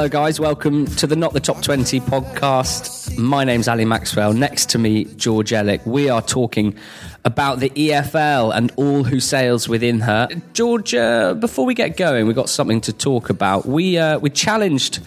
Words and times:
Hello, 0.00 0.08
guys. 0.08 0.40
Welcome 0.40 0.86
to 0.96 1.06
the 1.06 1.14
Not 1.14 1.34
the 1.34 1.40
Top 1.40 1.60
20 1.60 2.00
podcast. 2.00 3.18
My 3.18 3.44
name's 3.44 3.68
Ali 3.68 3.84
Maxwell. 3.84 4.32
Next 4.32 4.70
to 4.70 4.78
me, 4.78 5.04
George 5.04 5.50
Ellick. 5.50 5.84
We 5.84 6.08
are 6.08 6.22
talking 6.22 6.74
about 7.26 7.60
the 7.60 7.68
EFL 7.68 8.56
and 8.56 8.72
all 8.76 9.04
who 9.04 9.20
sails 9.20 9.68
within 9.68 10.00
her. 10.00 10.26
George, 10.54 10.94
uh, 10.94 11.34
before 11.34 11.66
we 11.66 11.74
get 11.74 11.98
going, 11.98 12.26
we've 12.26 12.34
got 12.34 12.48
something 12.48 12.80
to 12.80 12.94
talk 12.94 13.28
about. 13.28 13.66
We, 13.66 13.98
uh, 13.98 14.18
we 14.20 14.30
challenged 14.30 15.00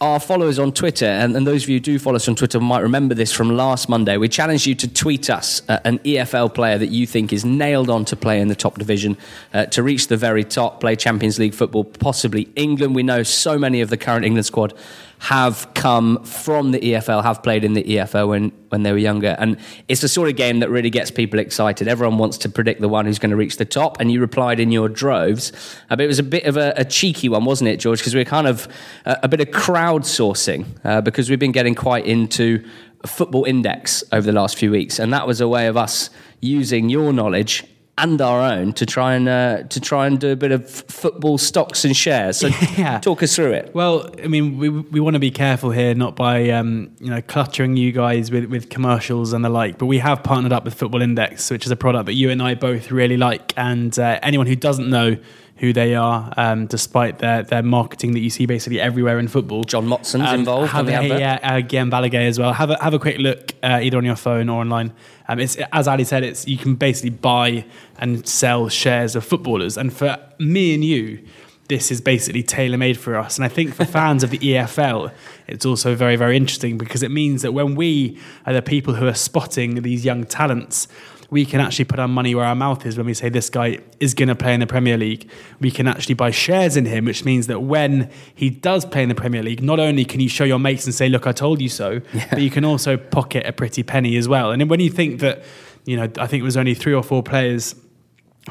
our 0.00 0.20
followers 0.20 0.58
on 0.58 0.72
Twitter, 0.72 1.06
and, 1.06 1.34
and, 1.36 1.46
those 1.46 1.62
of 1.62 1.70
you 1.70 1.76
who 1.76 1.80
do 1.80 1.98
follow 1.98 2.16
us 2.16 2.28
on 2.28 2.34
Twitter 2.34 2.60
might 2.60 2.80
remember 2.80 3.14
this 3.14 3.32
from 3.32 3.56
last 3.56 3.88
Monday. 3.88 4.16
We 4.18 4.28
challenged 4.28 4.66
you 4.66 4.74
to 4.74 4.88
tweet 4.88 5.30
us 5.30 5.62
uh, 5.70 5.78
an 5.84 6.00
EFL 6.00 6.52
player 6.52 6.76
that 6.76 6.88
you 6.88 7.06
think 7.06 7.32
is 7.32 7.44
nailed 7.44 7.88
on 7.88 8.04
to 8.06 8.16
play 8.16 8.40
in 8.40 8.48
the 8.48 8.54
top 8.54 8.78
division, 8.78 9.16
uh, 9.54 9.66
to 9.66 9.82
reach 9.82 10.08
the 10.08 10.16
very 10.16 10.44
top, 10.44 10.80
play 10.80 10.96
Champions 10.96 11.38
League 11.38 11.54
football, 11.54 11.84
possibly 11.84 12.48
England. 12.56 12.94
We 12.94 13.02
know 13.02 13.22
so 13.22 13.58
many 13.58 13.80
of 13.80 13.88
the 13.88 13.96
current 13.96 14.26
England 14.26 14.44
squad 14.44 14.74
have 15.18 15.72
come 15.74 16.22
from 16.24 16.72
the 16.72 16.78
EFL, 16.78 17.22
have 17.22 17.42
played 17.42 17.64
in 17.64 17.72
the 17.72 17.82
EFL 17.82 18.28
when, 18.28 18.52
when 18.68 18.82
they 18.82 18.92
were 18.92 18.98
younger. 18.98 19.34
And 19.38 19.56
it's 19.88 20.02
the 20.02 20.08
sort 20.08 20.28
of 20.28 20.36
game 20.36 20.60
that 20.60 20.70
really 20.70 20.90
gets 20.90 21.10
people 21.10 21.38
excited. 21.38 21.88
Everyone 21.88 22.18
wants 22.18 22.38
to 22.38 22.48
predict 22.48 22.80
the 22.80 22.88
one 22.88 23.06
who's 23.06 23.18
going 23.18 23.30
to 23.30 23.36
reach 23.36 23.56
the 23.56 23.64
top. 23.64 23.98
And 24.00 24.12
you 24.12 24.20
replied 24.20 24.60
in 24.60 24.70
your 24.70 24.88
droves. 24.88 25.52
Uh, 25.90 25.96
but 25.96 26.00
it 26.00 26.06
was 26.06 26.18
a 26.18 26.22
bit 26.22 26.44
of 26.44 26.56
a, 26.56 26.74
a 26.76 26.84
cheeky 26.84 27.28
one, 27.28 27.44
wasn't 27.44 27.68
it, 27.68 27.78
George? 27.78 27.98
Because 27.98 28.14
we 28.14 28.20
are 28.20 28.26
kind 28.26 28.46
of 28.46 28.68
uh, 29.06 29.16
a 29.22 29.28
bit 29.28 29.40
of 29.40 29.48
crowdsourcing 29.48 30.66
uh, 30.84 31.00
because 31.00 31.30
we've 31.30 31.38
been 31.38 31.52
getting 31.52 31.74
quite 31.74 32.04
into 32.04 32.64
football 33.06 33.44
index 33.44 34.04
over 34.12 34.26
the 34.26 34.32
last 34.32 34.56
few 34.56 34.70
weeks. 34.70 34.98
And 34.98 35.12
that 35.12 35.26
was 35.26 35.40
a 35.40 35.48
way 35.48 35.66
of 35.66 35.76
us 35.76 36.10
using 36.40 36.88
your 36.88 37.12
knowledge 37.12 37.64
and 37.98 38.20
our 38.20 38.40
own 38.40 38.74
to 38.74 38.84
try 38.84 39.14
and 39.14 39.28
uh, 39.28 39.62
to 39.64 39.80
try 39.80 40.06
and 40.06 40.20
do 40.20 40.32
a 40.32 40.36
bit 40.36 40.52
of 40.52 40.68
football 40.68 41.38
stocks 41.38 41.84
and 41.84 41.96
shares. 41.96 42.36
So 42.36 42.48
yeah. 42.76 42.98
talk 42.98 43.22
us 43.22 43.34
through 43.34 43.52
it. 43.52 43.74
Well, 43.74 44.10
I 44.22 44.26
mean, 44.26 44.58
we 44.58 44.68
we 44.68 45.00
want 45.00 45.14
to 45.14 45.20
be 45.20 45.30
careful 45.30 45.70
here, 45.70 45.94
not 45.94 46.14
by 46.14 46.50
um, 46.50 46.94
you 47.00 47.10
know 47.10 47.22
cluttering 47.22 47.76
you 47.76 47.92
guys 47.92 48.30
with, 48.30 48.46
with 48.46 48.68
commercials 48.68 49.32
and 49.32 49.44
the 49.44 49.48
like. 49.48 49.78
But 49.78 49.86
we 49.86 49.98
have 49.98 50.22
partnered 50.22 50.52
up 50.52 50.64
with 50.64 50.74
Football 50.74 51.02
Index, 51.02 51.50
which 51.50 51.64
is 51.64 51.70
a 51.70 51.76
product 51.76 52.06
that 52.06 52.14
you 52.14 52.30
and 52.30 52.42
I 52.42 52.54
both 52.54 52.90
really 52.90 53.16
like. 53.16 53.54
And 53.56 53.98
uh, 53.98 54.18
anyone 54.22 54.46
who 54.46 54.56
doesn't 54.56 54.90
know 54.90 55.16
who 55.58 55.72
they 55.72 55.94
are, 55.94 56.32
um, 56.36 56.66
despite 56.66 57.18
their, 57.18 57.42
their 57.42 57.62
marketing 57.62 58.12
that 58.12 58.20
you 58.20 58.28
see 58.28 58.44
basically 58.44 58.80
everywhere 58.80 59.18
in 59.18 59.26
football. 59.26 59.64
John 59.64 59.86
Motson's 59.86 60.28
um, 60.28 60.40
involved. 60.40 60.70
Have, 60.72 60.88
a, 60.88 60.90
yeah, 60.90 61.38
uh, 61.42 61.52
Guillem 61.60 61.90
Balagué 61.90 62.28
as 62.28 62.38
well. 62.38 62.52
Have 62.52 62.70
a, 62.70 62.82
have 62.82 62.92
a 62.92 62.98
quick 62.98 63.18
look 63.18 63.52
uh, 63.62 63.80
either 63.82 63.96
on 63.96 64.04
your 64.04 64.16
phone 64.16 64.48
or 64.50 64.60
online. 64.60 64.92
Um, 65.28 65.40
it's 65.40 65.56
as 65.72 65.88
Ali 65.88 66.04
said, 66.04 66.24
it's 66.24 66.46
you 66.46 66.58
can 66.58 66.74
basically 66.74 67.10
buy 67.10 67.64
and 67.98 68.26
sell 68.28 68.68
shares 68.68 69.16
of 69.16 69.24
footballers, 69.24 69.76
and 69.76 69.92
for 69.92 70.18
me 70.38 70.74
and 70.74 70.84
you. 70.84 71.24
This 71.68 71.90
is 71.90 72.00
basically 72.00 72.44
tailor 72.44 72.78
made 72.78 72.96
for 72.96 73.16
us. 73.16 73.36
And 73.36 73.44
I 73.44 73.48
think 73.48 73.74
for 73.74 73.84
fans 73.98 74.22
of 74.22 74.30
the 74.30 74.38
EFL, 74.38 75.10
it's 75.48 75.66
also 75.66 75.96
very, 75.96 76.14
very 76.14 76.36
interesting 76.36 76.78
because 76.78 77.02
it 77.02 77.10
means 77.10 77.42
that 77.42 77.50
when 77.50 77.74
we 77.74 78.20
are 78.46 78.52
the 78.52 78.62
people 78.62 78.94
who 78.94 79.08
are 79.08 79.14
spotting 79.14 79.82
these 79.82 80.04
young 80.04 80.22
talents, 80.22 80.86
we 81.30 81.44
can 81.44 81.60
actually 81.60 81.84
put 81.86 81.98
our 81.98 82.08
money 82.08 82.34
where 82.34 82.44
our 82.44 82.54
mouth 82.54 82.86
is 82.86 82.96
when 82.96 83.06
we 83.06 83.14
say 83.14 83.28
this 83.28 83.50
guy 83.50 83.78
is 84.00 84.14
going 84.14 84.28
to 84.28 84.34
play 84.34 84.54
in 84.54 84.60
the 84.60 84.66
Premier 84.66 84.96
League. 84.96 85.28
We 85.60 85.70
can 85.70 85.88
actually 85.88 86.14
buy 86.14 86.30
shares 86.30 86.76
in 86.76 86.86
him, 86.86 87.04
which 87.04 87.24
means 87.24 87.46
that 87.48 87.60
when 87.60 88.10
he 88.34 88.50
does 88.50 88.84
play 88.84 89.02
in 89.02 89.08
the 89.08 89.14
Premier 89.14 89.42
League, 89.42 89.62
not 89.62 89.80
only 89.80 90.04
can 90.04 90.20
you 90.20 90.28
show 90.28 90.44
your 90.44 90.58
mates 90.58 90.84
and 90.84 90.94
say, 90.94 91.08
"Look, 91.08 91.26
I 91.26 91.32
told 91.32 91.60
you 91.60 91.68
so," 91.68 92.00
yeah. 92.14 92.26
but 92.30 92.40
you 92.40 92.50
can 92.50 92.64
also 92.64 92.96
pocket 92.96 93.46
a 93.46 93.52
pretty 93.52 93.82
penny 93.82 94.16
as 94.16 94.28
well. 94.28 94.52
And 94.52 94.68
when 94.70 94.80
you 94.80 94.90
think 94.90 95.20
that, 95.20 95.42
you 95.84 95.96
know, 95.96 96.04
I 96.18 96.26
think 96.26 96.40
it 96.40 96.44
was 96.44 96.56
only 96.56 96.74
three 96.74 96.94
or 96.94 97.02
four 97.02 97.22
players 97.22 97.74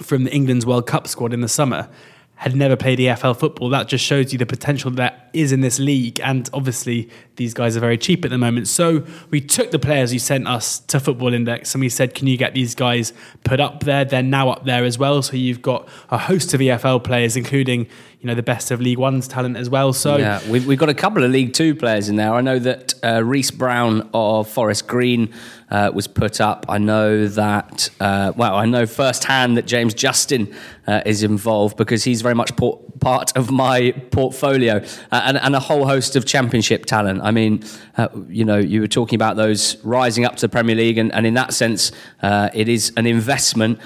from 0.02 0.26
the 0.26 0.34
England's 0.34 0.66
World 0.66 0.88
Cup 0.88 1.08
squad 1.08 1.34
in 1.34 1.42
the 1.42 1.48
summer 1.48 1.90
had 2.36 2.56
never 2.56 2.76
played 2.76 3.00
EFL 3.00 3.38
football, 3.38 3.70
that 3.70 3.88
just 3.88 4.04
shows 4.04 4.34
you 4.34 4.38
the 4.38 4.46
potential 4.46 4.92
that 4.92 5.30
is 5.32 5.52
in 5.52 5.62
this 5.62 5.80
league. 5.80 6.20
And 6.20 6.50
obviously, 6.54 7.10
these 7.38 7.54
guys 7.54 7.78
are 7.78 7.80
very 7.80 7.98
cheap 7.98 8.26
at 8.26 8.32
the 8.32 8.38
moment. 8.38 8.68
So 8.68 9.06
we 9.30 9.40
took 9.40 9.72
the 9.72 9.80
players 9.80 10.12
you 10.12 10.20
sent 10.20 10.48
us 10.48 10.80
to 10.80 11.00
Football 11.00 11.34
Index 11.34 11.74
and 11.74 11.82
we 11.82 11.90
said, 11.90 12.14
can 12.14 12.28
you 12.28 12.38
get 12.38 12.54
these 12.54 12.76
guys 12.76 13.14
put 13.46 13.62
up 13.62 13.84
there? 13.84 14.04
They're 14.04 14.22
now 14.22 14.50
up 14.50 14.66
there 14.66 14.84
as 14.84 14.98
well. 14.98 15.22
So 15.22 15.38
you've 15.38 15.62
got 15.62 15.88
a 16.10 16.18
host 16.18 16.54
of 16.54 16.60
EFL 16.60 17.04
players, 17.04 17.38
including 17.38 17.88
you 18.26 18.28
know 18.28 18.36
the 18.36 18.44
best 18.44 18.72
of 18.72 18.82
League 18.82 18.98
One's 18.98 19.28
talent 19.28 19.56
as 19.56 19.70
well. 19.70 19.94
So 19.94 20.18
yeah, 20.18 20.42
we've, 20.50 20.66
we've 20.66 20.80
got 20.80 20.90
a 20.90 20.96
couple 20.96 21.24
of 21.24 21.32
League 21.32 21.54
Two 21.54 21.76
players 21.76 22.10
in 22.10 22.16
there. 22.16 22.34
I 22.34 22.42
know 22.42 22.60
that 22.60 22.96
uh, 23.04 23.24
Reece 23.24 23.52
Brown 23.52 24.10
of 24.14 24.50
Forest 24.50 24.88
Green 24.88 25.32
uh, 25.76 25.92
was 25.92 26.08
put 26.08 26.40
up. 26.40 26.66
I 26.70 26.78
know 26.78 27.28
that, 27.28 27.90
uh, 28.00 28.32
well, 28.38 28.56
I 28.56 28.66
know 28.66 28.86
firsthand 28.86 29.58
that 29.58 29.66
James 29.66 29.94
Justin 29.94 30.56
uh, 30.88 31.02
is 31.06 31.22
involved 31.22 31.76
because 31.76 32.06
he's 32.06 32.22
very 32.22 32.34
much 32.34 32.56
por- 32.56 32.80
part 33.02 33.36
of 33.36 33.52
my 33.52 33.92
portfolio 34.12 34.78
uh, 35.12 35.22
and, 35.26 35.38
and, 35.38 35.54
a 35.54 35.60
whole 35.60 35.86
host 35.86 36.16
of 36.16 36.26
championship 36.26 36.86
talent. 36.86 37.20
I 37.22 37.32
mean, 37.32 37.62
uh, 37.98 38.08
you 38.30 38.46
know, 38.46 38.58
you 38.58 38.80
were 38.80 38.88
talking 38.88 39.18
about 39.18 39.36
those 39.36 39.76
rising 39.84 40.24
up 40.24 40.38
to 40.38 40.48
the 40.48 40.50
Premier 40.50 40.78
League, 40.78 40.98
and, 40.98 41.14
and 41.14 41.28
in 41.28 41.34
that 41.34 41.54
sense, 41.54 41.92
uh, 42.22 42.50
it 42.54 42.70
is 42.70 42.94
an 42.96 43.06
investment. 43.06 43.78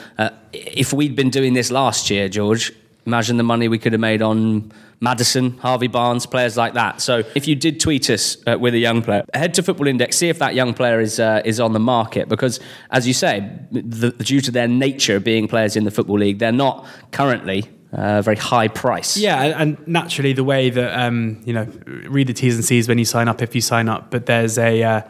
if 0.53 0.93
we'd 0.93 1.15
been 1.15 1.31
doing 1.31 1.53
this 1.53 1.71
last 1.71 2.11
year, 2.11 2.29
George, 2.29 2.71
imagine 3.09 3.37
the 3.37 3.43
money 3.43 3.67
we 3.67 3.79
could 3.79 3.91
have 3.93 3.99
made 3.99 4.21
on 4.21 4.71
Maddison, 5.01 5.57
Harvey 5.57 5.87
Barnes, 5.87 6.25
players 6.25 6.55
like 6.57 6.73
that. 6.73 7.01
So 7.01 7.23
if 7.33 7.47
you 7.47 7.55
did 7.55 7.79
tweet 7.79 8.09
us 8.09 8.37
uh, 8.45 8.57
with 8.59 8.73
a 8.73 8.77
young 8.77 9.01
player, 9.01 9.23
head 9.33 9.53
to 9.55 9.63
Football 9.63 9.87
Index, 9.87 10.17
see 10.17 10.29
if 10.29 10.37
that 10.39 10.53
young 10.55 10.73
player 10.73 10.99
is 10.99 11.19
uh, 11.19 11.41
is 11.43 11.59
on 11.59 11.73
the 11.73 11.79
market. 11.79 12.29
Because 12.29 12.59
as 12.91 13.07
you 13.07 13.13
say, 13.13 13.49
the, 13.71 14.11
due 14.11 14.41
to 14.41 14.51
their 14.51 14.67
nature 14.67 15.19
being 15.19 15.47
players 15.47 15.75
in 15.75 15.83
the 15.85 15.91
football 15.91 16.19
league, 16.19 16.39
they're 16.39 16.51
not 16.51 16.85
currently 17.11 17.63
uh, 17.93 18.21
very 18.21 18.37
high 18.37 18.67
price. 18.67 19.17
Yeah, 19.17 19.61
and 19.61 19.77
naturally 19.87 20.33
the 20.33 20.43
way 20.43 20.69
that 20.69 20.99
um, 20.99 21.41
you 21.45 21.53
know 21.53 21.67
read 21.85 22.27
the 22.27 22.33
T's 22.33 22.55
and 22.55 22.63
C's 22.63 22.87
when 22.87 22.99
you 22.99 23.05
sign 23.05 23.27
up 23.27 23.41
if 23.41 23.55
you 23.55 23.61
sign 23.61 23.89
up, 23.89 24.11
but 24.11 24.25
there's 24.25 24.57
a 24.57 24.83
uh, 24.83 25.01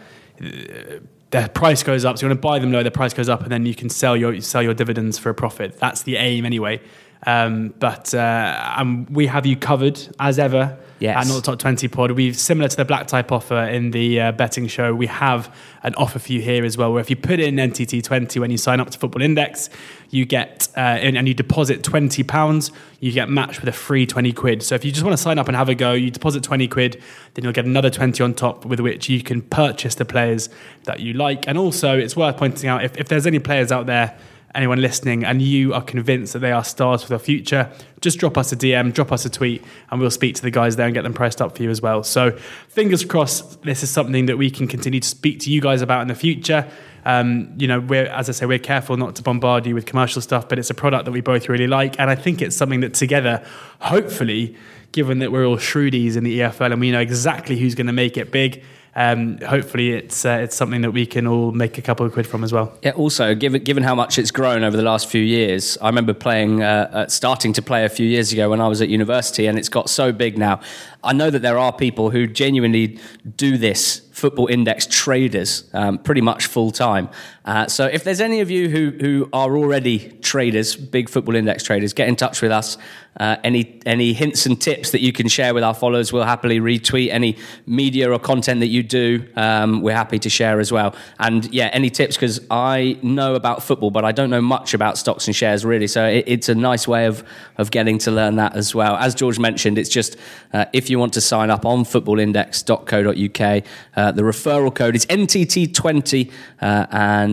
the 1.32 1.50
price 1.54 1.84
goes 1.84 2.06
up. 2.06 2.18
So 2.18 2.26
you 2.26 2.30
want 2.30 2.42
to 2.42 2.48
buy 2.48 2.60
them 2.60 2.72
low, 2.72 2.84
the 2.84 2.92
price 2.92 3.14
goes 3.14 3.30
up, 3.30 3.44
and 3.44 3.52
then 3.52 3.66
you 3.66 3.76
can 3.76 3.90
sell 3.90 4.16
your 4.16 4.40
sell 4.42 4.64
your 4.64 4.74
dividends 4.74 5.18
for 5.18 5.30
a 5.30 5.34
profit. 5.34 5.78
That's 5.80 6.04
the 6.04 6.16
aim 6.18 6.46
anyway. 6.46 6.82
Um, 7.26 7.74
but 7.80 8.14
uh, 8.14 8.74
um, 8.78 9.06
we 9.10 9.28
have 9.28 9.46
you 9.46 9.58
covered 9.58 10.00
as 10.20 10.40
ever 10.40 10.78
yes. 11.00 11.18
at 11.18 11.34
Not 11.34 11.44
Top 11.44 11.60
20 11.60 11.88
Pod. 11.88 12.12
We've 12.12 12.38
similar 12.38 12.68
to 12.70 12.78
the 12.78 12.86
black 12.86 13.08
type 13.08 13.32
offer 13.32 13.58
in 13.64 13.92
the 13.92 14.22
uh, 14.22 14.32
betting 14.32 14.68
show. 14.68 14.94
We 14.94 15.08
have 15.08 15.54
an 15.84 15.96
offer 15.96 16.20
for 16.20 16.32
you 16.32 16.42
here 16.42 16.66
as 16.66 16.78
well, 16.78 16.92
where 16.92 17.02
if 17.02 17.10
you 17.10 17.16
put 17.16 17.40
in 17.40 17.56
NTT20 17.56 18.40
when 18.40 18.52
you 18.52 18.58
sign 18.58 18.80
up 18.80 18.90
to 18.92 18.98
Football 18.98 19.22
Index, 19.22 19.70
you 20.10 20.26
get 20.26 20.68
uh, 20.76 20.80
and, 20.80 21.18
and 21.18 21.28
you 21.28 21.34
deposit 21.34 21.84
20 21.84 22.24
pounds, 22.24 22.72
you 23.00 23.12
get 23.12 23.30
matched 23.30 23.62
with 23.62 23.70
a 23.70 23.78
free 23.78 24.06
20 24.06 24.34
quid. 24.34 24.64
So 24.64 24.76
if 24.76 24.86
you 24.86 24.92
just 24.92 25.04
want 25.04 25.16
to 25.16 25.22
sign 25.22 25.40
up 25.40 25.48
and 25.48 25.56
have 25.56 25.70
a 25.70 25.76
go, 25.76 25.94
you 25.94 26.12
deposit 26.12 26.44
20 26.44 26.68
quid, 26.68 27.02
then 27.34 27.44
you'll 27.44 27.54
get 27.54 27.66
another 27.66 27.90
20 27.90 28.22
on 28.24 28.34
top 28.34 28.66
with 28.66 28.80
which 28.80 29.10
you 29.10 29.24
can 29.24 29.42
purchase 29.42 29.96
the 29.96 30.06
players 30.06 30.50
that 30.84 31.00
you 31.00 31.14
like. 31.14 31.48
And 31.48 31.58
also, 31.58 31.98
it's 31.98 32.16
worth 32.16 32.38
pointing 32.38 32.70
out 32.70 32.84
if, 32.84 32.98
if 32.98 33.08
there's 33.08 33.28
any 33.28 33.40
players 33.40 33.72
out 33.72 33.86
there 33.86 34.18
anyone 34.56 34.82
listening 34.82 35.24
and 35.24 35.42
you 35.42 35.74
are 35.74 35.82
convinced 35.82 36.34
that 36.34 36.40
they 36.40 36.52
are 36.52 36.64
stars 36.64 37.04
for 37.04 37.10
the 37.10 37.20
future, 37.20 37.72
just 38.02 38.18
drop 38.18 38.38
us 38.38 38.52
a 38.52 38.56
DM, 38.56 38.94
drop 38.94 39.12
us 39.12 39.26
a 39.26 39.30
tweet, 39.30 39.64
and 39.92 40.00
we'll 40.00 40.12
speak 40.12 40.36
to 40.36 40.42
the 40.42 40.52
guys 40.52 40.76
there 40.76 40.86
and 40.86 40.94
get 40.94 41.04
them 41.04 41.14
priced 41.14 41.42
up 41.42 41.56
for 41.56 41.64
you 41.64 41.70
as 41.70 41.82
well. 41.82 42.04
So, 42.04 42.32
fingers 42.70 43.06
crossed, 43.06 43.62
this 43.64 43.84
is 43.84 43.90
something 43.90 44.26
that 44.26 44.38
we 44.38 44.50
can 44.50 44.68
continue 44.68 45.00
to 45.00 45.08
speak 45.08 45.40
to 45.42 45.52
you 45.52 45.62
guys 45.62 45.82
about 45.82 46.02
in 46.02 46.08
the 46.08 46.16
future. 46.16 46.70
Um, 47.06 47.54
you 47.58 47.68
know, 47.68 47.80
we're 47.80 48.08
as 48.08 48.30
I 48.30 48.34
say, 48.34 48.46
we're 48.46 48.60
careful 48.60 48.98
not 48.98 49.16
to 49.16 49.24
bombard 49.24 49.66
you 49.66 49.76
with 49.76 49.86
commercial 49.86 50.22
stuff, 50.22 50.50
but 50.50 50.60
it's 50.60 50.70
a 50.70 50.74
product 50.74 51.06
that 51.06 51.12
we 51.12 51.22
both 51.22 51.48
really 51.50 51.68
like, 51.68 52.00
and 52.00 52.10
I 52.10 52.16
think 52.16 52.42
it's 52.42 52.56
something 52.56 52.82
that 52.82 52.94
together, 52.94 53.46
hopefully, 53.80 54.56
given 54.92 55.20
that 55.20 55.32
we're 55.32 55.46
all 55.46 55.58
shrewdies 55.58 56.16
in 56.18 56.24
the 56.24 56.40
EFL 56.40 56.72
and 56.72 56.82
we 56.82 56.92
know 56.92 57.00
exactly 57.00 57.58
who's 57.58 57.76
going 57.76 57.88
to 57.88 57.94
make 57.94 58.18
it 58.18 58.32
big 58.32 58.64
um, 59.00 59.38
hopefully 59.38 59.94
it's 59.94 60.26
uh, 60.26 60.42
it's 60.44 60.58
something 60.58 60.82
that 60.82 60.92
we 60.92 61.06
can 61.06 61.26
all 61.26 61.54
make 61.54 61.78
a 61.78 61.82
couple 61.82 62.06
of 62.06 62.12
quid 62.12 62.28
from 62.28 62.44
as 62.44 62.52
well. 62.52 62.78
Yeah. 62.84 62.92
Also, 62.92 63.34
given 63.34 63.64
given 63.64 63.82
how 63.82 63.96
much 63.96 64.20
it's 64.20 64.30
grown 64.30 64.62
over 64.62 64.76
the 64.76 64.84
last 64.84 65.08
few 65.08 65.22
years, 65.22 65.78
I 65.78 65.88
remember 65.88 66.14
playing, 66.14 66.62
uh, 66.62 66.90
uh, 66.92 67.08
starting 67.08 67.54
to 67.54 67.62
play 67.62 67.86
a 67.86 67.90
few 67.90 68.06
years 68.06 68.34
ago 68.34 68.50
when 68.50 68.60
I 68.60 68.68
was 68.68 68.82
at 68.82 68.90
university, 68.90 69.48
and 69.48 69.58
it's 69.58 69.70
got 69.70 69.90
so 69.90 70.12
big 70.12 70.38
now. 70.38 70.60
I 71.02 71.14
know 71.14 71.30
that 71.30 71.42
there 71.42 71.58
are 71.58 71.72
people 71.72 72.10
who 72.10 72.28
genuinely 72.28 73.00
do 73.38 73.58
this 73.58 74.02
football 74.12 74.48
index 74.48 74.86
traders 74.86 75.64
um, 75.74 75.98
pretty 75.98 76.20
much 76.20 76.48
full 76.48 76.72
time. 76.72 77.10
Uh, 77.50 77.68
so 77.68 77.88
if 77.88 78.04
there's 78.04 78.22
any 78.22 78.42
of 78.42 78.52
you 78.52 78.70
who, 78.70 78.92
who 79.02 79.28
are 79.34 79.58
already 79.58 80.12
traders, 80.22 80.76
big 80.76 81.10
football 81.10 81.36
index 81.36 81.64
traders, 81.64 81.94
get 81.94 82.08
in 82.08 82.16
touch 82.16 82.44
with 82.44 82.52
us. 82.52 82.78
Uh, 83.20 83.36
any 83.44 83.82
any 83.86 84.14
hints 84.14 84.46
and 84.46 84.62
tips 84.62 84.92
that 84.92 85.02
you 85.02 85.12
can 85.12 85.28
share 85.28 85.54
with 85.54 85.64
our 85.64 85.74
followers, 85.74 86.14
we'll 86.14 86.24
happily 86.24 86.60
retweet. 86.60 87.10
Any 87.10 87.36
media 87.66 88.10
or 88.10 88.20
content 88.20 88.60
that 88.62 88.68
you 88.68 88.82
do, 88.84 89.28
um, 89.36 89.82
we're 89.82 89.96
happy 89.96 90.20
to 90.20 90.30
share 90.30 90.60
as 90.60 90.72
well. 90.72 90.96
And 91.18 91.52
yeah, 91.52 91.70
any 91.74 91.90
tips 91.90 92.16
because 92.16 92.40
I 92.50 92.98
know 93.02 93.36
about 93.36 93.64
football, 93.64 93.92
but 93.92 94.06
I 94.06 94.14
don't 94.14 94.30
know 94.30 94.42
much 94.42 94.74
about 94.74 94.98
stocks 94.98 95.28
and 95.28 95.36
shares 95.36 95.66
really. 95.66 95.88
So 95.88 96.06
it, 96.06 96.26
it's 96.28 96.50
a 96.50 96.56
nice 96.56 96.88
way 96.88 97.08
of 97.08 97.26
of 97.58 97.72
getting 97.72 97.98
to 98.00 98.12
learn 98.12 98.36
that 98.38 98.56
as 98.56 98.74
well. 98.76 98.96
As 98.96 99.16
George 99.16 99.40
mentioned, 99.40 99.78
it's 99.78 99.90
just 99.90 100.16
uh, 100.54 100.66
if 100.72 100.90
you 100.90 100.98
want 100.98 101.12
to 101.14 101.22
sign 101.22 101.50
up 101.50 101.66
on 101.66 101.84
footballindex.co.uk, 101.84 103.64
uh, 103.96 104.12
the 104.12 104.22
referral 104.22 104.74
code 104.74 104.96
is 104.96 105.06
NTT20, 105.08 106.32
uh, 106.62 106.86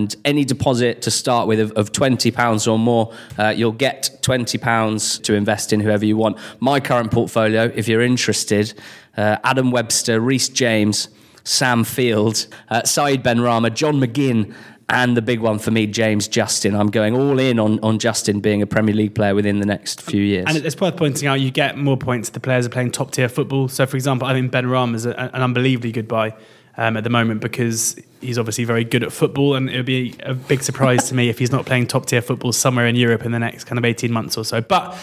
and 0.06 0.16
any 0.24 0.44
deposit 0.44 1.02
to 1.02 1.10
start 1.10 1.48
with 1.48 1.58
of, 1.58 1.72
of 1.72 1.90
£20 1.90 2.70
or 2.70 2.78
more, 2.78 3.12
uh, 3.38 3.48
you'll 3.48 3.72
get 3.72 4.10
£20 4.22 5.22
to 5.22 5.34
invest 5.34 5.72
in 5.72 5.80
whoever 5.80 6.04
you 6.04 6.16
want. 6.16 6.38
My 6.60 6.78
current 6.78 7.10
portfolio, 7.10 7.72
if 7.74 7.88
you're 7.88 8.02
interested, 8.02 8.72
uh, 9.16 9.38
Adam 9.42 9.72
Webster, 9.72 10.20
Reece 10.20 10.48
James, 10.48 11.08
Sam 11.42 11.82
Field, 11.82 12.46
uh, 12.68 12.82
Saïd 12.82 13.22
Benrahma, 13.22 13.74
John 13.74 14.00
McGinn, 14.00 14.54
and 14.88 15.16
the 15.16 15.22
big 15.22 15.40
one 15.40 15.58
for 15.58 15.72
me, 15.72 15.88
James 15.88 16.28
Justin. 16.28 16.76
I'm 16.76 16.90
going 16.90 17.16
all 17.16 17.40
in 17.40 17.58
on, 17.58 17.80
on 17.80 17.98
Justin 17.98 18.38
being 18.38 18.62
a 18.62 18.66
Premier 18.68 18.94
League 18.94 19.16
player 19.16 19.34
within 19.34 19.58
the 19.58 19.66
next 19.66 20.02
few 20.02 20.22
years. 20.22 20.44
And 20.46 20.56
it's 20.58 20.80
worth 20.80 20.96
pointing 20.96 21.26
out 21.26 21.40
you 21.40 21.50
get 21.50 21.76
more 21.76 21.96
points 21.96 22.28
if 22.28 22.34
the 22.34 22.40
players 22.40 22.66
are 22.66 22.68
playing 22.68 22.92
top 22.92 23.10
tier 23.10 23.28
football. 23.28 23.66
So, 23.66 23.84
for 23.86 23.96
example, 23.96 24.28
I 24.28 24.34
think 24.34 24.52
Ben 24.52 24.66
Benrahma 24.66 24.94
is 24.94 25.04
a, 25.04 25.18
an 25.34 25.42
unbelievably 25.42 25.90
good 25.90 26.06
buy 26.06 26.36
um, 26.76 26.96
at 26.96 27.04
the 27.04 27.10
moment 27.10 27.40
because 27.40 27.98
he's 28.20 28.38
obviously 28.38 28.64
very 28.64 28.84
good 28.84 29.02
at 29.02 29.12
football, 29.12 29.54
and 29.54 29.70
it 29.70 29.76
would 29.76 29.86
be 29.86 30.14
a 30.22 30.34
big 30.34 30.62
surprise 30.62 31.08
to 31.08 31.14
me 31.14 31.28
if 31.28 31.38
he's 31.38 31.52
not 31.52 31.66
playing 31.66 31.86
top 31.86 32.06
tier 32.06 32.22
football 32.22 32.52
somewhere 32.52 32.86
in 32.86 32.96
Europe 32.96 33.24
in 33.24 33.32
the 33.32 33.38
next 33.38 33.64
kind 33.64 33.78
of 33.78 33.84
18 33.84 34.12
months 34.12 34.36
or 34.36 34.44
so. 34.44 34.60
But 34.60 34.96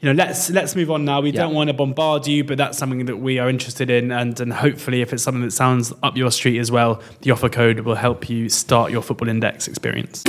you 0.00 0.06
know, 0.08 0.12
let's 0.12 0.48
let's 0.50 0.76
move 0.76 0.90
on 0.92 1.04
now. 1.04 1.20
We 1.20 1.30
yeah. 1.30 1.42
don't 1.42 1.54
want 1.54 1.68
to 1.68 1.74
bombard 1.74 2.26
you, 2.26 2.44
but 2.44 2.56
that's 2.56 2.78
something 2.78 3.06
that 3.06 3.16
we 3.16 3.38
are 3.40 3.48
interested 3.48 3.90
in, 3.90 4.12
and 4.12 4.38
and 4.38 4.52
hopefully, 4.52 5.02
if 5.02 5.12
it's 5.12 5.24
something 5.24 5.42
that 5.42 5.50
sounds 5.50 5.92
up 6.02 6.16
your 6.16 6.30
street 6.30 6.58
as 6.58 6.70
well, 6.70 7.02
the 7.22 7.32
offer 7.32 7.48
code 7.48 7.80
will 7.80 7.96
help 7.96 8.28
you 8.28 8.48
start 8.48 8.92
your 8.92 9.02
football 9.02 9.28
index 9.28 9.66
experience. 9.66 10.22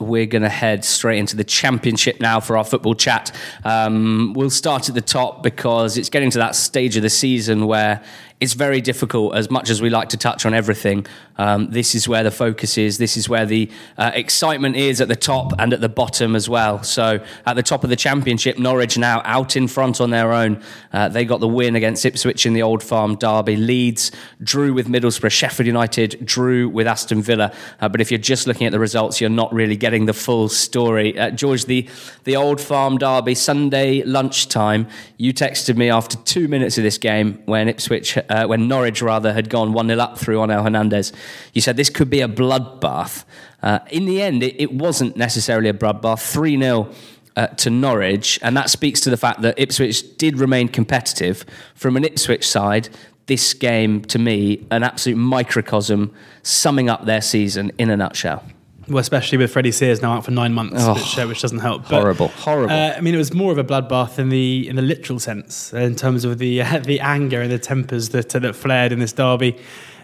We're 0.00 0.26
going 0.26 0.42
to 0.42 0.48
head 0.48 0.84
straight 0.84 1.18
into 1.18 1.36
the 1.36 1.44
championship 1.44 2.20
now 2.20 2.40
for 2.40 2.56
our 2.56 2.64
football 2.64 2.94
chat. 2.94 3.32
Um, 3.64 4.32
we'll 4.34 4.50
start 4.50 4.88
at 4.88 4.94
the 4.94 5.00
top 5.00 5.42
because 5.42 5.96
it's 5.96 6.10
getting 6.10 6.30
to 6.30 6.38
that 6.38 6.54
stage 6.54 6.96
of 6.96 7.02
the 7.02 7.10
season 7.10 7.66
where 7.66 8.02
it's 8.40 8.54
very 8.54 8.80
difficult, 8.80 9.34
as 9.34 9.50
much 9.50 9.70
as 9.70 9.80
we 9.80 9.90
like 9.90 10.08
to 10.10 10.16
touch 10.16 10.44
on 10.44 10.54
everything. 10.54 11.06
Um, 11.36 11.70
this 11.70 11.94
is 11.94 12.08
where 12.08 12.22
the 12.22 12.30
focus 12.30 12.76
is. 12.76 12.98
This 12.98 13.16
is 13.16 13.28
where 13.28 13.46
the 13.46 13.70
uh, 13.96 14.10
excitement 14.12 14.76
is 14.76 15.00
at 15.00 15.08
the 15.08 15.16
top 15.16 15.52
and 15.58 15.72
at 15.72 15.80
the 15.80 15.88
bottom 15.88 16.36
as 16.36 16.48
well. 16.48 16.82
So, 16.82 17.24
at 17.46 17.54
the 17.54 17.62
top 17.62 17.84
of 17.84 17.90
the 17.90 17.96
championship, 17.96 18.58
Norwich 18.58 18.98
now 18.98 19.22
out 19.24 19.56
in 19.56 19.68
front 19.68 20.00
on 20.00 20.10
their 20.10 20.32
own. 20.32 20.62
Uh, 20.92 21.08
they 21.08 21.24
got 21.24 21.40
the 21.40 21.48
win 21.48 21.76
against 21.76 22.04
Ipswich 22.04 22.44
in 22.44 22.54
the 22.54 22.62
Old 22.62 22.82
Farm 22.82 23.16
derby. 23.16 23.56
Leeds 23.56 24.10
drew 24.42 24.74
with 24.74 24.88
Middlesbrough. 24.88 25.30
Sheffield 25.30 25.66
United 25.66 26.24
drew 26.24 26.68
with 26.68 26.86
Aston 26.86 27.22
Villa. 27.22 27.52
Uh, 27.80 27.88
but 27.88 28.00
if 28.00 28.10
you're 28.10 28.18
just 28.18 28.46
looking 28.46 28.66
at 28.66 28.72
the 28.72 28.80
results, 28.80 29.20
you're 29.20 29.30
not 29.30 29.52
really 29.52 29.76
getting 29.76 30.06
the 30.06 30.12
full 30.12 30.48
story. 30.48 31.18
Uh, 31.18 31.30
George, 31.30 31.64
the 31.64 31.88
the 32.24 32.36
Old 32.36 32.60
Farm 32.60 32.98
derby 32.98 33.34
Sunday 33.34 34.02
lunchtime. 34.02 34.86
You 35.18 35.32
texted 35.32 35.76
me 35.76 35.88
after 35.90 36.16
two 36.18 36.48
minutes 36.48 36.78
of 36.78 36.84
this 36.84 36.98
game 36.98 37.42
when 37.46 37.68
Ipswich 37.68 38.18
uh, 38.28 38.46
when 38.46 38.68
Norwich 38.68 39.02
rather 39.02 39.32
had 39.32 39.48
gone 39.48 39.72
1 39.72 39.88
0 39.88 39.98
up 39.98 40.18
through 40.18 40.38
Onel 40.38 40.62
Hernandez. 40.62 41.12
You 41.52 41.60
said 41.60 41.76
this 41.76 41.90
could 41.90 42.10
be 42.10 42.20
a 42.20 42.28
bloodbath. 42.28 43.24
Uh, 43.62 43.80
in 43.90 44.04
the 44.04 44.20
end, 44.20 44.42
it, 44.42 44.60
it, 44.60 44.72
wasn't 44.72 45.16
necessarily 45.16 45.68
a 45.68 45.74
bloodbath. 45.74 46.32
3 46.32 46.58
0 46.60 46.90
uh, 47.36 47.46
to 47.48 47.70
Norwich, 47.70 48.38
and 48.42 48.56
that 48.56 48.70
speaks 48.70 49.00
to 49.02 49.10
the 49.10 49.16
fact 49.16 49.42
that 49.42 49.58
Ipswich 49.58 50.16
did 50.18 50.38
remain 50.38 50.68
competitive. 50.68 51.44
From 51.74 51.96
an 51.96 52.04
Ipswich 52.04 52.46
side, 52.46 52.88
this 53.26 53.54
game, 53.54 54.02
to 54.02 54.18
me, 54.18 54.66
an 54.70 54.82
absolute 54.82 55.16
microcosm 55.16 56.12
summing 56.42 56.88
up 56.88 57.06
their 57.06 57.22
season 57.22 57.72
in 57.78 57.90
a 57.90 57.96
nutshell. 57.96 58.44
Well, 58.88 58.98
especially 58.98 59.38
with 59.38 59.52
Freddie 59.52 59.72
Sears 59.72 60.02
now 60.02 60.12
out 60.12 60.24
for 60.24 60.30
nine 60.30 60.52
months, 60.52 60.76
oh, 60.80 60.94
which, 60.94 61.18
uh, 61.18 61.26
which, 61.26 61.40
doesn't 61.40 61.60
help. 61.60 61.82
But, 61.88 62.00
horrible, 62.00 62.28
horrible. 62.28 62.74
Uh, 62.74 62.94
I 62.96 63.00
mean, 63.00 63.14
it 63.14 63.18
was 63.18 63.32
more 63.32 63.50
of 63.50 63.58
a 63.58 63.64
bloodbath 63.64 64.18
in 64.18 64.28
the 64.28 64.68
in 64.68 64.76
the 64.76 64.82
literal 64.82 65.18
sense, 65.18 65.72
in 65.72 65.96
terms 65.96 66.24
of 66.24 66.38
the 66.38 66.62
uh, 66.62 66.78
the 66.80 67.00
anger 67.00 67.40
and 67.40 67.50
the 67.50 67.58
tempers 67.58 68.10
that 68.10 68.34
uh, 68.34 68.38
that 68.40 68.54
flared 68.54 68.92
in 68.92 68.98
this 68.98 69.12
derby. 69.12 69.56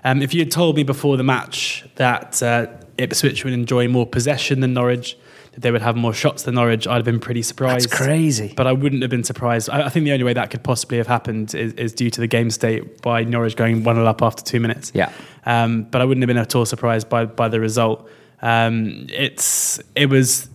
Um, 0.03 0.23
if 0.23 0.33
you 0.33 0.41
had 0.41 0.51
told 0.51 0.77
me 0.77 0.83
before 0.83 1.17
the 1.17 1.23
match 1.23 1.85
that 1.97 2.43
uh, 2.43 2.69
Ipswich 2.97 3.45
would 3.45 3.53
enjoy 3.53 3.87
more 3.89 4.07
possession 4.07 4.61
than 4.61 4.73
Norwich, 4.73 5.17
that 5.53 5.61
they 5.61 5.71
would 5.71 5.83
have 5.83 5.97
more 5.97 6.15
shots 6.15 6.45
than 6.45 6.55
Norwich, 6.55 6.87
I'd 6.87 6.97
have 6.97 7.05
been 7.05 7.21
pretty 7.21 7.43
surprised. 7.43 7.91
That's 7.91 8.01
crazy. 8.01 8.53
But 8.57 8.67
I 8.67 8.73
wouldn't 8.73 9.03
have 9.03 9.11
been 9.11 9.25
surprised. 9.25 9.69
I, 9.69 9.87
I 9.87 9.89
think 9.89 10.05
the 10.05 10.13
only 10.13 10.25
way 10.25 10.33
that 10.33 10.51
could 10.51 10.63
possibly 10.63 10.99
have 10.99 11.07
happened 11.07 11.55
is, 11.55 11.73
is 11.75 11.93
due 11.93 12.11
to 12.11 12.21
the 12.21 12.27
game 12.27 12.51
state 12.51 13.03
by 13.03 13.25
Norwich 13.25 13.57
going 13.57 13.85
1 13.85 13.99
up 13.99 14.23
after 14.23 14.43
two 14.43 14.61
minutes. 14.61 14.93
Yeah. 14.95 15.13
Um, 15.45 15.85
but 15.85 16.01
I 16.01 16.05
wouldn't 16.05 16.23
have 16.23 16.29
been 16.29 16.37
at 16.37 16.55
all 16.55 16.67
surprised 16.67 17.09
by, 17.09 17.25
by 17.25 17.49
the 17.49 17.61
result. 17.61 18.09
Um, 18.43 19.07
it's 19.11 19.81
it 19.95 20.07
was 20.07 20.49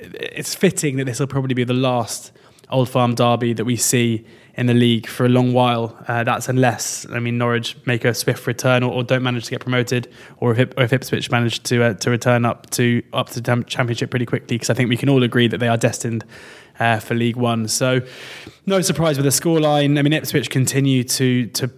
it's 0.00 0.54
fitting 0.54 0.96
that 0.96 1.04
this 1.04 1.20
will 1.20 1.26
probably 1.26 1.54
be 1.54 1.64
the 1.64 1.74
last 1.74 2.32
Old 2.70 2.88
Farm 2.88 3.14
derby 3.14 3.52
that 3.52 3.64
we 3.64 3.76
see 3.76 4.24
in 4.58 4.66
the 4.66 4.74
league 4.74 5.06
for 5.06 5.24
a 5.24 5.28
long 5.28 5.52
while. 5.52 5.96
Uh, 6.08 6.24
that's 6.24 6.48
unless 6.48 7.06
I 7.10 7.20
mean 7.20 7.38
Norwich 7.38 7.76
make 7.86 8.04
a 8.04 8.12
swift 8.12 8.46
return 8.46 8.82
or, 8.82 8.92
or 8.92 9.04
don't 9.04 9.22
manage 9.22 9.44
to 9.44 9.50
get 9.50 9.60
promoted, 9.60 10.12
or 10.38 10.52
if, 10.52 10.72
or 10.76 10.82
if 10.82 10.92
Ipswich 10.92 11.30
manage 11.30 11.62
to 11.64 11.82
uh, 11.82 11.94
to 11.94 12.10
return 12.10 12.44
up 12.44 12.68
to 12.70 13.02
up 13.12 13.30
to 13.30 13.40
the 13.40 13.64
championship 13.66 14.10
pretty 14.10 14.26
quickly. 14.26 14.56
Because 14.56 14.70
I 14.70 14.74
think 14.74 14.88
we 14.88 14.96
can 14.96 15.08
all 15.08 15.22
agree 15.22 15.48
that 15.48 15.58
they 15.58 15.68
are 15.68 15.76
destined 15.76 16.24
uh, 16.80 16.98
for 16.98 17.14
League 17.14 17.36
One. 17.36 17.68
So 17.68 18.00
no 18.66 18.80
surprise 18.80 19.16
with 19.16 19.24
the 19.24 19.30
scoreline. 19.30 19.98
I 19.98 20.02
mean 20.02 20.12
Ipswich 20.12 20.50
continue 20.50 21.04
to 21.04 21.46
to 21.46 21.70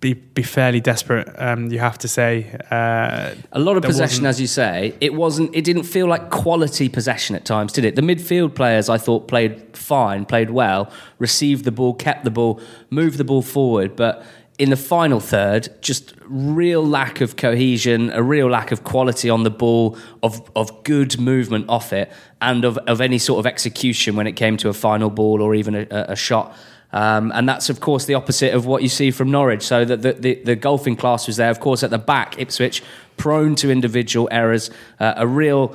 be 0.00 0.14
be 0.14 0.42
fairly 0.42 0.80
desperate. 0.80 1.28
Um, 1.38 1.70
you 1.72 1.80
have 1.80 1.98
to 1.98 2.08
say 2.08 2.56
uh, 2.70 3.34
a 3.52 3.58
lot 3.58 3.76
of 3.76 3.82
possession, 3.82 4.26
as 4.26 4.40
you 4.40 4.46
say. 4.46 4.94
It 5.00 5.14
wasn't. 5.14 5.54
It 5.54 5.64
didn't 5.64 5.84
feel 5.84 6.06
like 6.06 6.30
quality 6.30 6.88
possession 6.88 7.34
at 7.34 7.44
times, 7.44 7.72
did 7.72 7.84
it? 7.84 7.96
The 7.96 8.02
midfield 8.02 8.54
players, 8.54 8.88
I 8.88 8.98
thought, 8.98 9.26
played 9.26 9.76
fine, 9.76 10.24
played 10.24 10.50
well, 10.50 10.90
received 11.18 11.64
the 11.64 11.72
ball, 11.72 11.94
kept 11.94 12.24
the 12.24 12.30
ball, 12.30 12.60
moved 12.90 13.18
the 13.18 13.24
ball 13.24 13.42
forward, 13.42 13.96
but. 13.96 14.24
In 14.58 14.70
the 14.70 14.76
final 14.76 15.20
third, 15.20 15.68
just 15.80 16.14
real 16.26 16.84
lack 16.84 17.20
of 17.20 17.36
cohesion, 17.36 18.10
a 18.10 18.24
real 18.24 18.48
lack 18.50 18.72
of 18.72 18.82
quality 18.82 19.30
on 19.30 19.44
the 19.44 19.52
ball, 19.52 19.96
of, 20.20 20.50
of 20.56 20.82
good 20.82 21.16
movement 21.20 21.66
off 21.68 21.92
it, 21.92 22.10
and 22.42 22.64
of, 22.64 22.76
of 22.78 23.00
any 23.00 23.18
sort 23.18 23.38
of 23.38 23.46
execution 23.46 24.16
when 24.16 24.26
it 24.26 24.32
came 24.32 24.56
to 24.56 24.68
a 24.68 24.72
final 24.72 25.10
ball 25.10 25.40
or 25.42 25.54
even 25.54 25.76
a, 25.76 25.86
a 26.08 26.16
shot. 26.16 26.56
Um, 26.92 27.32
and 27.34 27.48
that's, 27.48 27.68
of 27.68 27.80
course, 27.80 28.06
the 28.06 28.14
opposite 28.14 28.54
of 28.54 28.66
what 28.66 28.82
you 28.82 28.88
see 28.88 29.10
from 29.10 29.30
Norwich. 29.30 29.62
So 29.62 29.84
the, 29.84 29.96
the, 29.96 30.12
the, 30.12 30.34
the 30.34 30.56
golfing 30.56 30.96
class 30.96 31.26
was 31.26 31.36
there. 31.36 31.50
Of 31.50 31.60
course, 31.60 31.82
at 31.82 31.90
the 31.90 31.98
back, 31.98 32.38
Ipswich, 32.38 32.82
prone 33.16 33.54
to 33.56 33.70
individual 33.70 34.28
errors, 34.30 34.70
uh, 34.98 35.14
a 35.16 35.26
real 35.26 35.74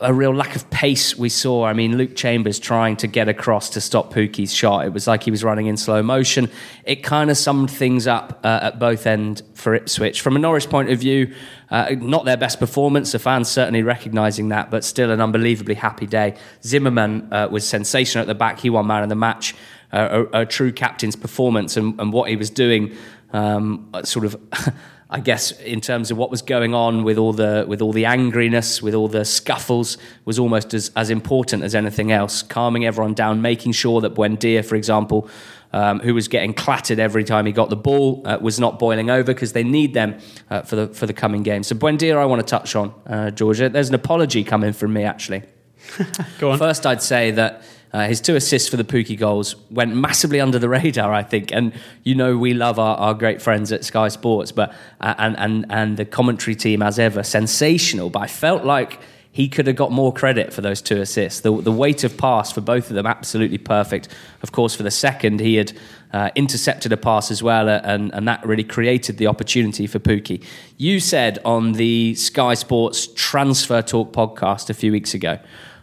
a 0.00 0.14
real 0.14 0.34
lack 0.34 0.56
of 0.56 0.68
pace 0.70 1.16
we 1.16 1.28
saw. 1.28 1.64
I 1.64 1.72
mean, 1.72 1.98
Luke 1.98 2.16
Chambers 2.16 2.58
trying 2.58 2.96
to 2.96 3.06
get 3.06 3.28
across 3.28 3.70
to 3.70 3.80
stop 3.80 4.12
Pukki's 4.12 4.52
shot. 4.54 4.86
It 4.86 4.92
was 4.92 5.06
like 5.06 5.22
he 5.22 5.30
was 5.30 5.44
running 5.44 5.66
in 5.66 5.76
slow 5.76 6.02
motion. 6.02 6.48
It 6.84 7.02
kind 7.02 7.30
of 7.30 7.36
summed 7.36 7.70
things 7.70 8.06
up 8.06 8.40
uh, 8.44 8.60
at 8.62 8.78
both 8.78 9.06
end 9.06 9.42
for 9.54 9.74
Ipswich. 9.74 10.22
From 10.22 10.36
a 10.36 10.38
Norwich 10.38 10.70
point 10.70 10.90
of 10.90 10.98
view, 10.98 11.34
uh, 11.70 11.94
not 11.98 12.24
their 12.24 12.38
best 12.38 12.58
performance. 12.58 13.12
The 13.12 13.18
fans 13.18 13.48
certainly 13.48 13.82
recognising 13.82 14.48
that, 14.48 14.70
but 14.70 14.84
still 14.84 15.10
an 15.10 15.20
unbelievably 15.20 15.74
happy 15.74 16.06
day. 16.06 16.36
Zimmermann 16.64 17.30
uh, 17.30 17.48
was 17.50 17.68
sensational 17.68 18.22
at 18.22 18.26
the 18.26 18.34
back. 18.34 18.60
He 18.60 18.70
won 18.70 18.86
man 18.86 19.02
of 19.02 19.10
the 19.10 19.16
match 19.16 19.54
a, 19.92 20.26
a, 20.32 20.46
true 20.46 20.72
captain's 20.72 21.16
performance 21.16 21.76
and, 21.76 21.98
and 22.00 22.12
what 22.12 22.28
he 22.28 22.36
was 22.36 22.50
doing, 22.50 22.96
um, 23.32 23.90
sort 24.04 24.24
of. 24.24 24.36
I 25.10 25.20
guess 25.20 25.52
in 25.62 25.80
terms 25.80 26.10
of 26.10 26.18
what 26.18 26.30
was 26.30 26.42
going 26.42 26.74
on 26.74 27.02
with 27.02 27.16
all 27.16 27.32
the 27.32 27.64
with 27.66 27.80
all 27.80 27.94
the 27.94 28.04
angriness, 28.04 28.82
with 28.82 28.92
all 28.92 29.08
the 29.08 29.24
scuffles, 29.24 29.96
was 30.26 30.38
almost 30.38 30.74
as, 30.74 30.90
as 30.96 31.08
important 31.08 31.62
as 31.62 31.74
anything 31.74 32.12
else. 32.12 32.42
Calming 32.42 32.84
everyone 32.84 33.14
down, 33.14 33.40
making 33.40 33.72
sure 33.72 34.02
that 34.02 34.14
Buendia, 34.14 34.62
for 34.62 34.76
example, 34.76 35.26
um, 35.72 36.00
who 36.00 36.14
was 36.14 36.28
getting 36.28 36.52
clattered 36.52 36.98
every 36.98 37.24
time 37.24 37.46
he 37.46 37.52
got 37.52 37.70
the 37.70 37.76
ball, 37.76 38.20
uh, 38.26 38.36
was 38.40 38.60
not 38.60 38.78
boiling 38.78 39.08
over 39.08 39.32
because 39.32 39.54
they 39.54 39.64
need 39.64 39.94
them 39.94 40.18
uh, 40.50 40.60
for 40.60 40.76
the 40.76 40.88
for 40.88 41.06
the 41.06 41.14
coming 41.14 41.42
game. 41.42 41.62
So 41.62 41.74
Buendia, 41.74 42.16
I 42.16 42.26
want 42.26 42.40
to 42.40 42.46
touch 42.46 42.76
on 42.76 42.92
uh, 43.06 43.30
Georgia. 43.30 43.70
There's 43.70 43.88
an 43.88 43.94
apology 43.94 44.44
coming 44.44 44.74
from 44.74 44.92
me 44.92 45.04
actually. 45.04 45.42
Go 46.38 46.50
on. 46.50 46.58
First, 46.58 46.84
I'd 46.84 47.02
say 47.02 47.30
that 47.30 47.62
uh, 47.92 48.06
his 48.06 48.20
two 48.20 48.36
assists 48.36 48.68
for 48.68 48.76
the 48.76 48.84
Pukki 48.84 49.18
goals 49.18 49.56
went 49.70 49.94
massively 49.94 50.40
under 50.40 50.58
the 50.58 50.68
radar, 50.68 51.12
I 51.12 51.22
think. 51.22 51.52
And 51.52 51.72
you 52.04 52.14
know 52.14 52.36
we 52.36 52.54
love 52.54 52.78
our, 52.78 52.96
our 52.96 53.14
great 53.14 53.40
friends 53.40 53.72
at 53.72 53.84
Sky 53.84 54.08
Sports, 54.08 54.52
but 54.52 54.74
uh, 55.00 55.14
and 55.18 55.38
and 55.38 55.66
and 55.70 55.96
the 55.96 56.04
commentary 56.04 56.54
team 56.54 56.82
as 56.82 56.98
ever 56.98 57.22
sensational. 57.22 58.10
But 58.10 58.20
I 58.20 58.26
felt 58.26 58.64
like 58.64 59.00
he 59.30 59.48
could 59.48 59.66
have 59.68 59.76
got 59.76 59.92
more 59.92 60.12
credit 60.12 60.52
for 60.52 60.62
those 60.62 60.82
two 60.82 61.00
assists. 61.00 61.40
The, 61.40 61.52
the 61.60 61.70
weight 61.70 62.02
of 62.02 62.16
pass 62.16 62.50
for 62.50 62.60
both 62.60 62.90
of 62.90 62.96
them 62.96 63.06
absolutely 63.06 63.58
perfect. 63.58 64.08
Of 64.42 64.52
course, 64.52 64.74
for 64.74 64.82
the 64.82 64.90
second, 64.90 65.38
he 65.38 65.54
had 65.54 65.72
uh, 66.12 66.30
intercepted 66.34 66.92
a 66.92 66.96
pass 66.96 67.30
as 67.30 67.42
well, 67.42 67.68
uh, 67.68 67.80
and, 67.84 68.12
and 68.14 68.26
that 68.26 68.44
really 68.44 68.64
created 68.64 69.18
the 69.18 69.28
opportunity 69.28 69.86
for 69.86 69.98
Pukki. 69.98 70.44
You 70.76 70.98
said 70.98 71.38
on 71.44 71.74
the 71.74 72.14
Sky 72.16 72.54
Sports 72.54 73.08
Transfer 73.14 73.80
Talk 73.80 74.12
podcast 74.12 74.70
a 74.70 74.74
few 74.74 74.90
weeks 74.90 75.14
ago 75.14 75.38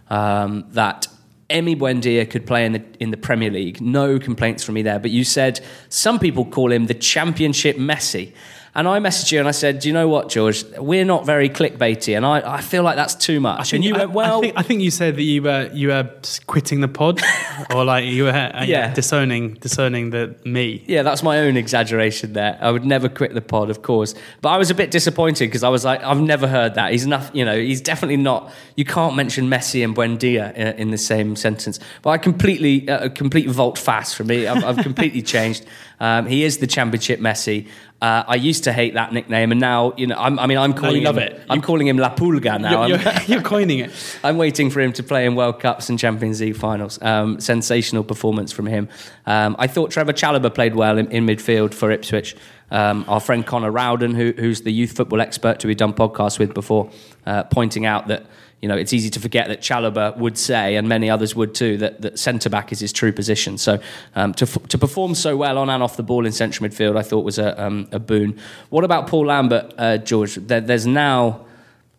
um, 0.10 0.66
that 0.72 1.08
Emi 1.50 1.78
Buendia 1.78 2.30
could 2.30 2.48
play 2.48 2.66
in 2.66 2.72
the 2.74 2.84
in 3.00 3.12
the 3.12 3.18
Premier 3.18 3.52
League. 3.52 3.80
No 3.80 4.18
complaints 4.18 4.64
from 4.64 4.76
me 4.76 4.82
there. 4.82 5.00
But 5.00 5.12
you 5.12 5.24
said 5.24 5.60
some 5.90 6.18
people 6.20 6.46
call 6.46 6.72
him 6.72 6.88
the 6.88 6.94
Championship 6.96 7.78
Messi. 7.78 8.34
And 8.78 8.90
I 8.90 9.00
messaged 9.00 9.32
you 9.32 9.40
and 9.40 9.48
I 9.48 9.52
said, 9.52 9.80
"Do 9.80 9.88
you 9.88 9.94
know 9.94 10.10
what, 10.10 10.28
George? 10.30 10.66
We're 10.78 11.06
not 11.06 11.26
very 11.26 11.48
clickbaity, 11.48 12.18
and 12.18 12.26
I, 12.26 12.58
I 12.58 12.60
feel 12.62 12.84
like 12.84 12.98
that's 12.98 13.16
too 13.16 13.40
much." 13.40 13.72
and 13.72 13.86
you 13.86 13.96
I, 13.96 14.00
went, 14.00 14.12
"Well, 14.12 14.38
I 14.40 14.42
think, 14.42 14.54
I 14.58 14.62
think 14.64 14.82
you 14.82 14.92
said 14.92 15.16
that 15.16 15.24
you 15.24 15.42
were 15.44 15.70
you 15.74 15.88
were 15.88 16.10
quitting 16.46 16.82
the 16.82 16.90
pod, 16.90 17.22
or 17.74 17.86
like 17.86 18.04
you 18.04 18.26
were 18.26 18.32
uh, 18.32 18.66
Yeah. 18.66 18.94
disowning 18.94 19.54
disowning 19.54 20.10
the 20.10 20.36
me. 20.44 20.84
Yeah, 20.88 21.04
that's 21.04 21.24
my 21.24 21.40
own 21.40 21.56
exaggeration 21.56 22.34
there. 22.34 22.58
I 22.60 22.70
would 22.70 22.84
never 22.86 23.08
quit 23.08 23.34
the 23.34 23.42
pod, 23.42 23.70
of 23.70 23.82
course. 23.82 24.14
But 24.42 24.50
I 24.50 24.58
was 24.58 24.70
a 24.70 24.76
bit 24.76 24.92
disappointed 24.92 25.46
because 25.48 25.64
I 25.64 25.70
was 25.70 25.86
like, 25.86 26.04
I've 26.04 26.20
never 26.20 26.46
heard 26.48 26.76
that. 26.76 26.92
He's 26.92 27.08
not, 27.08 27.34
you 27.34 27.46
know, 27.46 27.58
he's 27.58 27.80
definitely 27.82 28.18
not. 28.18 28.52
You 28.76 28.84
can't 28.84 29.16
mention 29.16 29.50
Messi 29.50 29.86
and 29.86 29.96
Buendia 29.96 30.54
in, 30.54 30.68
in 30.78 30.92
the 30.92 30.98
same 30.98 31.38
sentence. 31.38 31.80
But 32.02 32.10
I 32.10 32.18
completely, 32.18 32.90
uh, 32.90 33.06
a 33.06 33.10
complete 33.10 33.48
volte 33.50 33.78
fast 33.80 34.18
for 34.18 34.26
me. 34.26 34.48
I've, 34.48 34.64
I've 34.66 34.78
completely 34.84 35.22
changed. 35.36 35.66
Um, 36.00 36.26
he 36.26 36.44
is 36.44 36.58
the 36.58 36.68
championship 36.68 37.20
Messi. 37.20 37.68
Uh, 38.02 38.24
I 38.28 38.36
used 38.36 38.66
to 38.66 38.74
hate 38.74 38.96
that 38.96 39.14
nickname, 39.14 39.52
and 39.52 39.62
now, 39.62 39.94
you 39.96 40.06
know, 40.06 40.18
I'm, 40.18 40.38
I 40.38 40.48
mean, 40.48 40.58
I'm 40.58 40.74
calling 40.74 41.04
love 41.04 41.18
him. 41.18 41.24
it. 41.24 41.42
I'm 41.50 41.62
calling 41.62 41.88
him 41.88 41.98
La 41.98 42.14
Pulga 42.14 42.60
now. 42.60 42.86
You're, 42.86 43.00
you're, 43.00 43.14
you're 43.28 43.42
coining 43.42 43.80
it. 43.80 43.92
I'm 44.24 44.38
waiting 44.38 44.70
for 44.70 44.82
him 44.82 44.92
to 44.94 45.04
play 45.04 45.26
in 45.26 45.36
World 45.36 45.60
Cups 45.60 45.90
and 45.90 45.98
Champions 45.98 46.42
League 46.42 46.58
finals. 46.58 47.02
Um, 47.02 47.40
sensational 47.40 48.04
performance 48.04 48.52
from 48.52 48.68
him. 48.68 48.90
Um, 49.26 49.56
I 49.58 49.68
thought 49.68 49.92
Trevoh 49.92 50.10
Chalobah 50.10 50.54
played 50.54 50.76
well 50.76 50.98
in, 50.98 51.10
in 51.10 51.26
midfield 51.26 51.74
for 51.74 51.90
Ipswich. 51.90 52.36
Um, 52.70 53.06
our 53.08 53.20
friend 53.20 53.46
Connor 53.46 53.72
Rowden, 53.72 54.14
who, 54.16 54.34
who's 54.38 54.62
the 54.62 54.74
youth 54.74 54.92
football 54.92 55.22
expert 55.22 55.62
who 55.62 55.70
we've 55.70 55.78
done 55.78 55.94
podcasts 55.94 56.38
with 56.38 56.54
before, 56.54 56.92
uh, 57.26 57.44
pointing 57.44 57.86
out 57.86 58.08
that 58.08 58.26
you 58.62 58.70
know 58.70 58.76
it's 58.76 58.94
easy 58.94 59.10
to 59.10 59.20
forget 59.20 59.48
that 59.48 59.62
Chalobah 59.62 60.18
would 60.18 60.38
say, 60.38 60.76
and 60.76 60.88
many 60.88 61.10
others 61.10 61.36
would 61.36 61.54
too, 61.54 61.78
that, 61.78 62.02
that 62.02 62.20
centre 62.20 62.50
back 62.50 62.72
is 62.72 62.80
his 62.80 62.92
true 62.92 63.12
position. 63.12 63.58
So 63.58 63.80
um, 64.16 64.34
to, 64.36 64.46
to 64.46 64.78
perform 64.78 65.16
so 65.16 65.38
well 65.38 65.58
on 65.58 65.70
and 65.70 65.84
off 65.84 65.98
the 65.98 66.04
ball 66.04 66.26
in 66.26 66.32
central 66.32 66.68
midfield, 66.68 66.98
I 66.98 67.04
thought 67.04 67.26
was 67.26 67.38
a, 67.38 67.62
um, 67.62 67.88
a 67.92 68.00
boon. 68.00 68.40
What 68.70 68.84
about 68.84 69.08
Paul 69.08 69.28
Lambert, 69.28 69.74
uh, 69.78 69.98
George? 69.98 70.36
There, 70.36 70.62
there's 70.62 70.88
now 70.88 71.46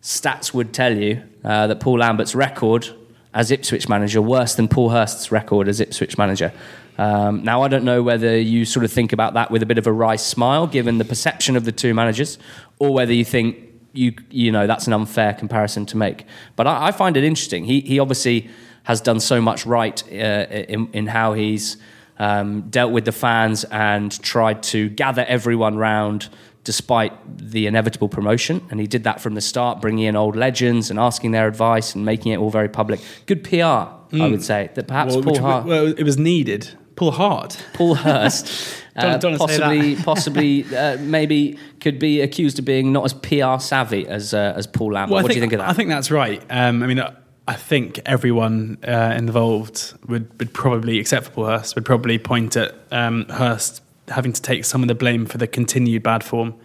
stats 0.01 0.53
would 0.53 0.73
tell 0.73 0.95
you 0.97 1.23
uh, 1.43 1.67
that 1.67 1.79
Paul 1.79 1.99
Lambert's 1.99 2.35
record 2.35 2.89
as 3.33 3.51
Ipswich 3.51 3.87
manager 3.87 4.21
worse 4.21 4.55
than 4.55 4.67
Paul 4.67 4.89
Hurst's 4.89 5.31
record 5.31 5.67
as 5.67 5.79
Ipswich 5.79 6.17
manager. 6.17 6.51
Um, 6.97 7.43
now 7.43 7.61
I 7.61 7.67
don't 7.67 7.83
know 7.83 8.01
whether 8.01 8.37
you 8.37 8.65
sort 8.65 8.83
of 8.83 8.91
think 8.91 9.13
about 9.13 9.35
that 9.35 9.51
with 9.51 9.61
a 9.61 9.65
bit 9.65 9.77
of 9.77 9.85
a 9.85 9.91
wry 9.91 10.15
smile, 10.15 10.65
given 10.65 10.97
the 10.97 11.05
perception 11.05 11.55
of 11.55 11.63
the 11.63 11.71
two 11.71 11.93
managers, 11.93 12.39
or 12.79 12.93
whether 12.93 13.13
you 13.13 13.23
think 13.23 13.66
you 13.97 14.13
you 14.29 14.51
know 14.51 14.67
that's 14.67 14.87
an 14.87 14.93
unfair 14.93 15.33
comparison 15.33 15.85
to 15.87 15.97
make. 15.97 16.25
But 16.55 16.67
I, 16.67 16.87
I 16.87 16.91
find 16.91 17.17
it 17.17 17.23
interesting. 17.23 17.65
He 17.65 17.81
he 17.81 17.99
obviously 17.99 18.49
has 18.83 19.01
done 19.01 19.19
so 19.19 19.41
much 19.41 19.65
right 19.65 20.01
uh, 20.11 20.45
in 20.75 20.89
in 20.93 21.07
how 21.07 21.33
he's 21.33 21.77
um, 22.19 22.61
dealt 22.69 22.91
with 22.91 23.05
the 23.05 23.11
fans 23.11 23.63
and 23.65 24.11
tried 24.23 24.63
to 24.63 24.89
gather 24.89 25.25
everyone 25.27 25.77
round 25.77 26.29
despite 26.63 27.13
the 27.37 27.65
inevitable 27.65 28.09
promotion. 28.09 28.61
And 28.69 28.79
he 28.79 28.87
did 28.87 29.03
that 29.05 29.21
from 29.21 29.35
the 29.35 29.41
start, 29.41 29.79
bringing 29.81 30.05
in 30.05 30.15
old 30.17 30.35
legends 30.35 30.89
and 30.89 30.99
asking 30.99 31.31
their 31.31 31.47
advice 31.47 31.95
and 31.95 32.03
making 32.05 32.33
it 32.33 32.37
all 32.39 32.49
very 32.49 32.67
public. 32.67 32.99
Good 33.25 33.43
PR, 33.43 33.63
I 33.63 34.27
would 34.29 34.43
say. 34.43 34.69
That 34.75 34.85
perhaps 34.87 35.13
Well, 35.13 35.23
Paul, 35.23 35.31
which- 35.33 35.41
Hart, 35.41 35.65
well, 35.65 35.87
it 35.87 36.03
was 36.03 36.17
needed. 36.17 36.69
Paul 36.97 37.11
Hart. 37.11 37.63
Paul 37.73 37.95
Hurst. 37.95 38.83
Don't- 38.99 39.11
uh, 39.13 39.17
don't 39.17 39.37
possibly, 39.37 39.95
possibly, 40.03 40.75
uh, 40.75 40.97
maybe 40.99 41.57
could 41.79 41.99
be 41.99 42.21
accused 42.21 42.59
of 42.59 42.65
being 42.65 42.91
not 42.91 43.05
as 43.05 43.13
PR 43.13 43.59
savvy 43.59 44.07
as 44.07 44.33
uh, 44.33 44.53
as 44.55 44.65
Paul 44.67 44.93
Lambert. 44.93 45.13
Well, 45.13 45.23
what 45.23 45.29
think, 45.29 45.33
do 45.33 45.37
you 45.37 45.41
think 45.41 45.53
of 45.53 45.59
that? 45.59 45.69
I 45.69 45.73
think 45.73 45.89
that's 45.89 46.09
right. 46.11 46.43
Um, 46.49 46.83
I 46.83 46.87
mean, 46.87 46.99
I- 46.99 47.13
think 47.53 47.99
everyone 48.05 48.77
uh, 48.85 49.13
involved 49.17 49.93
would, 50.07 50.27
would 50.39 50.53
probably, 50.53 50.97
except 50.99 51.27
for 51.27 51.31
Paul 51.31 51.45
Hurst, 51.45 51.75
would 51.75 51.85
probably 51.85 52.17
point 52.19 52.57
at 52.57 52.75
um, 52.91 53.25
Hurst 53.29 53.81
having 54.09 54.33
to 54.33 54.41
take 54.41 54.65
some 54.65 54.81
of 54.81 54.87
the 54.89 54.95
blame 54.95 55.25
for 55.25 55.37
the 55.37 55.47
continued 55.47 56.03
bad 56.03 56.23
form. 56.25 56.55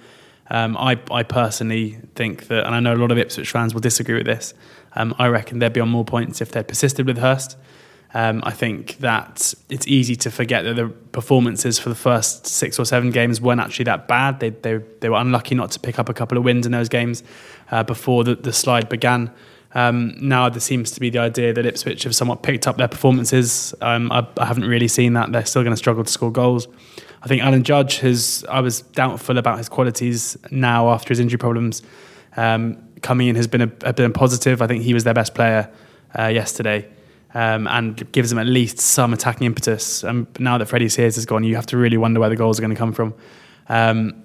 Um, 0.50 0.76
I, 0.76 0.98
I 1.10 1.22
personally 1.22 1.98
think 2.14 2.48
that, 2.48 2.66
and 2.66 2.74
I 2.74 2.80
know 2.80 2.94
a 2.94 2.96
lot 2.96 3.12
of 3.12 3.18
Ipswich 3.18 3.50
fans 3.50 3.74
will 3.74 3.80
disagree 3.80 4.16
with 4.16 4.26
this. 4.26 4.54
Um, 4.96 5.14
I 5.18 5.28
reckon 5.28 5.60
they'd 5.60 5.72
be 5.72 5.80
on 5.80 5.88
more 5.88 6.04
points 6.04 6.40
if 6.40 6.50
they'd 6.50 6.66
persisted 6.66 7.06
with 7.06 7.18
Hurst. 7.18 7.56
Um, 8.14 8.42
I 8.44 8.50
think 8.50 8.98
that 8.98 9.54
it's 9.70 9.86
easy 9.86 10.16
to 10.16 10.30
forget 10.30 10.64
that 10.64 10.74
the 10.74 10.88
performances 10.88 11.78
for 11.78 11.88
the 11.88 11.94
first 11.94 12.46
six 12.46 12.78
or 12.78 12.84
seven 12.84 13.10
games 13.10 13.40
weren't 13.40 13.60
actually 13.60 13.86
that 13.86 14.06
bad. 14.06 14.40
They, 14.40 14.50
they, 14.50 14.80
they 15.00 15.08
were 15.08 15.16
unlucky 15.16 15.54
not 15.54 15.70
to 15.72 15.80
pick 15.80 15.98
up 15.98 16.08
a 16.10 16.14
couple 16.14 16.36
of 16.36 16.44
wins 16.44 16.66
in 16.66 16.72
those 16.72 16.90
games 16.90 17.22
uh, 17.70 17.82
before 17.84 18.22
the, 18.24 18.34
the 18.34 18.52
slide 18.52 18.88
began. 18.90 19.32
Um, 19.74 20.14
now 20.20 20.50
there 20.50 20.60
seems 20.60 20.90
to 20.90 21.00
be 21.00 21.08
the 21.08 21.20
idea 21.20 21.54
that 21.54 21.64
Ipswich 21.64 22.02
have 22.02 22.14
somewhat 22.14 22.42
picked 22.42 22.66
up 22.66 22.76
their 22.76 22.88
performances. 22.88 23.74
Um, 23.80 24.12
I, 24.12 24.26
I 24.36 24.44
haven't 24.44 24.66
really 24.66 24.88
seen 24.88 25.14
that. 25.14 25.32
They're 25.32 25.46
still 25.46 25.62
going 25.62 25.72
to 25.72 25.78
struggle 25.78 26.04
to 26.04 26.12
score 26.12 26.30
goals. 26.30 26.68
I 27.22 27.28
think 27.28 27.42
Alan 27.42 27.62
Judge 27.62 27.98
has. 28.00 28.44
I 28.50 28.60
was 28.60 28.82
doubtful 28.82 29.38
about 29.38 29.56
his 29.56 29.68
qualities 29.68 30.36
now 30.50 30.90
after 30.90 31.10
his 31.10 31.20
injury 31.20 31.38
problems. 31.38 31.82
Um, 32.36 32.76
coming 33.00 33.28
in 33.28 33.36
has 33.36 33.46
been 33.46 33.62
a, 33.62 33.72
a 33.84 33.92
been 33.92 34.12
positive. 34.12 34.60
I 34.60 34.66
think 34.66 34.82
he 34.82 34.92
was 34.92 35.04
their 35.04 35.14
best 35.14 35.34
player 35.34 35.70
uh, 36.18 36.26
yesterday. 36.26 36.88
Um, 37.34 37.66
and 37.66 38.12
gives 38.12 38.28
them 38.28 38.38
at 38.38 38.46
least 38.46 38.78
some 38.78 39.14
attacking 39.14 39.46
impetus. 39.46 40.04
And 40.04 40.26
now 40.38 40.58
that 40.58 40.66
Freddie 40.66 40.90
Sears 40.90 41.14
has 41.14 41.24
gone, 41.24 41.44
you 41.44 41.56
have 41.56 41.64
to 41.66 41.78
really 41.78 41.96
wonder 41.96 42.20
where 42.20 42.28
the 42.28 42.36
goals 42.36 42.58
are 42.58 42.62
going 42.62 42.74
to 42.74 42.78
come 42.78 42.92
from. 42.92 43.14
Um, 43.70 44.22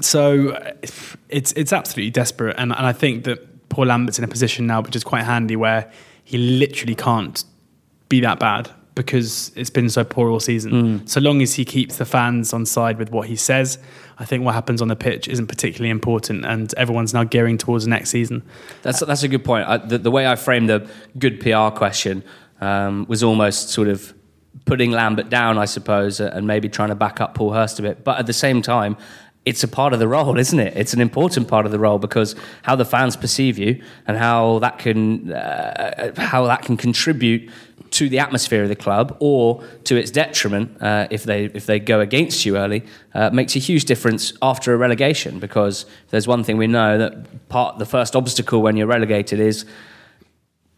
so 0.00 0.58
it's 1.28 1.52
it's 1.52 1.72
absolutely 1.72 2.10
desperate, 2.10 2.56
and, 2.58 2.72
and 2.72 2.86
I 2.86 2.92
think 2.92 3.24
that 3.24 3.68
Paul 3.68 3.86
Lambert's 3.86 4.18
in 4.18 4.24
a 4.24 4.28
position 4.28 4.66
now 4.66 4.80
which 4.80 4.96
is 4.96 5.04
quite 5.04 5.24
handy, 5.24 5.56
where 5.56 5.90
he 6.24 6.38
literally 6.38 6.94
can't 6.94 7.44
be 8.08 8.20
that 8.20 8.38
bad 8.38 8.70
because 8.94 9.50
it's 9.56 9.70
been 9.70 9.90
so 9.90 10.04
poor 10.04 10.30
all 10.30 10.40
season. 10.40 10.72
So 11.06 11.20
long 11.20 11.42
as 11.42 11.54
he 11.54 11.64
keeps 11.64 11.96
the 11.96 12.04
fans 12.04 12.52
on 12.52 12.64
side 12.64 12.98
with 12.98 13.10
what 13.10 13.28
he 13.28 13.36
says, 13.36 13.78
I 14.18 14.24
think 14.24 14.44
what 14.44 14.54
happens 14.54 14.80
on 14.80 14.88
the 14.88 14.96
pitch 14.96 15.26
isn't 15.28 15.48
particularly 15.48 15.90
important, 15.90 16.44
and 16.44 16.72
everyone's 16.74 17.12
now 17.12 17.24
gearing 17.24 17.58
towards 17.58 17.84
the 17.84 17.90
next 17.90 18.10
season. 18.10 18.42
That's 18.82 19.00
that's 19.00 19.24
a 19.24 19.28
good 19.28 19.44
point. 19.44 19.66
I, 19.68 19.78
the, 19.78 19.98
the 19.98 20.10
way 20.10 20.26
I 20.26 20.36
framed 20.36 20.68
the 20.68 20.88
good 21.18 21.40
PR 21.40 21.76
question 21.76 22.22
um, 22.60 23.06
was 23.08 23.22
almost 23.22 23.70
sort 23.70 23.88
of 23.88 24.14
putting 24.66 24.92
Lambert 24.92 25.28
down, 25.28 25.58
I 25.58 25.64
suppose, 25.64 26.20
and 26.20 26.46
maybe 26.46 26.68
trying 26.68 26.88
to 26.88 26.94
back 26.94 27.20
up 27.20 27.34
Paul 27.34 27.52
Hurst 27.52 27.78
a 27.78 27.82
bit. 27.82 28.04
But 28.04 28.18
at 28.18 28.26
the 28.26 28.32
same 28.32 28.62
time, 28.62 28.96
it's 29.44 29.62
a 29.62 29.68
part 29.68 29.92
of 29.92 29.98
the 29.98 30.08
role, 30.08 30.38
isn't 30.38 30.58
it? 30.58 30.74
It's 30.76 30.94
an 30.94 31.00
important 31.00 31.48
part 31.48 31.66
of 31.66 31.72
the 31.72 31.78
role 31.78 31.98
because 31.98 32.34
how 32.62 32.76
the 32.76 32.84
fans 32.84 33.14
perceive 33.16 33.58
you 33.58 33.82
and 34.06 34.16
how 34.16 34.58
that 34.60 34.78
can 34.78 35.32
uh, 35.32 36.12
how 36.16 36.46
that 36.46 36.62
can 36.62 36.76
contribute 36.76 37.50
to 37.90 38.08
the 38.08 38.18
atmosphere 38.18 38.62
of 38.62 38.68
the 38.68 38.76
club 38.76 39.16
or 39.20 39.62
to 39.84 39.96
its 39.96 40.10
detriment 40.10 40.80
uh, 40.82 41.06
if 41.10 41.24
they 41.24 41.44
if 41.46 41.66
they 41.66 41.78
go 41.78 42.00
against 42.00 42.44
you 42.44 42.56
early 42.56 42.82
uh, 43.14 43.30
makes 43.30 43.54
a 43.54 43.58
huge 43.58 43.84
difference 43.84 44.32
after 44.42 44.74
a 44.74 44.76
relegation 44.76 45.38
because 45.38 45.86
there's 46.10 46.26
one 46.26 46.42
thing 46.42 46.56
we 46.56 46.66
know 46.66 46.98
that 46.98 47.48
part 47.48 47.78
the 47.78 47.86
first 47.86 48.16
obstacle 48.16 48.62
when 48.62 48.76
you're 48.76 48.86
relegated 48.86 49.38
is 49.38 49.64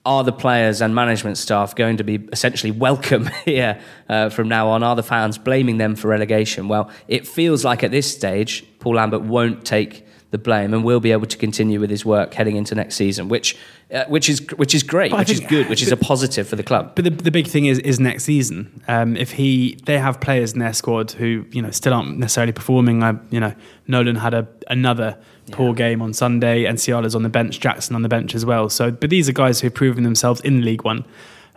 are 0.07 0.23
the 0.23 0.33
players 0.33 0.81
and 0.81 0.95
management 0.95 1.37
staff 1.37 1.75
going 1.75 1.97
to 1.97 2.05
be 2.05 2.27
essentially 2.33 2.71
welcome 2.71 3.29
here 3.45 3.79
uh, 4.09 4.31
from 4.31 4.49
now 4.49 4.69
on? 4.69 4.83
Are 4.83 4.97
the 4.97 5.03
fans 5.03 5.37
blaming 5.37 5.79
them 5.79 5.97
for 5.97 6.09
relegation? 6.09 6.69
Well, 6.69 6.89
it 7.09 7.27
feels 7.27 7.65
like 7.65 7.83
at 7.83 7.91
this 7.91 8.11
stage, 8.11 8.65
Paul 8.79 8.95
Lambert 8.95 9.23
won't 9.23 9.67
take 9.67 10.07
the 10.31 10.39
blame 10.39 10.75
and 10.75 10.85
will 10.85 11.01
be 11.01 11.13
able 11.13 11.27
to 11.27 11.37
continue 11.37 11.81
with 11.81 11.91
his 11.91 12.05
work 12.05 12.35
heading 12.35 12.57
into 12.57 12.75
next 12.75 12.95
season, 12.95 13.29
which 13.29 13.57
uh, 13.93 14.05
which 14.07 14.29
is 14.29 14.41
which 14.57 14.75
is 14.75 14.83
great, 14.83 15.11
But 15.11 15.21
which 15.21 15.31
is 15.31 15.41
good, 15.41 15.69
which 15.69 15.83
is 15.83 15.93
a 15.93 15.97
positive 15.97 16.49
for 16.49 16.57
the 16.57 16.63
club. 16.63 16.93
But 16.95 17.05
the, 17.05 17.11
the 17.11 17.31
big 17.31 17.47
thing 17.47 17.67
is 17.67 17.79
is 17.81 18.01
next 18.01 18.25
season. 18.25 18.83
Um, 18.89 19.17
if 19.17 19.33
he 19.33 19.79
they 19.87 19.99
have 19.99 20.21
players 20.21 20.53
in 20.53 20.59
their 20.59 20.73
squad 20.73 21.13
who 21.13 21.47
you 21.51 21.63
know 21.63 21.71
still 21.71 21.95
aren't 21.95 22.19
necessarily 22.19 22.53
performing. 22.53 23.03
I 23.03 23.17
you 23.31 23.41
know 23.41 23.55
Nolan 23.87 24.17
had 24.17 24.35
a 24.35 24.47
another 24.69 25.19
poor 25.53 25.75
game 25.75 26.03
on 26.03 26.13
Sunday, 26.13 26.65
and 26.65 26.79
Ciala's 26.79 27.15
on 27.15 27.23
the 27.23 27.29
bench, 27.29 27.61
Jackson 27.61 27.95
on 27.95 28.03
the 28.03 28.09
bench 28.09 28.35
as 28.35 28.45
well. 28.45 28.69
So, 28.69 28.91
but 28.91 29.11
these 29.11 29.29
are 29.29 29.33
guys 29.33 29.61
who 29.61 29.67
have 29.67 29.75
proven 29.75 30.05
themselves 30.05 30.41
in 30.43 30.65
League 30.65 30.85
One. 30.85 31.05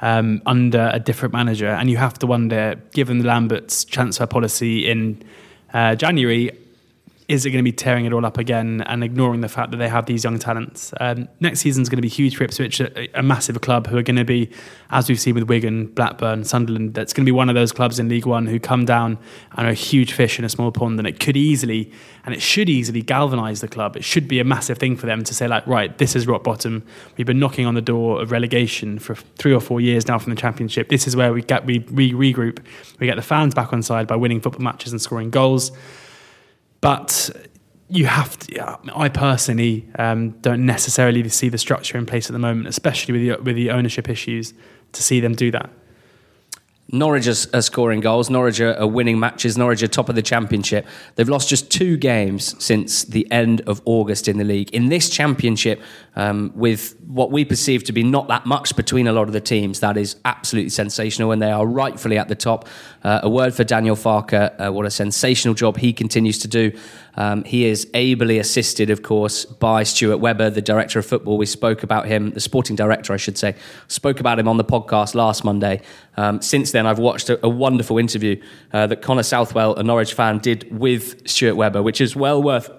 Um, 0.02 0.42
under 0.46 0.90
a 0.94 1.00
different 1.00 1.34
manager, 1.34 1.68
and 1.68 1.90
you 1.90 1.98
have 1.98 2.18
to 2.20 2.26
wonder, 2.26 2.76
given 2.94 3.22
Lambert's 3.22 3.84
transfer 3.84 4.26
policy 4.26 4.90
in 4.90 5.22
uh, 5.74 5.96
January, 5.96 6.52
is 7.30 7.46
it 7.46 7.52
going 7.52 7.64
to 7.64 7.72
be 7.72 7.72
tearing 7.72 8.06
it 8.06 8.12
all 8.12 8.26
up 8.26 8.40
again 8.40 8.82
and 8.88 9.04
ignoring 9.04 9.42
the 9.42 9.48
fact 9.48 9.70
that 9.70 9.78
they 9.78 9.88
have 9.88 10.08
these 10.08 10.24
young 10.24 10.40
talents? 10.40 10.92
Um, 11.00 11.30
next 11.40 11.60
season 11.60 11.84
is 11.84 11.88
going 11.88 12.00
to 12.00 12.02
be 12.02 12.10
huge 12.10 12.36
for 12.36 12.44
Ipswich, 12.44 12.80
a, 12.80 13.20
a 13.20 13.22
massive 13.22 13.62
club 13.62 13.86
who 13.86 13.98
are 13.98 14.02
going 14.02 14.16
to 14.16 14.26
be, 14.26 14.50
as 14.90 15.08
we've 15.08 15.20
seen 15.20 15.36
with 15.36 15.44
Wigan, 15.44 15.86
Blackburn, 15.94 16.44
Sunderland, 16.44 16.96
that's 16.96 17.14
going 17.14 17.24
to 17.24 17.30
be 17.30 17.32
one 17.32 17.48
of 17.48 17.54
those 17.54 17.72
clubs 17.72 18.00
in 18.00 18.10
League 18.10 18.26
One 18.26 18.48
who 18.48 18.60
come 18.60 18.84
down 18.84 19.20
and 19.52 19.68
are 19.68 19.70
a 19.70 19.76
huge 19.76 20.12
fish 20.14 20.40
in 20.40 20.44
a 20.44 20.50
small 20.50 20.72
pond. 20.72 20.98
And 20.98 21.08
it 21.08 21.20
could 21.20 21.38
easily, 21.38 21.92
and 22.26 22.34
it 22.34 22.42
should 22.42 22.68
easily 22.68 23.04
galvanise 23.04 23.62
the 23.62 23.68
club. 23.68 23.96
It 23.96 24.04
should 24.04 24.28
be 24.28 24.40
a 24.40 24.44
massive 24.44 24.80
thing 24.80 24.98
for 24.98 25.06
them 25.06 25.24
to 25.24 25.34
say, 25.36 25.48
like, 25.48 25.68
right, 25.68 25.96
this 26.00 26.16
is 26.16 26.26
rock 26.26 26.44
bottom. 26.44 26.84
We've 27.16 27.28
been 27.28 27.40
knocking 27.40 27.68
on 27.68 27.76
the 27.76 27.82
door 27.82 28.24
of 28.24 28.32
relegation 28.32 28.98
for 28.98 29.14
three 29.14 29.54
or 29.54 29.62
four 29.62 29.80
years 29.80 30.08
now 30.08 30.18
from 30.18 30.34
the 30.34 30.42
Championship. 30.42 30.90
This 30.90 31.08
is 31.08 31.16
where 31.16 31.32
we 31.32 31.44
get 31.44 31.64
we, 31.64 31.80
we 31.92 32.12
regroup. 32.12 32.58
We 32.98 33.06
get 33.06 33.18
the 33.18 33.22
fans 33.22 33.54
back 33.54 33.72
on 33.72 33.84
side 33.84 34.08
by 34.08 34.16
winning 34.16 34.42
football 34.42 34.64
matches 34.64 34.92
and 34.94 35.00
scoring 35.00 35.30
goals 35.30 35.72
but 36.82 37.30
you 37.90 38.06
have 38.06 38.38
to. 38.40 38.56
yeah, 38.56 38.78
I 38.96 39.10
personally 39.10 39.88
um, 39.98 40.32
don't 40.42 40.66
necessarily 40.66 41.28
see 41.30 41.50
the 41.50 41.58
structure 41.58 41.98
in 41.98 42.06
place 42.06 42.28
at 42.30 42.34
the 42.34 42.40
moment, 42.40 42.68
especially 42.68 43.14
with 43.14 43.22
the, 43.22 43.44
with 43.44 43.56
the 43.56 43.72
ownership 43.72 44.10
issues, 44.10 44.54
to 44.94 45.04
see 45.04 45.20
them 45.20 45.34
do 45.34 45.52
that. 45.52 45.70
Norwich 46.92 47.28
are, 47.28 47.58
are 47.58 47.62
scoring 47.62 48.00
goals. 48.00 48.30
Norwich 48.30 48.60
are, 48.60 48.76
are 48.76 48.88
winning 48.88 49.20
matches. 49.20 49.58
Norwich 49.58 49.84
are 49.84 49.88
top 49.88 50.10
of 50.10 50.16
the 50.16 50.22
championship. 50.22 50.88
They've 51.16 51.30
lost 51.30 51.50
just 51.50 51.70
two 51.70 51.98
games 51.98 52.62
since 52.64 53.04
the 53.04 53.30
end 53.32 53.62
of 53.62 53.82
August 53.86 54.28
in 54.28 54.38
the 54.38 54.44
league. 54.44 54.72
In 54.72 54.90
this 54.90 55.10
championship, 55.10 55.82
um, 56.16 56.52
with 56.56 57.00
what 57.08 57.32
we 57.32 57.46
perceive 57.46 57.84
to 57.86 57.94
be 57.94 58.04
not 58.04 58.28
that 58.28 58.46
much 58.46 58.76
between 58.76 59.08
a 59.08 59.14
lot 59.14 59.28
of 59.28 59.34
the 59.34 59.42
teams, 59.42 59.80
that 59.82 59.98
is 59.98 60.16
absolutely 60.26 60.70
sensational, 60.70 61.32
and 61.32 61.42
they 61.42 61.52
are 61.52 61.66
rightfully 61.66 62.18
at 62.18 62.28
the 62.28 62.36
top. 62.36 62.68
Uh, 63.04 63.20
a 63.24 63.30
word 63.30 63.54
for 63.54 63.64
Daniel 63.64 63.96
Farke. 63.96 64.54
Uh, 64.60 64.72
what 64.72 64.86
a 64.86 64.92
sensational 64.92 65.54
job 65.54 65.78
he 65.78 65.94
continues 65.94 66.40
to 66.40 66.48
do. 66.48 66.72
Um, 67.16 67.44
he 67.44 67.66
is 67.66 67.88
ably 67.94 68.40
assisted, 68.40 68.90
of 68.90 69.04
course, 69.04 69.46
by 69.46 69.84
Stuart 69.84 70.18
Webber, 70.18 70.50
the 70.50 70.62
director 70.62 71.00
of 71.00 71.06
football. 71.06 71.38
We 71.38 71.46
spoke 71.46 71.84
about 71.84 72.08
him, 72.08 72.32
the 72.32 72.40
sporting 72.40 72.76
director, 72.76 73.14
I 73.14 73.18
should 73.18 73.38
say, 73.38 73.56
spoke 73.88 74.20
about 74.20 74.40
him 74.40 74.48
on 74.48 74.58
the 74.58 74.64
podcast 74.64 75.16
last 75.16 75.44
Monday. 75.44 75.82
Um, 76.18 76.42
since 76.42 76.72
then, 76.72 76.86
I've 76.86 77.00
watched 77.00 77.30
a, 77.30 77.46
a 77.46 77.50
wonderful 77.50 77.98
interview 77.98 78.42
uh, 78.74 78.88
that 78.88 79.02
Connor 79.02 79.24
Southwell, 79.24 79.76
a 79.76 79.84
Norwich 79.84 80.14
fan, 80.14 80.40
did 80.40 80.68
with 80.78 81.28
Stuart 81.28 81.56
Webber, 81.56 81.84
which 81.84 82.02
is 82.02 82.16
well 82.16 82.42
worth 82.42 82.70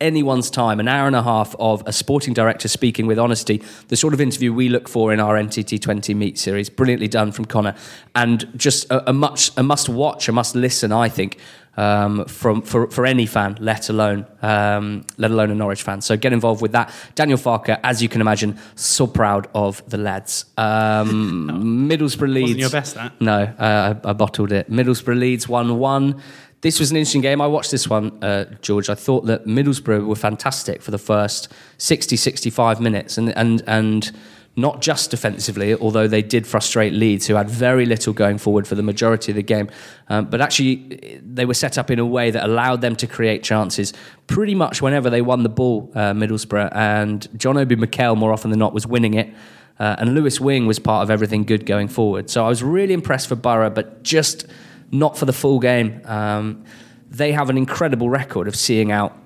anyone's 0.00 0.50
time, 0.50 0.80
an 0.80 0.88
hour 0.88 1.06
and 1.06 1.14
a 1.14 1.22
half 1.22 1.54
of 1.58 1.82
a 1.86 1.92
sporting 1.92 2.32
director 2.32 2.68
speaking 2.68 3.06
with 3.06 3.18
honesty, 3.18 3.62
the 3.88 3.96
sort 3.96 4.14
of 4.14 4.20
interview 4.20 4.52
we 4.52 4.68
look 4.68 4.88
for 4.88 5.12
in 5.12 5.20
our 5.20 5.36
NTT20 5.36 6.16
Meet 6.16 6.38
series. 6.38 6.70
Brilliantly 6.70 7.08
done 7.08 7.32
from 7.32 7.44
Connor, 7.44 7.74
and 8.14 8.50
just 8.56 8.90
a, 8.90 9.10
a 9.10 9.12
much 9.12 9.50
a 9.56 9.62
must 9.62 9.88
watch, 9.88 10.28
a 10.28 10.32
must 10.32 10.54
listen. 10.54 10.92
I 10.92 11.08
think. 11.08 11.38
Um, 11.76 12.24
from 12.26 12.62
for, 12.62 12.90
for 12.90 13.06
any 13.06 13.26
fan, 13.26 13.56
let 13.60 13.88
alone 13.88 14.26
um, 14.42 15.06
let 15.16 15.30
alone 15.30 15.50
a 15.50 15.54
Norwich 15.54 15.82
fan. 15.82 16.00
So 16.00 16.16
get 16.16 16.32
involved 16.32 16.60
with 16.60 16.72
that. 16.72 16.92
Daniel 17.14 17.38
Farke, 17.38 17.78
as 17.82 18.02
you 18.02 18.08
can 18.08 18.20
imagine, 18.20 18.58
so 18.74 19.06
proud 19.06 19.48
of 19.54 19.88
the 19.88 19.96
lads. 19.96 20.46
Um, 20.58 21.46
no. 21.46 21.54
Middlesbrough 21.96 22.32
Leeds. 22.32 22.42
Wasn't 22.42 22.58
your 22.58 22.70
best 22.70 22.94
that? 22.96 23.18
No, 23.20 23.42
uh, 23.42 23.94
I, 24.04 24.10
I 24.10 24.12
bottled 24.12 24.52
it. 24.52 24.70
Middlesbrough 24.70 25.18
Leeds 25.18 25.48
one 25.48 25.78
one 25.78 26.20
this 26.62 26.78
was 26.78 26.90
an 26.90 26.96
interesting 26.96 27.22
game. 27.22 27.40
I 27.40 27.46
watched 27.46 27.70
this 27.70 27.88
one, 27.88 28.22
uh, 28.22 28.44
George. 28.60 28.90
I 28.90 28.94
thought 28.94 29.26
that 29.26 29.46
Middlesbrough 29.46 30.06
were 30.06 30.16
fantastic 30.16 30.82
for 30.82 30.90
the 30.90 30.98
first 30.98 31.50
60, 31.78 32.16
65 32.16 32.80
minutes, 32.80 33.16
and 33.16 33.36
and 33.36 33.62
and 33.66 34.12
not 34.56 34.82
just 34.82 35.10
defensively, 35.10 35.74
although 35.74 36.08
they 36.08 36.22
did 36.22 36.46
frustrate 36.46 36.92
Leeds, 36.92 37.26
who 37.26 37.34
had 37.34 37.48
very 37.48 37.86
little 37.86 38.12
going 38.12 38.36
forward 38.36 38.66
for 38.66 38.74
the 38.74 38.82
majority 38.82 39.30
of 39.32 39.36
the 39.36 39.42
game. 39.42 39.70
Um, 40.08 40.26
but 40.26 40.40
actually, 40.40 41.20
they 41.22 41.44
were 41.44 41.54
set 41.54 41.78
up 41.78 41.90
in 41.90 41.98
a 41.98 42.04
way 42.04 42.30
that 42.30 42.44
allowed 42.44 42.80
them 42.80 42.96
to 42.96 43.06
create 43.06 43.42
chances 43.42 43.92
pretty 44.26 44.54
much 44.54 44.82
whenever 44.82 45.08
they 45.08 45.22
won 45.22 45.44
the 45.44 45.48
ball, 45.48 45.90
uh, 45.94 46.12
Middlesbrough. 46.12 46.74
And 46.74 47.26
John 47.38 47.56
Obi 47.56 47.76
Mikel, 47.76 48.16
more 48.16 48.32
often 48.32 48.50
than 48.50 48.58
not, 48.58 48.74
was 48.74 48.86
winning 48.86 49.14
it. 49.14 49.32
Uh, 49.78 49.96
and 49.98 50.14
Lewis 50.14 50.40
Wing 50.40 50.66
was 50.66 50.78
part 50.78 51.02
of 51.04 51.10
everything 51.10 51.44
good 51.44 51.64
going 51.64 51.88
forward. 51.88 52.28
So 52.28 52.44
I 52.44 52.48
was 52.48 52.62
really 52.62 52.92
impressed 52.92 53.28
for 53.28 53.36
Borough, 53.36 53.70
but 53.70 54.02
just 54.02 54.46
not 54.90 55.16
for 55.16 55.24
the 55.24 55.32
full 55.32 55.58
game. 55.58 56.02
Um, 56.04 56.64
they 57.08 57.32
have 57.32 57.48
an 57.50 57.56
incredible 57.56 58.10
record 58.10 58.46
of 58.46 58.54
seeing 58.54 58.92
out 58.92 59.16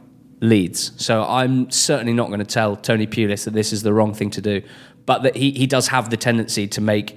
Leeds. 0.41 0.93
So 0.97 1.25
I'm 1.25 1.71
certainly 1.71 2.13
not 2.13 2.29
going 2.29 2.41
to 2.41 2.47
tell 2.47 2.77
Tony 2.77 3.07
Pulis 3.07 3.45
that 3.45 3.53
this 3.53 3.73
is 3.73 3.83
the 3.83 3.93
wrong 3.93 4.15
thing 4.15 4.31
to 4.31 4.41
do, 4.41 4.63
but 5.07 5.23
that 5.23 5.37
he, 5.37 5.53
he 5.53 5.67
does 5.67 5.89
have 5.89 6.11
the 6.11 6.17
tendency 6.17 6.67
to 6.69 6.81
make 6.81 7.17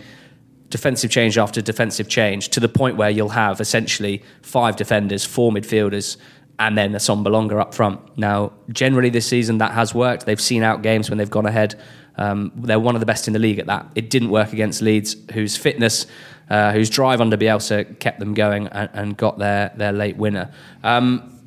defensive 0.69 1.09
change 1.09 1.37
after 1.37 1.61
defensive 1.61 2.09
change 2.09 2.49
to 2.49 2.59
the 2.59 2.67
point 2.69 2.97
where 2.97 3.09
you'll 3.09 3.29
have 3.29 3.61
essentially 3.61 4.21
five 4.41 4.75
defenders, 4.75 5.23
four 5.23 5.51
midfielders, 5.51 6.17
and 6.59 6.77
then 6.77 6.93
a 6.93 6.97
Assombalonga 6.97 7.59
up 7.59 7.73
front. 7.73 8.17
Now, 8.17 8.51
generally 8.71 9.09
this 9.09 9.27
season 9.27 9.59
that 9.59 9.71
has 9.71 9.93
worked. 9.93 10.25
They've 10.25 10.41
seen 10.41 10.63
out 10.63 10.81
games 10.81 11.09
when 11.09 11.17
they've 11.17 11.29
gone 11.29 11.45
ahead. 11.45 11.79
Um, 12.17 12.51
they're 12.55 12.79
one 12.79 12.95
of 12.95 12.99
the 12.99 13.05
best 13.05 13.27
in 13.27 13.33
the 13.33 13.39
league 13.39 13.59
at 13.59 13.67
that. 13.67 13.85
It 13.95 14.09
didn't 14.09 14.31
work 14.31 14.51
against 14.51 14.81
Leeds, 14.81 15.15
whose 15.33 15.55
fitness 15.55 16.07
uh, 16.49 16.71
whose 16.71 16.89
drive 16.89 17.21
under 17.21 17.37
Bielsa 17.37 17.99
kept 17.99 18.19
them 18.19 18.33
going 18.33 18.67
and, 18.67 18.89
and 18.93 19.17
got 19.17 19.37
their, 19.37 19.71
their 19.75 19.91
late 19.91 20.17
winner. 20.17 20.51
Um, 20.83 21.41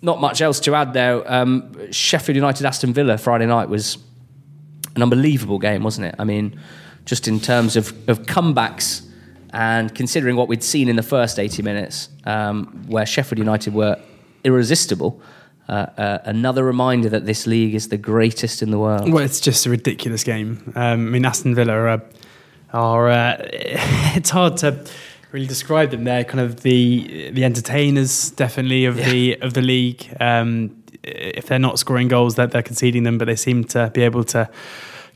not 0.00 0.20
much 0.20 0.40
else 0.40 0.60
to 0.60 0.74
add 0.74 0.92
there. 0.92 1.30
Um, 1.30 1.92
Sheffield 1.92 2.36
United 2.36 2.64
Aston 2.64 2.92
Villa 2.92 3.18
Friday 3.18 3.46
night 3.46 3.68
was 3.68 3.98
an 4.98 5.02
unbelievable 5.02 5.58
game, 5.58 5.82
wasn't 5.82 6.06
it? 6.06 6.14
I 6.18 6.24
mean, 6.24 6.60
just 7.04 7.28
in 7.28 7.40
terms 7.40 7.76
of, 7.76 7.88
of 8.08 8.22
comebacks 8.22 9.06
and 9.52 9.94
considering 9.94 10.36
what 10.36 10.48
we'd 10.48 10.62
seen 10.62 10.88
in 10.88 10.96
the 10.96 11.02
first 11.02 11.38
80 11.38 11.62
minutes, 11.62 12.08
um, 12.24 12.84
where 12.88 13.06
Sheffield 13.06 13.38
United 13.38 13.74
were 13.74 13.98
irresistible. 14.44 15.22
Uh, 15.68 15.86
uh, 15.96 16.18
another 16.24 16.64
reminder 16.64 17.08
that 17.10 17.26
this 17.26 17.46
league 17.46 17.74
is 17.74 17.88
the 17.88 17.96
greatest 17.98 18.62
in 18.62 18.70
the 18.70 18.78
world. 18.78 19.12
Well, 19.12 19.24
it's 19.24 19.40
just 19.40 19.66
a 19.66 19.70
ridiculous 19.70 20.24
game. 20.24 20.72
Um, 20.74 21.06
I 21.08 21.10
mean, 21.10 21.24
Aston 21.24 21.54
Villa 21.54 21.74
are 21.74 22.02
are 22.72 23.08
uh, 23.08 23.36
it's 24.16 24.30
hard 24.30 24.56
to 24.58 24.84
really 25.30 25.46
describe 25.46 25.90
them. 25.90 26.04
They're 26.04 26.24
kind 26.24 26.40
of 26.40 26.62
the 26.62 27.30
the 27.32 27.44
entertainers, 27.44 28.30
definitely 28.30 28.86
of 28.86 28.98
yeah. 28.98 29.10
the 29.10 29.40
of 29.42 29.52
the 29.52 29.62
league. 29.62 30.08
Um, 30.18 30.77
if 31.14 31.46
they're 31.46 31.58
not 31.58 31.78
scoring 31.78 32.08
goals, 32.08 32.34
that 32.34 32.50
they're, 32.50 32.58
they're 32.58 32.62
conceding 32.62 33.02
them, 33.02 33.18
but 33.18 33.26
they 33.26 33.36
seem 33.36 33.64
to 33.64 33.90
be 33.94 34.02
able 34.02 34.24
to 34.24 34.48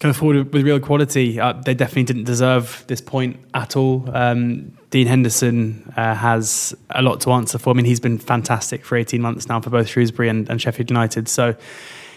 come 0.03 0.13
forward 0.13 0.53
with 0.53 0.65
real 0.65 0.81
quality. 0.81 1.39
Uh, 1.39 1.53
they 1.53 1.75
definitely 1.75 2.03
didn't 2.03 2.25
deserve 2.25 2.85
this 2.89 3.01
point 3.01 3.39
at 3.55 3.77
all. 3.77 4.09
Um, 4.13 4.77
Dean 4.91 5.07
Henderson 5.07 5.93
uh, 5.97 6.15
has 6.15 6.75
a 6.91 7.03
lot 7.03 7.21
to 7.23 7.33
answer 7.33 7.57
for. 7.57 7.71
I 7.71 7.73
mean, 7.75 7.85
he's 7.85 8.01
been 8.01 8.19
fantastic 8.19 8.85
for 8.85 8.97
18 8.97 9.23
months 9.23 9.49
now 9.49 9.61
for 9.61 9.71
both 9.71 9.89
Shrewsbury 9.89 10.29
and, 10.29 10.51
and 10.51 10.61
Sheffield 10.61 10.91
United. 10.91 11.29
So 11.29 11.55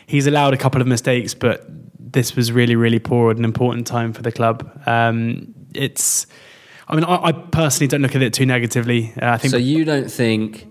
he's 0.08 0.26
allowed 0.28 0.54
a 0.54 0.58
couple 0.58 0.82
of 0.82 0.88
mistakes, 0.88 1.34
but 1.34 1.66
this 2.00 2.36
was 2.36 2.52
really, 2.52 2.76
really 2.76 3.00
poor 3.00 3.32
at 3.32 3.38
an 3.38 3.46
important 3.46 3.86
time 3.86 4.14
for 4.14 4.24
the 4.24 4.32
club. 4.32 4.82
Um, 4.88 5.54
it's, 5.74 6.26
I 6.88 6.96
mean, 6.96 7.04
I, 7.04 7.26
I, 7.26 7.32
personally 7.32 7.88
don't 7.88 8.02
look 8.02 8.16
at 8.16 8.22
it 8.22 8.34
too 8.34 8.46
negatively. 8.46 9.14
Uh, 9.22 9.34
I 9.34 9.38
think. 9.38 9.52
So 9.52 9.58
you 9.58 9.86
don't 9.86 10.10
think 10.10 10.68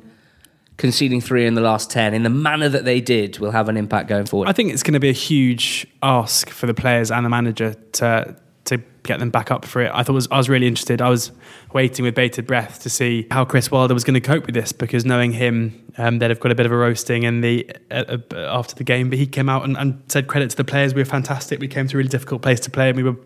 conceding 0.77 1.21
three 1.21 1.47
in 1.47 1.55
the 1.55 1.61
last 1.61 1.91
ten, 1.91 2.15
in 2.15 2.23
the 2.23 2.31
manner 2.31 2.69
that 2.69 2.85
they 2.85 3.01
did, 3.01 3.39
will 3.39 3.53
have 3.53 3.69
an 3.69 3.77
impact 3.77 4.09
going 4.09 4.27
forward? 4.27 4.49
I 4.49 4.53
think 4.53 4.73
it's 4.73 4.83
going 4.83 4.95
to 4.95 5.01
be 5.01 5.11
a 5.11 5.13
huge 5.13 5.87
ask 6.03 6.51
for 6.51 6.67
the 6.67 6.75
players 6.75 7.11
and 7.11 7.25
the 7.25 7.31
manager 7.31 7.75
to 7.93 8.37
to 8.65 8.79
get 9.03 9.19
them 9.19 9.31
back 9.31 9.51
up 9.51 9.65
for 9.65 9.83
it. 9.83 9.91
I 9.95 10.03
thought 10.03 10.15
was 10.15 10.29
I 10.31 10.37
was 10.37 10.49
really 10.49 10.67
interested. 10.67 11.01
I 11.03 11.11
was 11.11 11.31
waiting 11.73 12.05
with 12.05 12.15
bated 12.15 12.47
breath 12.47 12.83
to 12.83 12.91
see 12.91 13.27
how 13.31 13.45
Chris 13.45 13.71
Wilder 13.71 13.95
was 13.95 14.05
going 14.05 14.15
to 14.15 14.21
cope 14.21 14.47
with 14.47 14.55
this 14.55 14.73
because 14.73 15.05
knowing 15.05 15.33
him, 15.33 15.93
um, 15.99 16.19
they'd 16.19 16.31
have 16.31 16.41
got 16.41 16.51
a 16.51 16.55
bit 16.55 16.67
of 16.67 16.73
a 16.73 16.77
roasting 16.77 17.25
in 17.25 17.41
the 17.41 17.71
uh, 17.91 18.19
uh, 18.33 18.37
after 18.37 18.75
the 18.75 18.85
game. 18.85 19.11
But 19.11 19.19
he 19.19 19.27
came 19.27 19.49
out 19.49 19.65
and, 19.65 19.77
and, 19.77 20.03
said 20.09 20.27
credit 20.27 20.51
to 20.51 20.57
the 20.57 20.65
players. 20.65 20.95
We 20.95 21.03
were 21.03 21.07
fantastic. 21.07 21.61
We 21.61 21.69
came 21.69 21.87
to 21.89 21.97
a 21.97 21.99
really 21.99 22.09
difficult 22.09 22.43
place 22.43 22.61
to 22.61 22.71
play, 22.71 22.89
and 22.89 22.97
we 22.97 23.03
were, 23.03 23.17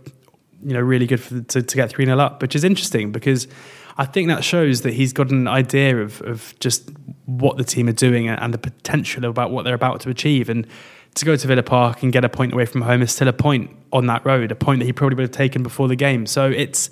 you 0.62 0.74
know, 0.74 0.80
really 0.80 1.06
good 1.06 1.20
for, 1.20 1.40
to, 1.40 1.62
to 1.62 1.76
get 1.76 1.90
three 1.90 2.04
0 2.04 2.18
up, 2.18 2.42
which 2.42 2.54
is 2.54 2.64
interesting 2.64 3.12
because. 3.12 3.48
I 3.98 4.04
think 4.04 4.28
that 4.28 4.44
shows 4.44 4.82
that 4.82 4.94
he's 4.94 5.12
got 5.12 5.30
an 5.30 5.48
idea 5.48 6.00
of, 6.00 6.22
of 6.22 6.54
just 6.60 6.88
what 7.26 7.56
the 7.56 7.64
team 7.64 7.88
are 7.88 7.92
doing 7.92 8.28
and 8.28 8.54
the 8.54 8.58
potential 8.58 9.24
about 9.24 9.50
what 9.50 9.64
they're 9.64 9.74
about 9.74 10.00
to 10.02 10.08
achieve. 10.08 10.48
And 10.48 10.66
to 11.14 11.24
go 11.24 11.34
to 11.34 11.46
Villa 11.46 11.64
Park 11.64 12.04
and 12.04 12.12
get 12.12 12.24
a 12.24 12.28
point 12.28 12.52
away 12.52 12.64
from 12.64 12.82
home 12.82 13.02
is 13.02 13.10
still 13.10 13.26
a 13.26 13.32
point 13.32 13.74
on 13.92 14.06
that 14.06 14.24
road, 14.24 14.52
a 14.52 14.54
point 14.54 14.78
that 14.78 14.86
he 14.86 14.92
probably 14.92 15.16
would 15.16 15.22
have 15.22 15.30
taken 15.32 15.64
before 15.64 15.88
the 15.88 15.96
game. 15.96 16.26
So 16.26 16.48
it's 16.48 16.90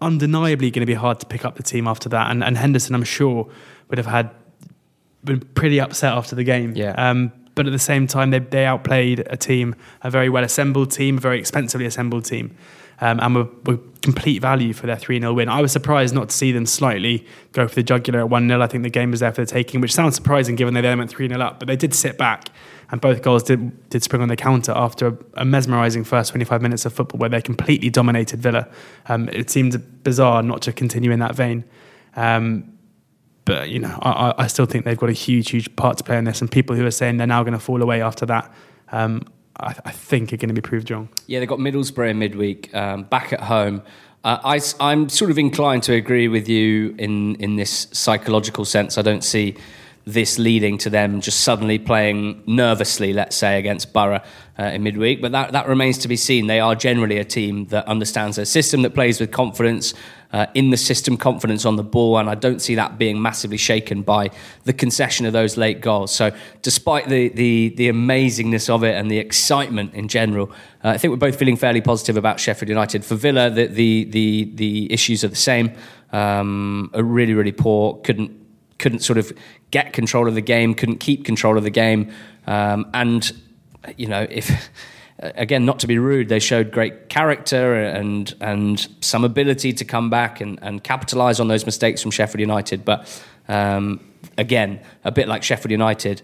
undeniably 0.00 0.70
going 0.70 0.80
to 0.80 0.86
be 0.86 0.94
hard 0.94 1.20
to 1.20 1.26
pick 1.26 1.44
up 1.44 1.56
the 1.56 1.62
team 1.62 1.86
after 1.86 2.08
that. 2.08 2.30
And, 2.30 2.42
and 2.42 2.56
Henderson, 2.56 2.94
I'm 2.94 3.04
sure, 3.04 3.50
would 3.88 3.98
have 3.98 4.06
had 4.06 4.30
been 5.24 5.40
pretty 5.40 5.78
upset 5.78 6.14
after 6.14 6.34
the 6.34 6.44
game. 6.44 6.74
Yeah. 6.74 6.92
Um, 6.92 7.32
but 7.54 7.66
at 7.66 7.72
the 7.72 7.78
same 7.78 8.06
time, 8.06 8.30
they, 8.30 8.38
they 8.38 8.64
outplayed 8.64 9.26
a 9.26 9.36
team, 9.36 9.74
a 10.02 10.10
very 10.10 10.28
well 10.28 10.44
assembled 10.44 10.90
team, 10.90 11.18
a 11.18 11.20
very 11.20 11.38
expensively 11.38 11.86
assembled 11.86 12.24
team. 12.24 12.56
Um, 13.00 13.20
and 13.20 13.34
were, 13.34 13.48
were, 13.66 13.78
complete 14.02 14.40
value 14.40 14.72
for 14.72 14.86
their 14.86 14.96
3 14.96 15.18
0 15.18 15.34
win. 15.34 15.48
I 15.48 15.60
was 15.60 15.72
surprised 15.72 16.14
not 16.14 16.28
to 16.28 16.34
see 16.34 16.52
them 16.52 16.64
slightly 16.64 17.26
go 17.50 17.66
for 17.66 17.74
the 17.74 17.82
jugular 17.82 18.20
at 18.20 18.30
1 18.30 18.48
0. 18.48 18.62
I 18.62 18.66
think 18.68 18.84
the 18.84 18.90
game 18.90 19.10
was 19.10 19.18
there 19.20 19.32
for 19.32 19.44
the 19.44 19.50
taking, 19.50 19.80
which 19.80 19.92
sounds 19.92 20.14
surprising 20.14 20.54
given 20.54 20.74
they 20.74 20.80
then 20.80 20.98
went 20.98 21.10
3 21.10 21.28
0 21.28 21.40
up, 21.40 21.58
but 21.58 21.66
they 21.66 21.74
did 21.74 21.92
sit 21.92 22.16
back 22.16 22.48
and 22.90 23.00
both 23.00 23.22
goals 23.22 23.42
did, 23.42 23.88
did 23.90 24.02
spring 24.02 24.22
on 24.22 24.28
the 24.28 24.36
counter 24.36 24.72
after 24.72 25.08
a, 25.08 25.16
a 25.34 25.44
mesmerising 25.44 26.04
first 26.04 26.30
25 26.30 26.62
minutes 26.62 26.86
of 26.86 26.92
football 26.92 27.18
where 27.18 27.28
they 27.28 27.42
completely 27.42 27.90
dominated 27.90 28.40
Villa. 28.40 28.68
Um, 29.06 29.28
it 29.30 29.50
seemed 29.50 30.02
bizarre 30.04 30.42
not 30.42 30.62
to 30.62 30.72
continue 30.72 31.10
in 31.10 31.18
that 31.18 31.34
vein. 31.34 31.64
Um, 32.14 32.72
but 33.44 33.68
you 33.68 33.78
know, 33.78 33.98
I, 34.02 34.34
I, 34.38 34.46
still 34.46 34.66
think 34.66 34.84
they've 34.84 34.96
got 34.96 35.08
a 35.08 35.12
huge, 35.12 35.50
huge 35.50 35.74
part 35.76 35.98
to 35.98 36.04
play 36.04 36.16
in 36.16 36.24
this. 36.24 36.40
And 36.40 36.50
people 36.50 36.74
who 36.74 36.84
are 36.86 36.90
saying 36.90 37.16
they're 37.16 37.26
now 37.26 37.42
going 37.42 37.52
to 37.52 37.60
fall 37.60 37.82
away 37.82 38.02
after 38.02 38.26
that, 38.26 38.52
um, 38.90 39.22
I, 39.58 39.74
I, 39.84 39.90
think 39.90 40.32
are 40.32 40.36
going 40.36 40.48
to 40.48 40.54
be 40.54 40.60
proved 40.60 40.90
wrong. 40.90 41.08
Yeah, 41.26 41.40
they've 41.40 41.48
got 41.48 41.58
Middlesbrough 41.58 42.16
midweek, 42.16 42.74
um, 42.74 43.04
back 43.04 43.32
at 43.32 43.40
home. 43.40 43.82
Uh, 44.24 44.58
I, 44.80 44.92
am 44.92 45.08
sort 45.08 45.30
of 45.30 45.38
inclined 45.38 45.82
to 45.84 45.94
agree 45.94 46.28
with 46.28 46.48
you 46.48 46.94
in 46.98 47.36
in 47.36 47.56
this 47.56 47.86
psychological 47.92 48.64
sense. 48.64 48.98
I 48.98 49.02
don't 49.02 49.22
see 49.22 49.56
this 50.06 50.38
leading 50.38 50.78
to 50.78 50.88
them 50.88 51.20
just 51.20 51.40
suddenly 51.40 51.80
playing 51.80 52.40
nervously, 52.46 53.12
let's 53.12 53.34
say, 53.34 53.58
against 53.58 53.92
Borough 53.92 54.22
uh, 54.56 54.62
in 54.62 54.84
midweek. 54.84 55.20
But 55.20 55.32
that, 55.32 55.50
that 55.52 55.66
remains 55.66 55.98
to 55.98 56.08
be 56.08 56.16
seen. 56.16 56.46
They 56.46 56.60
are 56.60 56.76
generally 56.76 57.18
a 57.18 57.24
team 57.24 57.66
that 57.66 57.86
understands 57.88 58.36
their 58.36 58.44
system, 58.44 58.82
that 58.82 58.94
plays 58.94 59.18
with 59.18 59.32
confidence, 59.32 59.94
uh, 60.36 60.46
in 60.52 60.68
the 60.68 60.76
system, 60.76 61.16
confidence 61.16 61.64
on 61.64 61.76
the 61.76 61.82
ball, 61.82 62.18
and 62.18 62.28
I 62.28 62.34
don't 62.34 62.60
see 62.60 62.74
that 62.74 62.98
being 62.98 63.22
massively 63.22 63.56
shaken 63.56 64.02
by 64.02 64.28
the 64.64 64.74
concession 64.74 65.24
of 65.24 65.32
those 65.32 65.56
late 65.56 65.80
goals. 65.80 66.14
So, 66.14 66.30
despite 66.60 67.08
the 67.08 67.30
the, 67.30 67.70
the 67.70 67.88
amazingness 67.88 68.68
of 68.68 68.84
it 68.84 68.96
and 68.96 69.10
the 69.10 69.16
excitement 69.16 69.94
in 69.94 70.08
general, 70.08 70.52
uh, 70.84 70.90
I 70.90 70.98
think 70.98 71.10
we're 71.10 71.16
both 71.28 71.38
feeling 71.38 71.56
fairly 71.56 71.80
positive 71.80 72.18
about 72.18 72.38
Sheffield 72.38 72.68
United. 72.68 73.02
For 73.02 73.14
Villa, 73.14 73.48
the 73.48 73.66
the 73.68 74.04
the, 74.04 74.52
the 74.54 74.92
issues 74.92 75.24
are 75.24 75.28
the 75.28 75.36
same. 75.36 75.72
Um, 76.12 76.90
are 76.92 77.02
really 77.02 77.32
really 77.32 77.52
poor. 77.52 77.96
Couldn't 78.02 78.30
couldn't 78.78 79.00
sort 79.00 79.16
of 79.16 79.32
get 79.70 79.94
control 79.94 80.28
of 80.28 80.34
the 80.34 80.42
game. 80.42 80.74
Couldn't 80.74 80.98
keep 80.98 81.24
control 81.24 81.56
of 81.56 81.64
the 81.64 81.70
game. 81.70 82.12
Um, 82.46 82.90
and 82.92 83.32
you 83.96 84.06
know 84.06 84.26
if 84.28 84.50
again, 85.18 85.64
not 85.64 85.78
to 85.80 85.86
be 85.86 85.98
rude, 85.98 86.28
they 86.28 86.38
showed 86.38 86.70
great 86.70 87.08
character 87.08 87.74
and 87.74 88.34
and 88.40 88.86
some 89.00 89.24
ability 89.24 89.72
to 89.72 89.84
come 89.84 90.10
back 90.10 90.40
and, 90.40 90.58
and 90.62 90.82
capitalize 90.82 91.40
on 91.40 91.48
those 91.48 91.64
mistakes 91.64 92.02
from 92.02 92.10
Sheffield 92.10 92.40
United. 92.40 92.84
But 92.84 93.22
um, 93.48 94.00
again, 94.36 94.80
a 95.04 95.12
bit 95.12 95.28
like 95.28 95.42
Sheffield 95.42 95.70
United, 95.70 96.22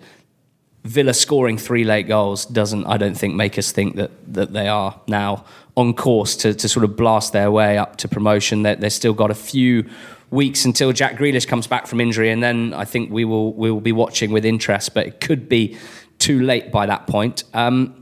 Villa 0.85 1.15
scoring 1.15 1.59
three 1.59 1.85
late 1.85 2.09
goals 2.09 2.45
doesn't, 2.45 2.85
I 2.87 2.97
don't 2.97 3.15
think, 3.15 3.35
make 3.35 3.57
us 3.59 3.73
think 3.73 3.97
that 3.97 4.11
that 4.35 4.53
they 4.53 4.69
are 4.69 5.01
now 5.07 5.45
on 5.77 5.95
course 5.95 6.37
to, 6.37 6.53
to 6.53 6.69
sort 6.69 6.85
of 6.85 6.97
blast 6.97 7.33
their 7.33 7.51
way 7.51 7.79
up 7.79 7.97
to 7.97 8.09
promotion. 8.09 8.63
They, 8.63 8.75
they've 8.75 8.93
still 8.93 9.15
got 9.15 9.31
a 9.31 9.35
few 9.35 9.89
weeks 10.31 10.65
until 10.65 10.93
Jack 10.93 11.17
Grealish 11.17 11.47
comes 11.47 11.67
back 11.67 11.87
from 11.87 12.01
injury, 12.01 12.31
and 12.31 12.43
then 12.43 12.75
I 12.75 12.85
think 12.85 13.11
we 13.11 13.25
will 13.25 13.55
we 13.55 13.71
will 13.71 13.81
be 13.81 13.93
watching 13.93 14.33
with 14.33 14.45
interest. 14.45 14.93
But 14.93 15.07
it 15.07 15.21
could 15.21 15.49
be 15.49 15.79
too 16.19 16.41
late 16.41 16.71
by 16.71 16.87
that 16.87 17.07
point. 17.07 17.45
Um, 17.55 18.02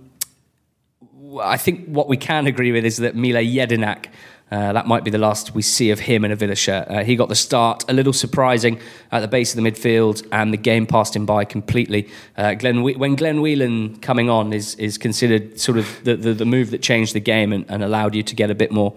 I 1.39 1.57
think 1.57 1.87
what 1.87 2.09
we 2.09 2.17
can 2.17 2.47
agree 2.47 2.73
with 2.73 2.85
is 2.85 2.97
that 2.97 3.15
Mile 3.15 3.43
Jedinak, 3.43 4.07
uh, 4.51 4.73
that 4.73 4.87
might 4.87 5.05
be 5.05 5.11
the 5.11 5.19
last 5.19 5.55
we 5.55 5.63
see 5.63 5.91
of 5.91 6.01
him 6.01 6.25
in 6.25 6.33
a 6.33 6.37
Villa 6.37 6.57
shirt. 6.57 6.89
Uh, 6.89 7.05
he 7.05 7.15
got 7.15 7.29
the 7.29 7.37
start, 7.37 7.85
a 7.89 7.93
little 7.93 8.13
surprising 8.13 8.81
at 9.13 9.21
the 9.21 9.29
base 9.29 9.55
of 9.55 9.63
the 9.63 9.71
midfield, 9.71 10.27
and 10.33 10.53
the 10.53 10.57
game 10.57 10.87
passed 10.87 11.15
him 11.15 11.27
by 11.27 11.45
completely. 11.45 12.09
Uh, 12.37 12.55
Glenn, 12.55 12.83
when 12.83 13.15
Glenn 13.15 13.43
Whelan 13.43 13.97
coming 14.01 14.29
on 14.29 14.53
is 14.53 14.75
is 14.77 14.99
considered 14.99 15.61
sort 15.61 15.79
of 15.79 16.03
the, 16.05 16.17
the, 16.17 16.35
the 16.35 16.45
move 16.45 16.71
that 16.71 16.83
changed 16.83 17.15
the 17.15 17.21
game 17.21 17.53
and, 17.53 17.65
and, 17.69 17.85
allowed 17.85 18.15
you 18.15 18.23
to 18.23 18.35
get 18.35 18.51
a 18.51 18.55
bit 18.55 18.73
more. 18.73 18.95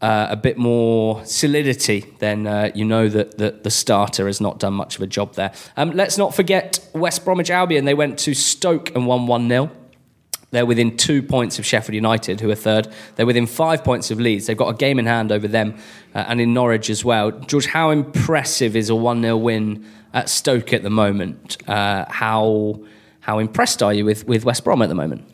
Uh, 0.00 0.28
a 0.30 0.36
bit 0.36 0.56
more 0.56 1.24
solidity, 1.24 2.04
then 2.20 2.46
uh, 2.46 2.70
you 2.72 2.84
know 2.84 3.08
that, 3.08 3.36
that 3.38 3.64
the 3.64 3.70
starter 3.70 4.28
has 4.28 4.40
not 4.40 4.60
done 4.60 4.72
much 4.72 4.94
of 4.94 5.02
a 5.02 5.08
job 5.08 5.34
there. 5.34 5.52
Um, 5.76 5.90
let's 5.90 6.16
not 6.16 6.36
forget 6.36 6.88
West 6.94 7.24
Bromwich 7.24 7.50
Albion. 7.50 7.84
They 7.84 7.94
went 7.94 8.16
to 8.20 8.32
Stoke 8.32 8.94
and 8.94 9.08
won 9.08 9.26
1 9.26 9.48
0. 9.48 9.72
They're 10.50 10.66
within 10.66 10.96
two 10.96 11.22
points 11.22 11.58
of 11.58 11.66
Sheffield 11.66 11.94
United, 11.94 12.40
who 12.40 12.50
are 12.50 12.54
third. 12.54 12.88
They're 13.16 13.26
within 13.26 13.46
five 13.46 13.84
points 13.84 14.10
of 14.10 14.18
Leeds. 14.18 14.46
They've 14.46 14.56
got 14.56 14.68
a 14.68 14.76
game 14.76 14.98
in 14.98 15.04
hand 15.04 15.30
over 15.30 15.46
them 15.46 15.76
uh, 16.14 16.24
and 16.26 16.40
in 16.40 16.54
Norwich 16.54 16.88
as 16.88 17.04
well. 17.04 17.32
George, 17.32 17.66
how 17.66 17.90
impressive 17.90 18.74
is 18.74 18.88
a 18.88 18.94
1 18.94 19.20
0 19.20 19.36
win 19.36 19.84
at 20.14 20.28
Stoke 20.30 20.72
at 20.72 20.82
the 20.82 20.90
moment? 20.90 21.58
Uh, 21.68 22.06
how, 22.08 22.80
how 23.20 23.38
impressed 23.38 23.82
are 23.82 23.92
you 23.92 24.06
with, 24.06 24.26
with 24.26 24.44
West 24.44 24.64
Brom 24.64 24.80
at 24.80 24.88
the 24.88 24.94
moment? 24.94 25.24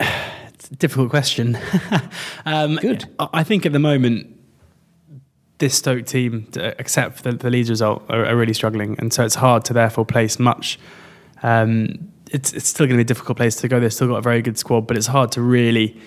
It's 0.00 0.70
a 0.70 0.76
difficult 0.76 1.10
question. 1.10 1.56
um, 2.46 2.76
Good. 2.76 3.04
I 3.18 3.44
think 3.44 3.66
at 3.66 3.72
the 3.72 3.78
moment, 3.78 4.36
this 5.58 5.74
Stoke 5.74 6.06
team, 6.06 6.48
except 6.56 7.18
for 7.18 7.22
the, 7.22 7.32
the 7.32 7.50
Leeds 7.50 7.70
result, 7.70 8.04
are, 8.08 8.24
are, 8.26 8.36
really 8.36 8.52
struggling. 8.52 8.96
And 8.98 9.12
so 9.12 9.24
it's 9.24 9.36
hard 9.36 9.64
to 9.66 9.72
therefore 9.72 10.04
place 10.04 10.38
much. 10.38 10.78
Um, 11.42 12.10
it's 12.30 12.52
it's 12.52 12.68
still 12.68 12.86
going 12.86 12.98
to 12.98 13.04
be 13.04 13.06
a 13.06 13.12
difficult 13.12 13.36
place 13.36 13.56
to 13.56 13.68
go. 13.68 13.80
They've 13.80 13.92
still 13.92 14.08
got 14.08 14.16
a 14.16 14.22
very 14.22 14.42
good 14.42 14.58
squad, 14.58 14.86
but 14.86 14.96
it's 14.96 15.06
hard 15.06 15.32
to 15.32 15.42
really 15.42 16.00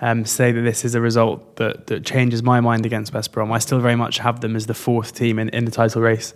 um, 0.00 0.24
say 0.24 0.52
that 0.52 0.60
this 0.60 0.84
is 0.84 0.94
a 0.94 1.00
result 1.00 1.56
that, 1.56 1.86
that 1.86 2.04
changes 2.04 2.42
my 2.42 2.60
mind 2.60 2.86
against 2.86 3.12
West 3.14 3.32
Brom. 3.32 3.52
I 3.52 3.58
still 3.58 3.80
very 3.80 3.96
much 3.96 4.18
have 4.18 4.40
them 4.40 4.56
as 4.56 4.66
the 4.66 4.74
fourth 4.74 5.14
team 5.14 5.38
in, 5.38 5.48
in 5.50 5.64
the 5.64 5.70
title 5.70 6.02
race. 6.02 6.34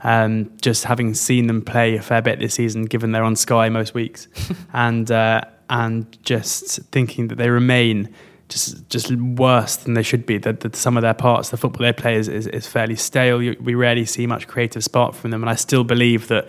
Um, 0.00 0.52
just 0.60 0.84
having 0.84 1.14
seen 1.14 1.46
them 1.46 1.62
play 1.62 1.96
a 1.96 2.02
fair 2.02 2.20
bit 2.20 2.38
this 2.38 2.54
season, 2.54 2.84
given 2.84 3.12
they're 3.12 3.24
on 3.24 3.36
Sky 3.36 3.68
most 3.70 3.94
weeks, 3.94 4.28
and 4.72 5.10
uh, 5.10 5.42
and 5.70 6.18
just 6.22 6.80
thinking 6.90 7.28
that 7.28 7.36
they 7.36 7.48
remain 7.48 8.14
just 8.50 8.88
just 8.90 9.10
worse 9.16 9.76
than 9.76 9.94
they 9.94 10.02
should 10.02 10.26
be. 10.26 10.36
That, 10.38 10.60
that 10.60 10.76
some 10.76 10.98
of 10.98 11.02
their 11.02 11.14
parts, 11.14 11.48
the 11.48 11.56
football 11.56 11.84
they 11.84 11.92
play, 11.92 12.16
is, 12.16 12.28
is, 12.28 12.46
is 12.48 12.66
fairly 12.66 12.96
stale. 12.96 13.42
You, 13.42 13.56
we 13.60 13.74
rarely 13.74 14.04
see 14.04 14.26
much 14.26 14.46
creative 14.46 14.84
spark 14.84 15.14
from 15.14 15.30
them, 15.30 15.42
and 15.42 15.48
I 15.48 15.54
still 15.54 15.84
believe 15.84 16.28
that 16.28 16.48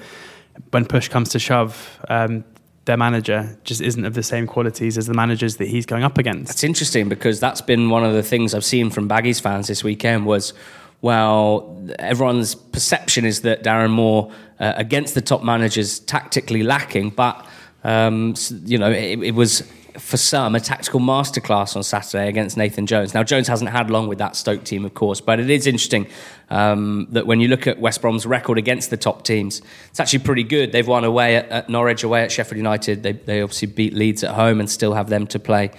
when 0.72 0.86
push 0.86 1.08
comes 1.08 1.30
to 1.30 1.40
shove, 1.40 2.00
um, 2.10 2.44
their 2.86 2.98
manager 2.98 3.58
just 3.64 3.82
isn't 3.82 4.06
of 4.06 4.14
the 4.14 4.24
same 4.24 4.46
qualities 4.46 4.98
as 4.98 5.08
the 5.08 5.14
managers 5.14 5.58
that 5.58 5.68
he's 5.68 5.86
going 5.86 6.04
up 6.04 6.18
against. 6.18 6.52
It's 6.52 6.64
interesting 6.64 7.10
because 7.10 7.40
that's 7.40 7.62
been 7.62 7.90
one 7.90 8.04
of 8.04 8.14
the 8.14 8.24
things 8.24 8.54
I've 8.54 8.66
seen 8.66 8.90
from 8.90 9.10
Baggies 9.10 9.42
fans 9.42 9.68
this 9.68 9.84
weekend 9.84 10.26
was, 10.26 10.54
well, 11.02 11.76
everyone's 11.98 12.54
perception 12.56 13.26
is 13.26 13.42
that 13.42 13.64
Darren 13.64 13.90
Moore 13.90 14.32
uh, 14.60 14.74
against 14.76 15.16
the 15.16 15.22
top 15.22 15.44
managers 15.44 16.00
tactically 16.00 16.64
lacking, 16.64 17.10
but 17.10 17.46
um, 17.84 18.34
you 18.66 18.78
know 18.78 18.90
it, 18.90 19.20
it 19.22 19.36
was 19.36 19.70
for 20.00 20.18
some, 20.18 20.56
a 20.56 20.60
tactical 20.60 21.00
masterclass 21.00 21.76
on 21.76 21.84
Saturday 21.84 22.28
against 22.28 22.58
Nathan 22.58 22.86
Jones. 22.86 23.14
Now, 23.14 23.24
Jones 23.24 23.48
hasn't 23.48 23.70
had 23.70 23.90
long 23.90 24.08
with 24.08 24.18
that 24.20 24.36
Stoke 24.36 24.64
team, 24.64 24.86
of 24.86 24.94
course, 24.94 25.22
but 25.22 25.40
it 25.40 25.50
is 25.50 25.68
interesting 25.68 26.08
um, 26.50 27.08
that 27.12 27.28
when 27.28 27.40
you 27.40 27.48
look 27.48 27.68
at 27.68 27.80
West 27.80 28.02
Brom's 28.02 28.26
record 28.26 28.58
against 28.58 28.90
the 28.90 28.98
top 28.98 29.24
teams, 29.24 29.62
it's 29.90 30.00
actually 30.00 30.20
pretty 30.20 30.44
good. 30.44 30.72
They've 30.72 30.88
won 30.88 31.04
away 31.04 31.38
at, 31.38 31.50
at 31.50 31.70
Norwich, 31.70 32.04
away 32.04 32.24
at 32.24 32.32
Sheffield 32.32 32.58
United. 32.58 33.04
They, 33.04 33.14
they 33.14 33.42
obviously 33.42 33.68
beat 33.68 33.94
Leeds 33.94 34.24
at 34.24 34.36
home 34.36 34.60
and 34.60 34.70
still 34.70 34.94
have 34.94 35.10
them 35.10 35.28
to 35.28 35.40
play 35.40 35.72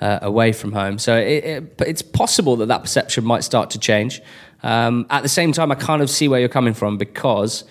uh, 0.00 0.18
away 0.22 0.52
from 0.52 0.72
home. 0.72 0.98
So 0.98 1.16
it, 1.16 1.44
it, 1.44 1.82
it's 1.86 2.02
possible 2.02 2.56
that 2.56 2.66
that 2.66 2.82
perception 2.82 3.24
might 3.24 3.44
start 3.44 3.70
to 3.70 3.78
change. 3.78 4.20
Um, 4.62 5.06
at 5.10 5.22
the 5.22 5.28
same 5.28 5.52
time, 5.52 5.72
I 5.72 5.76
kind 5.76 6.02
of 6.02 6.10
see 6.10 6.28
where 6.28 6.40
you're 6.40 6.48
coming 6.48 6.74
from 6.74 6.98
because 6.98 7.64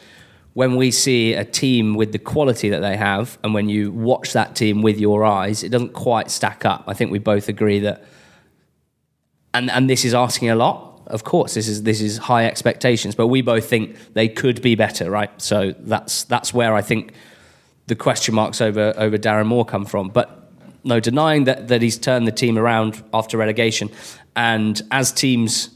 when 0.53 0.75
we 0.75 0.91
see 0.91 1.33
a 1.33 1.45
team 1.45 1.95
with 1.95 2.11
the 2.11 2.19
quality 2.19 2.69
that 2.69 2.81
they 2.81 2.97
have, 2.97 3.37
and 3.43 3.53
when 3.53 3.69
you 3.69 3.91
watch 3.91 4.33
that 4.33 4.55
team 4.55 4.81
with 4.81 4.99
your 4.99 5.23
eyes, 5.23 5.63
it 5.63 5.69
doesn't 5.69 5.93
quite 5.93 6.29
stack 6.29 6.65
up. 6.65 6.83
I 6.87 6.93
think 6.93 7.11
we 7.11 7.19
both 7.19 7.47
agree 7.47 7.79
that, 7.79 8.03
and 9.53 9.71
and 9.71 9.89
this 9.89 10.03
is 10.03 10.13
asking 10.13 10.49
a 10.49 10.55
lot. 10.55 11.03
Of 11.07 11.23
course, 11.23 11.53
this 11.53 11.67
is 11.67 11.83
this 11.83 12.01
is 12.01 12.17
high 12.17 12.45
expectations, 12.45 13.15
but 13.15 13.27
we 13.27 13.41
both 13.41 13.65
think 13.69 13.95
they 14.13 14.27
could 14.27 14.61
be 14.61 14.75
better, 14.75 15.09
right? 15.09 15.31
So 15.41 15.73
that's 15.79 16.25
that's 16.25 16.53
where 16.53 16.73
I 16.73 16.81
think 16.81 17.13
the 17.87 17.95
question 17.95 18.35
marks 18.35 18.59
over 18.61 18.93
over 18.97 19.17
Darren 19.17 19.45
Moore 19.45 19.65
come 19.65 19.85
from. 19.85 20.09
But 20.09 20.51
no 20.83 20.99
denying 20.99 21.45
that 21.45 21.69
that 21.69 21.81
he's 21.81 21.97
turned 21.97 22.27
the 22.27 22.31
team 22.31 22.57
around 22.57 23.01
after 23.13 23.37
relegation, 23.37 23.89
and 24.35 24.81
as 24.91 25.13
teams 25.13 25.69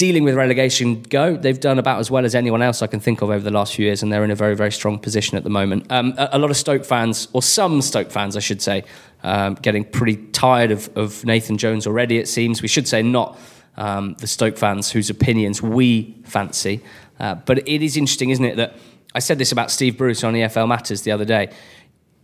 dealing 0.00 0.24
with 0.24 0.34
relegation 0.34 1.02
go. 1.02 1.36
They've 1.36 1.60
done 1.60 1.78
about 1.78 1.98
as 2.00 2.10
well 2.10 2.24
as 2.24 2.34
anyone 2.34 2.62
else 2.62 2.80
I 2.80 2.86
can 2.86 3.00
think 3.00 3.20
of 3.20 3.28
over 3.28 3.44
the 3.44 3.50
last 3.50 3.74
few 3.74 3.84
years, 3.84 4.02
and 4.02 4.10
they're 4.10 4.24
in 4.24 4.30
a 4.30 4.34
very, 4.34 4.56
very 4.56 4.72
strong 4.72 4.98
position 4.98 5.36
at 5.36 5.44
the 5.44 5.50
moment. 5.50 5.84
Um, 5.92 6.14
a, 6.16 6.30
a, 6.32 6.38
lot 6.38 6.50
of 6.50 6.56
Stoke 6.56 6.86
fans, 6.86 7.28
or 7.34 7.42
some 7.42 7.82
Stoke 7.82 8.10
fans, 8.10 8.34
I 8.34 8.40
should 8.40 8.62
say, 8.62 8.84
um, 9.22 9.56
getting 9.56 9.84
pretty 9.84 10.16
tired 10.28 10.70
of, 10.70 10.88
of, 10.96 11.22
Nathan 11.26 11.58
Jones 11.58 11.86
already, 11.86 12.16
it 12.16 12.28
seems. 12.28 12.62
We 12.62 12.68
should 12.68 12.88
say 12.88 13.02
not 13.02 13.38
um, 13.76 14.14
the 14.20 14.26
Stoke 14.26 14.56
fans 14.56 14.90
whose 14.90 15.10
opinions 15.10 15.60
we 15.60 16.16
fancy. 16.24 16.80
Uh, 17.18 17.34
but 17.34 17.58
it 17.68 17.82
is 17.82 17.98
interesting, 17.98 18.30
isn't 18.30 18.44
it, 18.46 18.56
that 18.56 18.76
I 19.14 19.18
said 19.18 19.36
this 19.36 19.52
about 19.52 19.70
Steve 19.70 19.98
Bruce 19.98 20.24
on 20.24 20.32
EFL 20.32 20.66
Matters 20.66 21.02
the 21.02 21.12
other 21.12 21.26
day. 21.26 21.50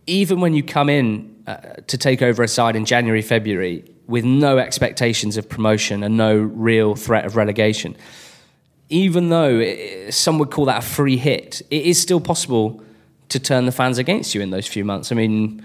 Even 0.07 0.41
when 0.41 0.55
you 0.55 0.63
come 0.63 0.89
in 0.89 1.43
uh, 1.45 1.57
to 1.85 1.95
take 1.95 2.23
over 2.23 2.41
a 2.41 2.47
side 2.47 2.75
in 2.75 2.85
January, 2.85 3.21
February, 3.21 3.85
with 4.07 4.23
no 4.23 4.57
expectations 4.57 5.37
of 5.37 5.47
promotion 5.49 6.03
and 6.03 6.17
no 6.17 6.35
real 6.37 6.95
threat 6.95 7.25
of 7.25 7.35
relegation. 7.35 7.95
Even 8.89 9.29
though 9.29 9.59
it, 9.59 10.13
some 10.13 10.39
would 10.39 10.49
call 10.49 10.65
that 10.65 10.83
a 10.83 10.85
free 10.85 11.17
hit, 11.17 11.61
it 11.69 11.85
is 11.85 12.01
still 12.01 12.21
possible 12.21 12.81
to 13.29 13.39
turn 13.39 13.65
the 13.65 13.71
fans 13.71 13.97
against 13.97 14.33
you 14.33 14.41
in 14.41 14.49
those 14.49 14.65
few 14.65 14.85
months. 14.85 15.11
I 15.11 15.15
mean, 15.15 15.61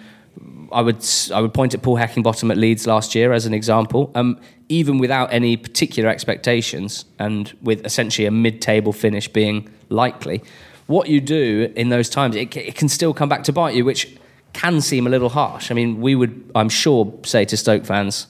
I 0.73 0.81
would 0.83 1.05
I 1.33 1.41
would 1.41 1.55
point 1.55 1.75
at 1.75 1.83
Paul 1.83 1.97
Heckingbottom 1.97 2.51
at 2.51 2.57
Leeds 2.57 2.87
last 2.87 3.15
year 3.15 3.33
as 3.33 3.47
an 3.47 3.55
example. 3.55 4.11
Um, 4.15 4.41
even 4.69 4.99
without 4.99 5.33
any 5.33 5.57
particular 5.57 6.09
expectations 6.09 7.05
and 7.19 7.53
with 7.63 7.85
essentially 7.85 8.27
a 8.27 8.31
mid-table 8.31 8.93
finish 8.93 9.29
being 9.29 9.69
likely, 9.91 10.43
what 10.87 11.09
you 11.09 11.21
do 11.21 11.73
in 11.77 11.91
those 11.91 12.09
times 12.09 12.35
it, 12.35 12.57
it 12.57 12.75
can 12.75 12.89
still 12.89 13.15
come 13.15 13.29
back 13.29 13.45
to 13.45 13.53
bite 13.53 13.75
you, 13.75 13.85
which 13.85 14.17
can 14.53 14.81
seem 14.81 15.07
a 15.07 15.11
little 15.11 15.29
harsh. 15.29 15.71
I 15.71 15.75
mean, 15.75 16.01
we 16.01 16.15
would, 16.15 16.51
I'm 16.55 16.69
sure, 16.69 17.13
say 17.25 17.45
to 17.45 17.57
Stoke 17.57 17.85
fans, 17.85 18.27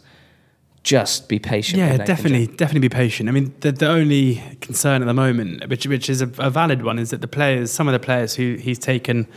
just 0.83 1.29
be 1.29 1.39
patient. 1.39 1.79
Yeah, 1.79 1.97
definitely, 1.99 2.49
definitely 2.49 2.81
be 2.81 2.89
patient. 2.89 3.29
I 3.29 3.33
mean, 3.33 3.55
the, 3.61 3.73
the 3.73 3.89
only 3.89 4.43
concern 4.61 5.03
at 5.03 5.07
the 5.07 5.15
moment, 5.15 5.69
which 5.69 5.87
which 5.87 6.11
is 6.11 6.23
a, 6.23 6.27
a, 6.39 6.51
valid 6.51 6.83
one, 6.83 6.99
is 6.99 7.11
that 7.11 7.21
the 7.21 7.29
players, 7.29 7.71
some 7.71 7.87
of 7.87 7.93
the 7.93 8.01
players 8.01 8.35
who 8.35 8.55
he's 8.55 8.79
taken 8.79 9.29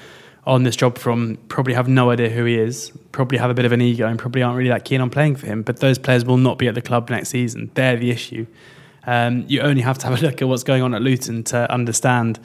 on 0.45 0.63
this 0.63 0.75
job 0.75 0.97
from, 0.97 1.37
probably 1.47 1.73
have 1.73 1.87
no 1.87 2.11
idea 2.11 2.29
who 2.29 2.45
he 2.45 2.55
is, 2.55 2.91
probably 3.11 3.37
have 3.37 3.49
a 3.49 3.53
bit 3.53 3.65
of 3.65 3.71
an 3.71 3.81
ego, 3.81 4.07
and 4.07 4.17
probably 4.17 4.41
aren't 4.41 4.57
really 4.57 4.69
that 4.69 4.85
keen 4.85 5.01
on 5.01 5.09
playing 5.09 5.35
for 5.35 5.45
him. 5.45 5.61
But 5.61 5.79
those 5.79 5.97
players 5.97 6.25
will 6.25 6.37
not 6.37 6.57
be 6.57 6.67
at 6.67 6.75
the 6.75 6.81
club 6.81 7.09
next 7.09 7.29
season. 7.29 7.69
They're 7.75 7.97
the 7.97 8.11
issue. 8.11 8.47
Um, 9.07 9.45
you 9.47 9.61
only 9.61 9.83
have 9.83 9.99
to 9.99 10.07
have 10.07 10.19
a 10.19 10.25
look 10.25 10.41
at 10.41 10.47
what's 10.47 10.63
going 10.63 10.81
on 10.81 10.95
at 10.95 11.01
Luton 11.01 11.43
to 11.45 11.71
understand 11.71 12.39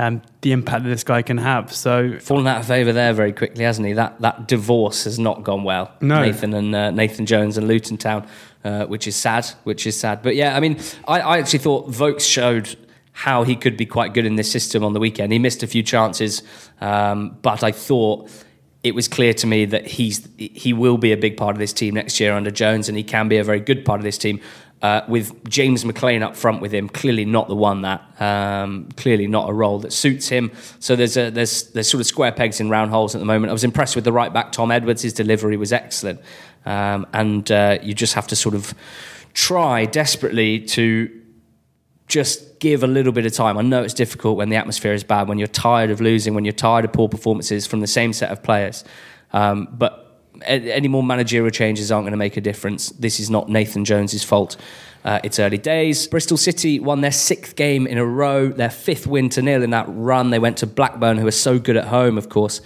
um, 0.00 0.22
the 0.40 0.52
impact 0.52 0.84
that 0.84 0.88
this 0.88 1.04
guy 1.04 1.20
can 1.20 1.36
have. 1.36 1.74
So 1.74 2.18
fallen 2.20 2.46
out 2.46 2.60
of 2.60 2.66
favour 2.66 2.92
there 2.92 3.12
very 3.12 3.32
quickly, 3.32 3.64
hasn't 3.64 3.86
he? 3.86 3.92
That 3.92 4.18
that 4.20 4.48
divorce 4.48 5.04
has 5.04 5.18
not 5.18 5.44
gone 5.44 5.62
well. 5.62 5.92
No. 6.00 6.22
Nathan 6.22 6.54
and 6.54 6.74
uh, 6.74 6.90
Nathan 6.90 7.26
Jones 7.26 7.58
and 7.58 7.68
Luton 7.68 7.98
Town, 7.98 8.26
uh, 8.64 8.86
which 8.86 9.06
is 9.06 9.14
sad. 9.14 9.46
Which 9.64 9.86
is 9.86 10.00
sad. 10.00 10.22
But 10.22 10.36
yeah, 10.36 10.56
I 10.56 10.60
mean, 10.60 10.78
I, 11.06 11.20
I 11.20 11.38
actually 11.38 11.58
thought 11.58 11.90
Vokes 11.90 12.24
showed 12.24 12.76
how 13.12 13.42
he 13.42 13.54
could 13.54 13.76
be 13.76 13.84
quite 13.84 14.14
good 14.14 14.24
in 14.24 14.36
this 14.36 14.50
system 14.50 14.82
on 14.82 14.94
the 14.94 15.00
weekend. 15.00 15.32
He 15.32 15.38
missed 15.38 15.62
a 15.62 15.66
few 15.66 15.82
chances, 15.82 16.42
um, 16.80 17.36
but 17.42 17.62
I 17.62 17.70
thought 17.70 18.30
it 18.82 18.94
was 18.94 19.06
clear 19.06 19.34
to 19.34 19.46
me 19.46 19.66
that 19.66 19.86
he's 19.86 20.26
he 20.38 20.72
will 20.72 20.96
be 20.96 21.12
a 21.12 21.18
big 21.18 21.36
part 21.36 21.54
of 21.54 21.58
this 21.58 21.74
team 21.74 21.94
next 21.94 22.18
year 22.18 22.32
under 22.32 22.50
Jones, 22.50 22.88
and 22.88 22.96
he 22.96 23.04
can 23.04 23.28
be 23.28 23.36
a 23.36 23.44
very 23.44 23.60
good 23.60 23.84
part 23.84 24.00
of 24.00 24.04
this 24.04 24.16
team. 24.16 24.40
Uh, 24.82 25.04
with 25.08 25.46
James 25.46 25.84
McClean 25.84 26.22
up 26.22 26.34
front 26.34 26.62
with 26.62 26.72
him, 26.72 26.88
clearly 26.88 27.26
not 27.26 27.48
the 27.48 27.54
one 27.54 27.82
that, 27.82 28.00
um, 28.18 28.88
clearly 28.96 29.26
not 29.26 29.50
a 29.50 29.52
role 29.52 29.78
that 29.78 29.92
suits 29.92 30.28
him. 30.28 30.50
So 30.78 30.96
there's 30.96 31.18
a, 31.18 31.28
there's 31.28 31.64
there's 31.72 31.90
sort 31.90 32.00
of 32.00 32.06
square 32.06 32.32
pegs 32.32 32.60
in 32.60 32.70
round 32.70 32.90
holes 32.90 33.14
at 33.14 33.18
the 33.18 33.26
moment. 33.26 33.50
I 33.50 33.52
was 33.52 33.62
impressed 33.62 33.94
with 33.94 34.04
the 34.04 34.12
right 34.12 34.32
back 34.32 34.52
Tom 34.52 34.70
Edwards. 34.70 35.02
His 35.02 35.12
delivery 35.12 35.58
was 35.58 35.70
excellent, 35.70 36.20
um, 36.64 37.06
and 37.12 37.50
uh, 37.50 37.78
you 37.82 37.92
just 37.92 38.14
have 38.14 38.26
to 38.28 38.36
sort 38.36 38.54
of 38.54 38.72
try 39.34 39.84
desperately 39.84 40.60
to 40.60 41.10
just 42.08 42.58
give 42.58 42.82
a 42.82 42.86
little 42.86 43.12
bit 43.12 43.26
of 43.26 43.32
time. 43.32 43.58
I 43.58 43.62
know 43.62 43.82
it's 43.82 43.94
difficult 43.94 44.36
when 44.36 44.48
the 44.48 44.56
atmosphere 44.56 44.92
is 44.92 45.04
bad, 45.04 45.28
when 45.28 45.38
you're 45.38 45.46
tired 45.46 45.90
of 45.90 46.00
losing, 46.00 46.34
when 46.34 46.44
you're 46.44 46.52
tired 46.52 46.84
of 46.84 46.92
poor 46.92 47.08
performances 47.08 47.66
from 47.66 47.80
the 47.80 47.86
same 47.86 48.12
set 48.12 48.30
of 48.30 48.42
players. 48.42 48.84
Um, 49.32 49.68
but 49.72 50.09
any 50.42 50.88
more 50.88 51.02
managerial 51.02 51.50
changes 51.50 51.90
aren't 51.90 52.04
going 52.04 52.12
to 52.12 52.18
make 52.18 52.36
a 52.36 52.40
difference. 52.40 52.90
This 52.90 53.20
is 53.20 53.30
not 53.30 53.48
Nathan 53.48 53.84
Jones's 53.84 54.24
fault. 54.24 54.56
Uh, 55.04 55.18
it's 55.24 55.38
early 55.38 55.58
days. 55.58 56.06
Bristol 56.06 56.36
City 56.36 56.78
won 56.78 57.00
their 57.00 57.12
sixth 57.12 57.56
game 57.56 57.86
in 57.86 57.96
a 57.98 58.04
row, 58.04 58.48
their 58.48 58.70
fifth 58.70 59.06
win 59.06 59.28
to 59.30 59.42
nil 59.42 59.62
in 59.62 59.70
that 59.70 59.86
run. 59.88 60.30
They 60.30 60.38
went 60.38 60.58
to 60.58 60.66
Blackburn, 60.66 61.18
who 61.18 61.26
are 61.26 61.32
so 61.32 61.58
good 61.58 61.76
at 61.76 61.86
home, 61.86 62.18
of 62.18 62.28
course, 62.28 62.60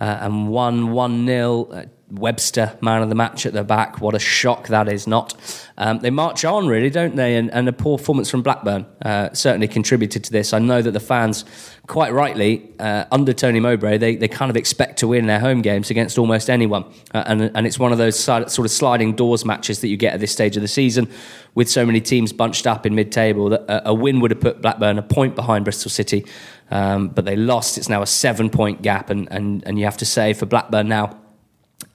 uh, 0.00 0.18
and 0.20 0.48
won 0.48 0.92
1 0.92 1.26
0. 1.26 1.88
Webster, 2.10 2.76
man 2.80 3.02
of 3.02 3.10
the 3.10 3.14
match 3.14 3.44
at 3.44 3.52
the 3.52 3.62
back. 3.62 4.00
What 4.00 4.14
a 4.14 4.18
shock 4.18 4.68
that 4.68 4.88
is 4.88 5.06
not. 5.06 5.34
Um, 5.76 5.98
they 5.98 6.08
march 6.08 6.42
on, 6.44 6.66
really, 6.66 6.88
don't 6.88 7.16
they? 7.16 7.36
And, 7.36 7.52
and 7.52 7.68
a 7.68 7.72
poor 7.72 7.98
performance 7.98 8.30
from 8.30 8.42
Blackburn 8.42 8.86
uh, 9.02 9.32
certainly 9.34 9.68
contributed 9.68 10.24
to 10.24 10.32
this. 10.32 10.54
I 10.54 10.58
know 10.58 10.80
that 10.80 10.92
the 10.92 11.00
fans, 11.00 11.44
quite 11.86 12.12
rightly, 12.12 12.70
uh, 12.78 13.04
under 13.12 13.34
Tony 13.34 13.60
Mowbray, 13.60 13.98
they, 13.98 14.16
they 14.16 14.28
kind 14.28 14.50
of 14.50 14.56
expect 14.56 14.98
to 15.00 15.08
win 15.08 15.26
their 15.26 15.38
home 15.38 15.60
games 15.60 15.90
against 15.90 16.16
almost 16.16 16.48
anyone. 16.48 16.84
Uh, 17.12 17.24
and, 17.26 17.50
and 17.54 17.66
it's 17.66 17.78
one 17.78 17.92
of 17.92 17.98
those 17.98 18.18
sort 18.18 18.58
of 18.58 18.70
sliding 18.70 19.14
doors 19.14 19.44
matches 19.44 19.82
that 19.82 19.88
you 19.88 19.98
get 19.98 20.14
at 20.14 20.20
this 20.20 20.32
stage 20.32 20.56
of 20.56 20.62
the 20.62 20.68
season 20.68 21.10
with 21.54 21.68
so 21.68 21.84
many 21.84 22.00
teams 22.00 22.32
bunched 22.32 22.66
up 22.66 22.86
in 22.86 22.94
mid 22.94 23.12
table 23.12 23.50
that 23.50 23.60
a, 23.68 23.90
a, 23.90 23.94
win 23.94 24.20
would 24.20 24.30
have 24.30 24.40
put 24.40 24.62
Blackburn 24.62 24.98
a 24.98 25.02
point 25.02 25.34
behind 25.34 25.64
Bristol 25.64 25.90
City. 25.90 26.24
Um, 26.70 27.08
but 27.08 27.26
they 27.26 27.36
lost. 27.36 27.76
It's 27.76 27.88
now 27.88 28.00
a 28.00 28.06
seven 28.06 28.48
point 28.48 28.80
gap. 28.80 29.10
And, 29.10 29.30
and, 29.30 29.62
and 29.66 29.78
you 29.78 29.84
have 29.84 29.98
to 29.98 30.06
say 30.06 30.32
for 30.32 30.46
Blackburn 30.46 30.88
now, 30.88 31.18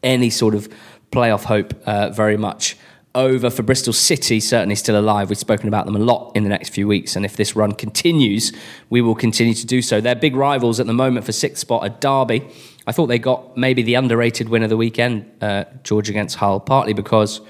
any 0.01 0.29
sort 0.29 0.55
of 0.55 0.67
playoff 1.11 1.43
hope 1.45 1.73
uh, 1.85 2.09
very 2.09 2.37
much 2.37 2.77
over 3.15 3.49
for 3.49 3.61
Bristol 3.61 3.93
City, 3.93 4.39
certainly 4.39 4.75
still 4.75 4.99
alive. 4.99 5.29
We've 5.29 5.37
spoken 5.37 5.67
about 5.67 5.85
them 5.85 5.95
a 5.95 5.99
lot 5.99 6.31
in 6.35 6.43
the 6.43 6.49
next 6.49 6.69
few 6.69 6.87
weeks, 6.87 7.15
and 7.15 7.25
if 7.25 7.35
this 7.35 7.55
run 7.55 7.73
continues, 7.73 8.51
we 8.89 9.01
will 9.01 9.15
continue 9.15 9.53
to 9.53 9.65
do 9.65 9.81
so. 9.81 10.01
Their 10.01 10.15
big 10.15 10.35
rivals 10.35 10.79
at 10.79 10.87
the 10.87 10.93
moment 10.93 11.25
for 11.25 11.31
sixth 11.31 11.59
spot 11.59 11.83
are 11.83 11.89
Derby. 11.89 12.47
I 12.87 12.91
thought 12.91 13.07
they 13.07 13.19
got 13.19 13.55
maybe 13.55 13.83
the 13.83 13.93
underrated 13.95 14.49
win 14.49 14.63
of 14.63 14.69
the 14.69 14.77
weekend, 14.77 15.29
uh, 15.41 15.65
George 15.83 16.09
against 16.09 16.37
Hull, 16.37 16.59
partly 16.59 16.93
because 16.93 17.41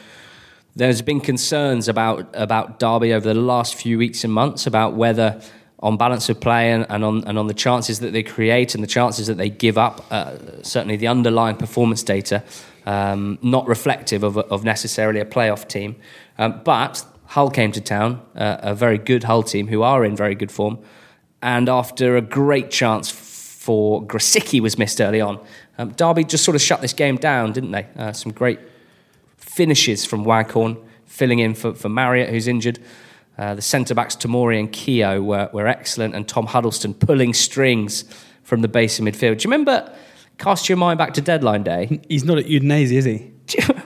there's 0.75 1.01
been 1.01 1.21
concerns 1.21 1.87
about 1.87 2.27
about 2.33 2.79
Derby 2.79 3.13
over 3.13 3.25
the 3.25 3.39
last 3.39 3.75
few 3.75 3.97
weeks 3.97 4.23
and 4.23 4.33
months 4.33 4.67
about 4.67 4.95
whether 4.95 5.41
on 5.83 5.97
balance 5.97 6.29
of 6.29 6.39
play 6.39 6.71
and, 6.71 6.85
and, 6.89 7.03
on, 7.03 7.23
and 7.25 7.37
on 7.37 7.47
the 7.47 7.53
chances 7.53 7.99
that 7.99 8.13
they 8.13 8.23
create 8.23 8.73
and 8.73 8.81
the 8.81 8.87
chances 8.87 9.27
that 9.27 9.35
they 9.35 9.49
give 9.49 9.77
up, 9.77 10.05
uh, 10.11 10.37
certainly 10.63 10.95
the 10.95 11.07
underlying 11.07 11.57
performance 11.57 12.01
data, 12.03 12.41
um, 12.85 13.37
not 13.41 13.67
reflective 13.67 14.23
of, 14.23 14.37
of, 14.37 14.63
necessarily 14.63 15.19
a 15.19 15.25
playoff 15.25 15.67
team. 15.67 15.97
Um, 16.37 16.61
but 16.63 17.05
Hull 17.25 17.49
came 17.49 17.73
to 17.73 17.81
town, 17.81 18.21
uh, 18.33 18.57
a 18.61 18.73
very 18.73 18.97
good 18.97 19.25
Hull 19.25 19.43
team 19.43 19.67
who 19.67 19.83
are 19.83 20.05
in 20.05 20.15
very 20.15 20.35
good 20.35 20.51
form. 20.51 20.79
And 21.41 21.67
after 21.67 22.15
a 22.15 22.21
great 22.21 22.71
chance 22.71 23.11
for 23.11 24.01
Grosicki 24.07 24.61
was 24.61 24.77
missed 24.77 25.01
early 25.01 25.19
on, 25.19 25.37
um, 25.77 25.89
Derby 25.91 26.23
just 26.23 26.45
sort 26.45 26.55
of 26.55 26.61
shut 26.61 26.79
this 26.79 26.93
game 26.93 27.17
down, 27.17 27.51
didn't 27.51 27.71
they? 27.71 27.87
Uh, 27.97 28.13
some 28.13 28.31
great 28.31 28.59
finishes 29.35 30.05
from 30.05 30.23
Waghorn, 30.23 30.77
filling 31.05 31.39
in 31.39 31.53
for, 31.53 31.73
for 31.73 31.89
Marriott, 31.89 32.29
who's 32.29 32.47
injured. 32.47 32.79
Uh, 33.37 33.55
the 33.55 33.61
centre 33.61 33.95
backs 33.95 34.15
Tomori 34.15 34.59
and 34.59 34.71
Keogh 34.71 35.21
were, 35.21 35.49
were 35.53 35.67
excellent, 35.67 36.15
and 36.15 36.27
Tom 36.27 36.45
Huddlestone 36.45 36.93
pulling 36.93 37.33
strings 37.33 38.05
from 38.43 38.61
the 38.61 38.67
base 38.67 38.99
of 38.99 39.05
midfield. 39.05 39.39
Do 39.39 39.47
you 39.47 39.51
remember? 39.51 39.91
Cast 40.37 40.67
your 40.67 40.77
mind 40.77 40.97
back 40.97 41.13
to 41.13 41.21
deadline 41.21 41.63
day. 41.63 42.01
He's 42.09 42.23
not 42.23 42.37
at 42.37 42.45
Udinese, 42.45 42.91
is 42.91 43.05
he? 43.05 43.33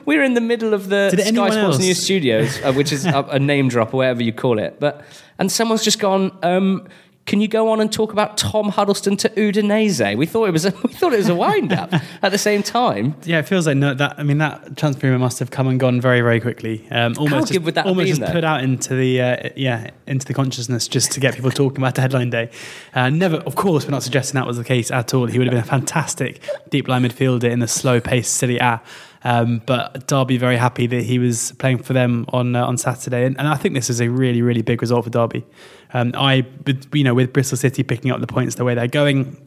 we 0.06 0.18
were 0.18 0.24
in 0.24 0.34
the 0.34 0.42
middle 0.42 0.74
of 0.74 0.90
the 0.90 1.10
Did 1.16 1.22
Sky 1.22 1.50
Sports 1.50 1.56
else? 1.56 1.80
News 1.80 2.02
studios, 2.02 2.62
uh, 2.62 2.74
which 2.74 2.92
is 2.92 3.06
a, 3.06 3.24
a, 3.24 3.40
name 3.40 3.70
drop 3.70 3.94
or 3.94 3.98
whatever 3.98 4.22
you 4.22 4.32
call 4.32 4.60
it. 4.60 4.80
But 4.80 5.04
and 5.40 5.52
someone's 5.52 5.84
just 5.84 6.00
gone. 6.00 6.38
Um, 6.44 6.88
can 7.28 7.42
you 7.42 7.48
go 7.50 7.70
on 7.70 7.82
and 7.82 7.92
talk 7.92 8.14
about 8.14 8.38
Tom 8.38 8.70
Huddlestone 8.70 9.18
to 9.18 9.30
Udinese? 9.30 10.18
We 10.18 10.26
thought 10.26 10.46
it 10.46 10.52
was 10.52 10.66
a, 10.66 10.72
we 10.84 10.94
thought 10.94 11.14
it 11.14 11.18
was 11.18 11.30
a 11.30 11.36
wind 11.36 11.74
up 11.74 11.94
at 12.24 12.32
the 12.32 12.38
same 12.38 12.64
time. 12.64 13.16
Yeah, 13.24 13.40
it 13.40 13.48
feels 13.48 13.68
like 13.68 13.78
no, 13.78 13.94
that. 13.94 14.18
I 14.18 14.24
mean, 14.24 14.40
that 14.40 14.78
transfer 14.78 15.08
rumor 15.08 15.20
must 15.20 15.38
have 15.40 15.52
come 15.52 15.68
and 15.68 15.80
gone 15.80 16.00
very, 16.02 16.22
very 16.22 16.40
quickly. 16.40 16.88
Um, 16.90 17.16
almost 17.20 17.50
How 17.50 17.54
just, 17.54 17.60
would 17.62 17.76
that 17.76 17.86
almost 17.86 18.08
been, 18.08 18.20
just 18.22 18.32
put 18.32 18.46
out 18.46 18.64
into 18.64 18.96
the 18.96 19.22
uh, 19.22 19.50
yeah 19.56 19.92
into 20.08 20.26
the 20.26 20.34
consciousness 20.34 20.88
just 20.88 21.12
to 21.12 21.20
get 21.20 21.36
people 21.36 21.52
talking 21.52 21.78
about 21.78 21.96
deadline 21.96 22.30
day. 22.30 22.50
Uh, 22.94 23.10
never, 23.10 23.38
of 23.38 23.56
course, 23.56 23.86
we're 23.86 23.92
not 23.92 24.04
suggesting 24.04 24.36
that 24.40 24.48
was 24.48 24.58
the 24.58 24.64
case 24.64 24.90
at 24.90 25.14
all. 25.14 25.26
He 25.28 25.38
would 25.38 25.48
have 25.48 25.54
been 25.54 25.64
a 25.64 25.68
fantastic 25.68 26.42
deep 26.70 26.88
line 26.88 27.04
midfielder 27.04 27.52
in 27.52 27.60
the 27.60 27.68
slow 27.68 28.00
paced 28.00 28.34
Serie 28.36 28.58
A. 28.58 28.82
Um, 29.24 29.62
but 29.66 30.08
Derby 30.08 30.38
very 30.38 30.56
happy 30.56 30.88
that 30.88 31.04
he 31.04 31.20
was 31.20 31.52
playing 31.54 31.80
for 31.80 31.92
them 31.92 32.26
on 32.30 32.56
uh, 32.56 32.66
on 32.66 32.78
Saturday, 32.78 33.26
and, 33.26 33.38
and, 33.38 33.48
I 33.48 33.56
think 33.56 33.74
this 33.74 33.90
is 33.90 34.00
a 34.00 34.10
really 34.10 34.42
really 34.42 34.62
big 34.62 34.82
result 34.82 35.04
for 35.04 35.10
Derby. 35.10 35.46
Um, 35.94 36.12
I, 36.16 36.46
you 36.94 37.04
know, 37.04 37.14
with 37.14 37.34
Bristol 37.34 37.58
City 37.58 37.84
picking 37.84 38.12
up 38.12 38.20
the 38.20 38.28
points 38.28 38.56
the 38.56 38.66
way 38.66 38.76
they're 38.76 38.88
going, 38.88 39.38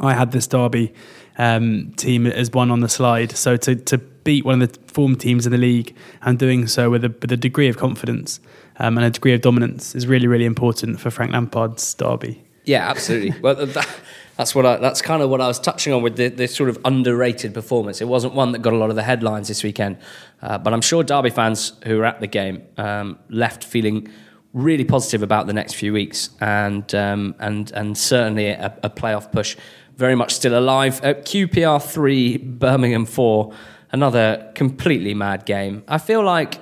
I 0.00 0.14
had 0.14 0.32
this 0.32 0.46
Derby 0.46 0.92
um, 1.38 1.92
team 1.96 2.26
as 2.26 2.50
one 2.52 2.70
on 2.70 2.80
the 2.80 2.88
slide. 2.88 3.32
So 3.32 3.56
to 3.56 3.74
to 3.76 3.98
beat 3.98 4.44
one 4.44 4.60
of 4.60 4.72
the 4.72 4.92
form 4.92 5.16
teams 5.16 5.46
in 5.46 5.52
the 5.52 5.58
league 5.58 5.94
and 6.22 6.38
doing 6.38 6.66
so 6.66 6.90
with 6.90 7.04
a 7.04 7.08
with 7.08 7.32
a 7.32 7.36
degree 7.36 7.68
of 7.68 7.76
confidence 7.76 8.40
um, 8.78 8.98
and 8.98 9.06
a 9.06 9.10
degree 9.10 9.32
of 9.32 9.40
dominance 9.40 9.94
is 9.94 10.06
really 10.06 10.26
really 10.26 10.44
important 10.44 11.00
for 11.00 11.10
Frank 11.10 11.32
Lampard's 11.32 11.94
Derby. 11.94 12.42
Yeah, 12.64 12.88
absolutely. 12.88 13.38
well. 13.42 13.66
That, 13.66 13.88
that's 14.36 14.54
what 14.54 14.64
I, 14.64 14.76
that's 14.78 15.02
kind 15.02 15.22
of 15.22 15.28
what 15.28 15.42
I 15.42 15.48
was 15.48 15.60
touching 15.60 15.92
on 15.92 16.00
with 16.00 16.16
the, 16.16 16.28
the, 16.28 16.48
sort 16.48 16.70
of 16.70 16.78
underrated 16.86 17.52
performance. 17.52 18.00
It 18.00 18.08
wasn't 18.08 18.32
one 18.32 18.52
that 18.52 18.60
got 18.60 18.72
a 18.72 18.76
lot 18.76 18.88
of 18.88 18.96
the 18.96 19.02
headlines 19.02 19.48
this 19.48 19.62
weekend, 19.62 19.98
uh, 20.40 20.56
but 20.56 20.72
I'm 20.72 20.80
sure 20.80 21.02
Derby 21.02 21.28
fans 21.28 21.74
who 21.84 21.98
were 21.98 22.06
at 22.06 22.20
the 22.20 22.26
game 22.26 22.62
um, 22.78 23.18
left 23.28 23.64
feeling 23.64 24.08
really 24.52 24.84
positive 24.84 25.22
about 25.22 25.46
the 25.46 25.52
next 25.52 25.74
few 25.74 25.92
weeks, 25.92 26.30
and 26.40 26.94
um, 26.94 27.34
and 27.38 27.70
and 27.72 27.96
certainly 27.96 28.48
a, 28.48 28.76
a, 28.82 28.90
playoff 28.90 29.30
push 29.30 29.56
very 29.96 30.14
much 30.14 30.34
still 30.34 30.58
alive. 30.58 31.00
At 31.02 31.24
QPR 31.24 31.82
three, 31.82 32.36
Birmingham 32.38 33.06
four, 33.06 33.52
another 33.92 34.50
completely 34.54 35.14
mad 35.14 35.44
game. 35.44 35.84
I 35.88 35.98
feel 35.98 36.22
like 36.22 36.60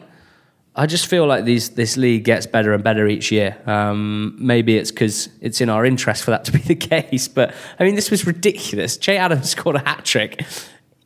I 0.78 0.86
just 0.86 1.08
feel 1.08 1.26
like 1.26 1.44
these, 1.44 1.70
this 1.70 1.96
league 1.96 2.22
gets 2.22 2.46
better 2.46 2.72
and 2.72 2.84
better 2.84 3.08
each 3.08 3.32
year. 3.32 3.60
Um, 3.66 4.36
maybe 4.38 4.76
it's 4.76 4.92
because 4.92 5.28
it's 5.40 5.60
in 5.60 5.68
our 5.68 5.84
interest 5.84 6.22
for 6.22 6.30
that 6.30 6.44
to 6.44 6.52
be 6.52 6.58
the 6.58 6.74
case. 6.76 7.26
But 7.26 7.52
I 7.80 7.84
mean, 7.84 7.96
this 7.96 8.12
was 8.12 8.28
ridiculous. 8.28 8.96
Che 8.96 9.16
Adams 9.16 9.50
scored 9.56 9.74
a 9.74 9.80
hat 9.80 10.04
trick 10.04 10.44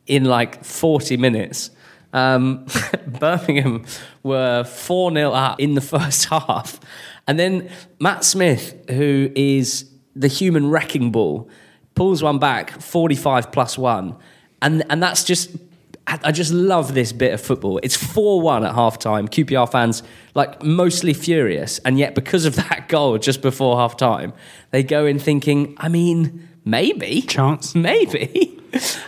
in 0.05 0.25
like 0.25 0.63
40 0.63 1.17
minutes. 1.17 1.71
Um, 2.13 2.65
Birmingham 3.07 3.85
were 4.21 4.63
4 4.63 5.13
0 5.13 5.31
up 5.31 5.59
in 5.59 5.73
the 5.73 5.81
first 5.95 6.25
half. 6.25 6.79
And 7.27 7.39
then 7.39 7.69
Matt 7.99 8.23
Smith, 8.23 8.89
who 8.89 9.31
is 9.35 9.89
the 10.15 10.27
human 10.27 10.69
wrecking 10.69 11.11
ball, 11.11 11.49
pulls 11.95 12.23
one 12.23 12.39
back 12.39 12.81
45 12.81 13.51
plus 13.51 13.77
one. 13.77 14.15
And, 14.61 14.83
and 14.89 15.01
that's 15.03 15.23
just 15.23 15.49
I 16.05 16.33
just 16.33 16.51
love 16.51 16.93
this 16.93 17.13
bit 17.13 17.33
of 17.33 17.39
football. 17.39 17.79
It's 17.81 17.95
4 17.95 18.41
1 18.41 18.65
at 18.65 18.75
half 18.75 18.99
time. 18.99 19.27
QPR 19.27 19.71
fans, 19.71 20.03
like, 20.35 20.61
mostly 20.61 21.13
furious. 21.13 21.79
And 21.79 21.97
yet, 21.97 22.13
because 22.13 22.45
of 22.45 22.55
that 22.69 22.89
goal 22.89 23.17
just 23.17 23.41
before 23.41 23.77
half 23.77 23.95
time, 23.95 24.33
they 24.71 24.83
go 24.83 25.05
in 25.05 25.17
thinking, 25.17 25.75
I 25.77 25.87
mean, 25.87 26.49
maybe. 26.65 27.21
Chance. 27.21 27.75
Maybe. 27.75 28.59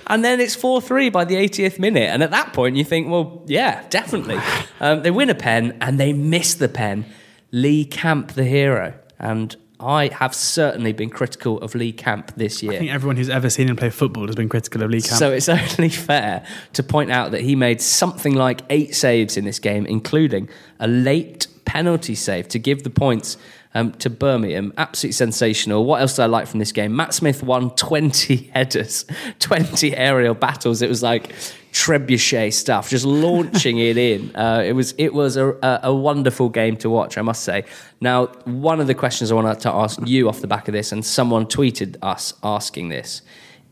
and 0.07 0.23
then 0.23 0.39
it's 0.39 0.55
4 0.55 0.81
3 0.81 1.09
by 1.09 1.25
the 1.25 1.35
80th 1.35 1.79
minute. 1.79 2.09
And 2.09 2.23
at 2.23 2.31
that 2.31 2.53
point, 2.53 2.75
you 2.75 2.83
think, 2.83 3.09
well, 3.09 3.43
yeah, 3.47 3.85
definitely. 3.89 4.39
Um, 4.79 5.01
they 5.03 5.11
win 5.11 5.29
a 5.29 5.35
pen 5.35 5.77
and 5.81 5.99
they 5.99 6.13
miss 6.13 6.53
the 6.55 6.69
pen. 6.69 7.05
Lee 7.51 7.85
Camp, 7.85 8.33
the 8.33 8.43
hero. 8.43 8.93
And 9.17 9.55
I 9.79 10.07
have 10.07 10.33
certainly 10.33 10.93
been 10.93 11.09
critical 11.09 11.59
of 11.59 11.75
Lee 11.75 11.91
Camp 11.91 12.33
this 12.35 12.63
year. 12.63 12.73
I 12.73 12.77
think 12.77 12.91
everyone 12.91 13.17
who's 13.17 13.29
ever 13.29 13.49
seen 13.49 13.69
him 13.69 13.75
play 13.75 13.89
football 13.89 14.25
has 14.27 14.35
been 14.35 14.49
critical 14.49 14.83
of 14.83 14.89
Lee 14.89 15.01
Camp. 15.01 15.17
So 15.17 15.31
it's 15.31 15.49
only 15.79 15.89
fair 15.89 16.45
to 16.73 16.83
point 16.83 17.11
out 17.11 17.31
that 17.31 17.41
he 17.41 17.55
made 17.55 17.81
something 17.81 18.33
like 18.33 18.61
eight 18.69 18.95
saves 18.95 19.37
in 19.37 19.45
this 19.45 19.59
game, 19.59 19.85
including 19.85 20.49
a 20.79 20.87
late 20.87 21.47
penalty 21.65 22.15
save 22.15 22.47
to 22.49 22.59
give 22.59 22.83
the 22.83 22.89
points 22.89 23.37
um, 23.75 23.91
to 23.93 24.09
Birmingham. 24.09 24.73
Absolutely 24.77 25.11
sensational. 25.11 25.85
What 25.85 26.01
else 26.01 26.15
did 26.15 26.23
I 26.23 26.25
like 26.27 26.47
from 26.47 26.59
this 26.59 26.71
game? 26.71 26.95
Matt 26.95 27.13
Smith 27.13 27.43
won 27.43 27.69
20 27.75 28.37
headers, 28.53 29.05
20 29.39 29.95
aerial 29.95 30.33
battles. 30.33 30.81
It 30.81 30.89
was 30.89 31.03
like 31.03 31.33
trebuchet 31.73 32.53
stuff, 32.53 32.89
just 32.89 33.05
launching 33.25 33.77
it 33.77 33.97
in. 33.97 34.33
Uh, 34.35 34.63
it 34.65 34.71
was 34.71 34.95
it 34.97 35.13
was 35.13 35.37
a, 35.37 35.79
a, 35.83 35.93
wonderful 35.93 36.49
game 36.49 36.77
to 36.77 36.89
watch, 36.89 37.17
I 37.17 37.21
must 37.21 37.43
say. 37.43 37.65
Now, 37.99 38.27
one 38.45 38.79
of 38.79 38.87
the 38.87 38.95
questions 38.95 39.31
I 39.31 39.35
wanted 39.35 39.59
to 39.59 39.71
ask 39.71 39.99
you 40.07 40.29
off 40.29 40.39
the 40.39 40.47
back 40.47 40.67
of 40.69 40.73
this, 40.73 40.91
and 40.91 41.05
someone 41.05 41.45
tweeted 41.45 41.97
us 42.01 42.33
asking 42.43 42.89
this, 42.89 43.21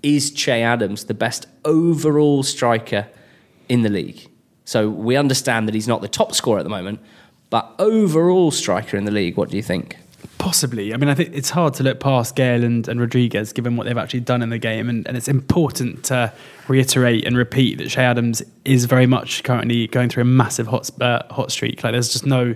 is 0.03 0.31
Che 0.31 0.61
Adams 0.61 1.05
the 1.05 1.13
best 1.13 1.47
overall 1.63 2.43
striker 2.43 3.07
in 3.69 3.83
the 3.83 3.89
league? 3.89 4.29
So 4.65 4.89
we 4.89 5.15
understand 5.15 5.67
that 5.67 5.75
he's 5.75 5.87
not 5.87 6.01
the 6.01 6.07
top 6.07 6.33
scorer 6.33 6.59
at 6.59 6.63
the 6.63 6.69
moment, 6.69 6.99
but 7.53 7.71
overall 7.77 8.49
striker 8.49 8.97
in 8.97 9.05
the 9.05 9.11
league, 9.11 9.37
what 9.37 9.51
do 9.51 9.57
you 9.57 9.61
think? 9.61 9.97
Possibly. 10.39 10.91
I 10.91 10.97
mean, 10.97 11.07
I 11.07 11.13
think 11.13 11.35
it's 11.35 11.51
hard 11.51 11.75
to 11.75 11.83
look 11.83 11.99
past 11.99 12.35
Gayle 12.35 12.63
and, 12.63 12.87
and 12.87 12.99
Rodriguez 12.99 13.53
given 13.53 13.75
what 13.75 13.85
they've 13.85 13.95
actually 13.95 14.21
done 14.21 14.41
in 14.41 14.49
the 14.49 14.57
game. 14.57 14.89
And, 14.89 15.07
and 15.07 15.15
it's 15.15 15.27
important 15.27 16.05
to 16.05 16.33
reiterate 16.67 17.27
and 17.27 17.37
repeat 17.37 17.77
that 17.77 17.89
Che 17.89 18.01
Adams 18.01 18.41
is 18.65 18.85
very 18.85 19.05
much 19.05 19.43
currently 19.43 19.85
going 19.85 20.09
through 20.09 20.21
a 20.21 20.25
massive 20.25 20.65
hot, 20.65 20.89
uh, 20.99 21.21
hot 21.29 21.51
streak. 21.51 21.83
Like, 21.83 21.93
there's 21.93 22.11
just 22.11 22.25
no. 22.25 22.55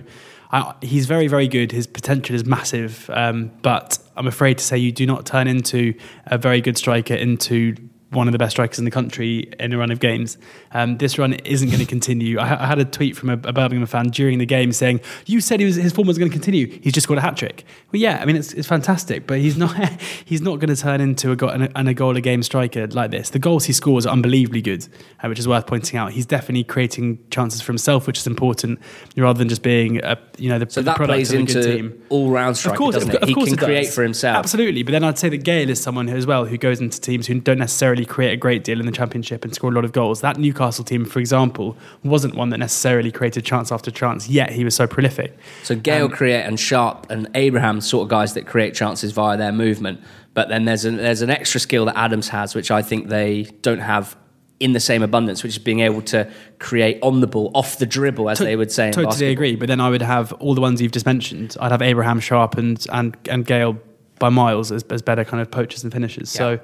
I, 0.50 0.74
he's 0.80 1.06
very, 1.06 1.28
very 1.28 1.46
good. 1.46 1.70
His 1.70 1.86
potential 1.86 2.34
is 2.34 2.44
massive. 2.44 3.08
Um, 3.14 3.52
but 3.62 4.00
I'm 4.16 4.26
afraid 4.26 4.58
to 4.58 4.64
say 4.64 4.78
you 4.78 4.90
do 4.90 5.06
not 5.06 5.26
turn 5.26 5.46
into 5.46 5.94
a 6.26 6.38
very 6.38 6.60
good 6.60 6.76
striker 6.76 7.14
into 7.14 7.76
one 8.10 8.26
of 8.26 8.32
the 8.32 8.38
best 8.38 8.52
strikers 8.52 8.78
in 8.78 8.86
the 8.86 8.90
country 8.90 9.50
in 9.60 9.72
a 9.72 9.78
run 9.78 9.90
of 9.90 10.00
games. 10.00 10.38
Um, 10.72 10.96
this 10.96 11.18
run 11.18 11.34
isn't 11.34 11.68
going 11.68 11.80
to 11.80 11.86
continue. 11.86 12.38
I, 12.38 12.64
I, 12.64 12.66
had 12.66 12.78
a 12.78 12.84
tweet 12.84 13.16
from 13.16 13.28
a, 13.28 13.34
a, 13.34 13.52
Birmingham 13.52 13.84
fan 13.86 14.08
during 14.08 14.38
the 14.38 14.46
game 14.46 14.72
saying, 14.72 15.00
"You 15.26 15.40
said 15.40 15.60
was, 15.60 15.76
his 15.76 15.92
form 15.92 16.08
was 16.08 16.16
going 16.16 16.30
to 16.30 16.32
continue. 16.32 16.66
He's 16.80 16.94
just 16.94 17.06
got 17.06 17.18
a 17.18 17.20
hat 17.20 17.36
trick." 17.36 17.64
Well, 17.92 18.00
yeah, 18.00 18.18
I 18.20 18.24
mean 18.24 18.36
it's, 18.36 18.54
it's 18.54 18.66
fantastic, 18.66 19.26
but 19.26 19.38
he's 19.38 19.58
not 19.58 19.76
he's 20.24 20.40
not 20.40 20.58
going 20.58 20.74
to 20.74 20.80
turn 20.80 21.00
into 21.00 21.32
a, 21.32 21.36
go- 21.36 21.48
an, 21.48 21.88
a 21.88 21.94
goal 21.94 22.16
a 22.16 22.20
game 22.20 22.42
striker 22.42 22.86
like 22.86 23.10
this. 23.10 23.30
The 23.30 23.38
goals 23.38 23.66
he 23.66 23.74
scores 23.74 24.06
are 24.06 24.12
unbelievably 24.12 24.62
good, 24.62 24.88
uh, 25.22 25.28
which 25.28 25.38
is 25.38 25.46
worth 25.46 25.66
pointing 25.66 25.98
out. 25.98 26.12
He's 26.12 26.26
definitely 26.26 26.64
creating 26.64 27.18
chances 27.30 27.60
for 27.60 27.72
himself, 27.72 28.06
which 28.06 28.18
is 28.18 28.26
important, 28.26 28.78
rather 29.16 29.38
than 29.38 29.50
just 29.50 29.62
being 29.62 30.02
a 30.02 30.18
you 30.38 30.48
know 30.48 30.58
the, 30.58 30.70
so 30.70 30.80
the 30.80 30.92
that 30.92 30.96
plays 30.96 31.32
into 31.32 32.00
all 32.08 32.30
round 32.30 32.56
striker, 32.56 32.74
of 32.74 32.78
course, 32.78 32.94
doesn't 32.94 33.10
it? 33.10 33.16
Of, 33.16 33.22
of 33.24 33.28
he 33.28 33.34
can 33.34 33.56
create 33.56 33.88
for 33.88 34.02
himself. 34.02 34.38
Absolutely, 34.38 34.82
but 34.82 34.92
then 34.92 35.04
I'd 35.04 35.18
say 35.18 35.28
that 35.28 35.44
Gayle 35.44 35.68
is 35.68 35.80
someone 35.80 36.08
who, 36.08 36.16
as 36.16 36.26
well 36.26 36.46
who 36.46 36.56
goes 36.56 36.80
into 36.80 36.98
teams 37.00 37.26
who 37.26 37.38
don't 37.40 37.58
necessarily 37.58 37.97
create 38.04 38.32
a 38.32 38.36
great 38.36 38.64
deal 38.64 38.80
in 38.80 38.86
the 38.86 38.92
championship 38.92 39.44
and 39.44 39.54
score 39.54 39.70
a 39.70 39.74
lot 39.74 39.84
of 39.84 39.92
goals. 39.92 40.20
That 40.20 40.36
Newcastle 40.36 40.84
team, 40.84 41.04
for 41.04 41.18
example, 41.18 41.76
wasn't 42.04 42.34
one 42.34 42.50
that 42.50 42.58
necessarily 42.58 43.10
created 43.10 43.44
chance 43.44 43.70
after 43.72 43.90
chance, 43.90 44.28
yet 44.28 44.50
he 44.50 44.64
was 44.64 44.74
so 44.74 44.86
prolific. 44.86 45.36
So 45.62 45.76
Gayle 45.76 46.06
um, 46.06 46.10
create 46.10 46.42
and 46.42 46.58
Sharp 46.58 47.06
and 47.10 47.28
Abraham 47.34 47.80
sort 47.80 48.04
of 48.04 48.08
guys 48.08 48.34
that 48.34 48.46
create 48.46 48.74
chances 48.74 49.12
via 49.12 49.36
their 49.36 49.52
movement. 49.52 50.00
But 50.34 50.48
then 50.48 50.64
there's 50.64 50.84
an, 50.84 50.96
there's 50.96 51.22
an 51.22 51.30
extra 51.30 51.60
skill 51.60 51.86
that 51.86 51.96
Adams 51.96 52.28
has, 52.28 52.54
which 52.54 52.70
I 52.70 52.82
think 52.82 53.08
they 53.08 53.44
don't 53.62 53.80
have 53.80 54.16
in 54.60 54.72
the 54.72 54.80
same 54.80 55.02
abundance, 55.02 55.42
which 55.42 55.52
is 55.52 55.58
being 55.58 55.80
able 55.80 56.02
to 56.02 56.30
create 56.58 56.98
on 57.02 57.20
the 57.20 57.26
ball, 57.26 57.50
off 57.54 57.78
the 57.78 57.86
dribble, 57.86 58.28
as 58.28 58.38
to- 58.38 58.44
they 58.44 58.56
would 58.56 58.72
say. 58.72 58.90
totally 58.90 59.06
basketball. 59.06 59.32
agree. 59.32 59.56
But 59.56 59.68
then 59.68 59.80
I 59.80 59.88
would 59.88 60.02
have 60.02 60.32
all 60.34 60.54
the 60.54 60.60
ones 60.60 60.82
you've 60.82 60.92
just 60.92 61.06
mentioned. 61.06 61.56
I'd 61.60 61.72
have 61.72 61.82
Abraham 61.82 62.20
Sharp 62.20 62.56
and 62.56 62.84
and, 62.92 63.16
and 63.28 63.46
Gayle 63.46 63.78
by 64.18 64.28
miles 64.28 64.72
as, 64.72 64.82
as 64.84 65.02
better 65.02 65.24
kind 65.24 65.40
of 65.40 65.50
poachers 65.50 65.84
and 65.84 65.92
finishers. 65.92 66.34
Yeah. 66.34 66.38
So 66.38 66.60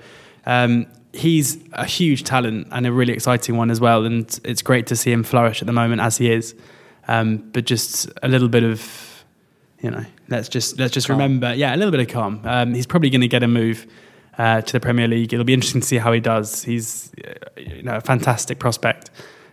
um, 0.47 0.87
he's 1.15 1.59
a 1.73 1.85
huge 1.85 2.25
talent 2.25 2.69
and 2.71 2.87
a 2.87 2.93
really 2.93 3.13
exciting 3.13 3.57
one 3.57 3.71
as 3.71 3.81
well. 3.81 4.05
And 4.05 4.39
it's 4.45 4.63
great 4.63 4.87
to 4.89 4.97
see 4.97 5.13
him 5.13 5.23
flourish 5.23 5.63
at 5.63 5.67
the 5.67 5.73
moment 5.73 6.01
as 6.01 6.19
he 6.19 6.31
is. 6.31 6.55
Um, 7.09 7.39
but 7.53 7.65
just 7.65 8.11
a 8.23 8.29
little 8.29 8.49
bit 8.49 8.65
of, 8.65 9.25
you 9.81 9.91
know, 9.91 10.05
let's 10.29 10.49
just 10.49 10.79
let's 10.79 10.93
just 10.93 11.07
calm. 11.07 11.19
remember, 11.19 11.55
yeah, 11.55 11.75
a 11.75 11.77
little 11.77 11.91
bit 11.91 12.01
of 12.01 12.09
calm. 12.09 12.41
Um, 12.45 12.75
he's 12.75 12.87
probably 12.87 13.11
going 13.11 13.21
to 13.21 13.29
get 13.29 13.43
a 13.43 13.49
move 13.49 13.87
uh, 14.39 14.63
to 14.63 14.73
the 14.73 14.81
Premier 14.81 15.07
League. 15.07 15.33
It'll 15.33 15.45
be 15.45 15.55
interesting 15.55 15.81
to 15.81 15.87
see 15.87 15.99
how 15.99 16.13
he 16.13 16.21
does. 16.21 16.65
He's, 16.65 17.13
you 17.57 17.83
know, 17.83 17.97
a 17.97 18.01
fantastic 18.01 18.59
prospect. 18.59 19.11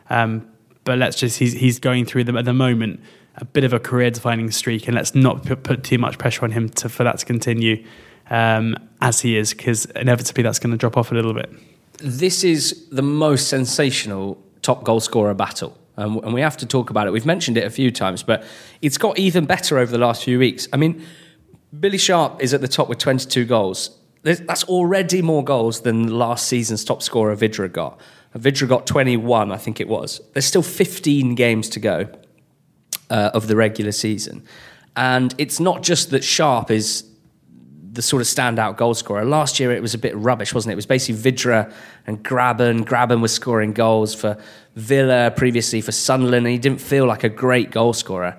Um, 0.10 0.48
but 0.84 0.98
let's 0.98 1.18
just 1.18 1.38
he's 1.40 1.54
he's 1.54 1.80
going 1.80 2.06
through 2.06 2.24
them 2.24 2.38
at 2.38 2.46
the 2.46 2.54
moment 2.54 3.02
a 3.36 3.46
bit 3.46 3.64
of 3.64 3.74
a 3.74 3.80
career 3.80 4.12
defining 4.12 4.52
streak, 4.52 4.88
and 4.88 4.96
let's 4.96 5.16
not 5.16 5.46
put, 5.46 5.64
put 5.64 5.84
too 5.84 5.98
much 5.98 6.18
pressure 6.18 6.44
on 6.44 6.52
him 6.52 6.70
to, 6.70 6.90
for 6.90 7.04
that 7.04 7.18
to 7.20 7.26
continue 7.26 7.86
um, 8.32 8.76
as 9.02 9.22
he 9.22 9.38
is, 9.38 9.54
because 9.54 9.86
inevitably 9.86 10.42
that's 10.42 10.58
going 10.58 10.72
to 10.72 10.78
drop 10.78 10.98
off 10.98 11.12
a 11.12 11.16
little 11.16 11.34
bit. 11.34 11.52
This 11.98 12.44
is 12.44 12.88
the 12.90 13.04
most 13.04 13.50
sensational 13.50 14.42
top 14.64 14.84
goal 14.84 15.00
scorer 15.00 15.36
battle. 15.36 15.78
Um, 15.98 16.18
and 16.24 16.34
we 16.34 16.42
have 16.42 16.58
to 16.58 16.66
talk 16.66 16.90
about 16.90 17.06
it. 17.06 17.12
We've 17.12 17.26
mentioned 17.26 17.58
it 17.58 17.66
a 17.66 17.70
few 17.70 17.92
times, 17.92 18.24
but 18.24 18.44
it's 18.82 18.98
got 18.98 19.20
even 19.20 19.46
better 19.46 19.78
over 19.78 19.92
the 19.92 19.98
last 19.98 20.24
few 20.24 20.40
weeks. 20.40 20.68
I 20.72 20.78
mean, 20.78 21.06
Billy 21.78 21.98
Sharp 21.98 22.42
is 22.42 22.54
at 22.54 22.62
the 22.62 22.68
top 22.68 22.88
with 22.88 22.98
22 22.98 23.46
goals. 23.46 24.00
That's 24.24 24.64
already 24.64 25.22
more 25.22 25.44
goals 25.44 25.82
than 25.82 26.08
last 26.08 26.48
season's 26.48 26.86
top 26.86 27.02
scorer, 27.02 27.36
Vydra, 27.36 27.68
got. 27.70 28.00
Vydra 28.34 28.68
got 28.68 28.88
21, 28.88 29.52
I 29.52 29.58
think 29.58 29.82
it 29.82 29.90
was. 29.90 30.22
There's 30.34 30.46
still 30.46 30.64
15 30.64 31.36
games 31.36 31.68
to 31.70 31.80
go 31.80 32.08
uh, 33.10 33.32
of 33.34 33.48
the 33.48 33.56
regular 33.56 33.92
season. 33.92 34.44
And 34.96 35.36
it's 35.38 35.60
not 35.60 35.84
just 35.84 36.12
that 36.12 36.24
Sharp 36.24 36.72
is 36.72 37.11
the 37.92 38.02
sort 38.02 38.22
of 38.22 38.28
standout 38.28 38.78
goal 38.78 38.94
scorer. 38.94 39.26
Last 39.26 39.60
year 39.60 39.72
it 39.72 39.82
was 39.82 39.94
a 39.94 39.98
bit 39.98 40.16
rubbish, 40.16 40.54
wasn't 40.54 40.72
it? 40.72 40.74
It 40.74 40.76
was 40.78 40.86
basically 40.86 41.22
Vydra 41.22 41.74
and 42.08 42.24
Grabban. 42.24 42.86
Grabban 42.86 43.22
was 43.22 43.34
scoring 43.34 43.74
goals 43.74 44.16
for 44.16 44.38
Villa 44.76 45.32
previously 45.36 45.82
for 45.82 45.92
Sunderland, 45.92 46.46
and 46.46 46.54
he 46.54 46.58
didn't 46.58 46.80
feel 46.80 47.06
like 47.06 47.24
a 47.24 47.30
great 47.30 47.70
goal 47.72 47.92
scorer. 47.92 48.38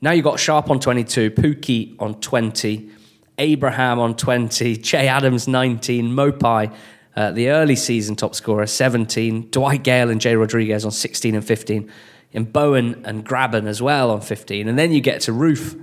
Now 0.00 0.12
you've 0.12 0.24
got 0.24 0.40
Sharp 0.40 0.70
on 0.70 0.80
22, 0.80 1.32
Pukki 1.32 1.96
on 1.98 2.14
20, 2.20 2.90
Abraham 3.38 3.98
on 3.98 4.16
20, 4.16 4.76
Che 4.82 5.06
Adams 5.06 5.46
19, 5.48 6.10
Maupay, 6.10 6.74
uh, 7.16 7.30
the 7.30 7.50
early 7.50 7.76
season 7.76 8.16
top 8.16 8.34
scorer 8.34 8.66
17, 8.66 9.50
Dwight 9.50 9.82
Gayle 9.82 10.10
and 10.10 10.20
Jay 10.20 10.34
Rodriguez 10.34 10.84
on 10.84 10.90
16 10.90 11.34
and 11.34 11.44
15, 11.44 11.90
and 12.32 12.52
Bowen 12.52 13.02
and 13.04 13.24
Grabban 13.24 13.66
as 13.66 13.82
well 13.82 14.10
on 14.10 14.22
15. 14.22 14.66
And 14.66 14.78
then 14.78 14.92
you 14.92 15.00
get 15.00 15.20
to 15.22 15.32
Roofe 15.32 15.80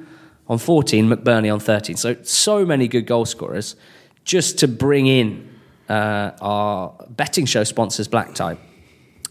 on 0.52 0.58
14, 0.58 1.08
McBurnie 1.08 1.52
on 1.52 1.62
13. 1.62 1.96
So, 1.96 2.18
so 2.24 2.66
many 2.66 2.90
good 2.90 3.08
goal 3.08 3.24
scorers 3.24 3.78
just 4.26 4.60
to 4.60 4.68
bring 4.68 5.08
in 5.08 5.50
uh, 5.88 6.32
our 6.42 6.94
betting 7.08 7.46
show 7.46 7.64
sponsors, 7.64 8.10
Black 8.10 8.36
Tie. 8.36 8.58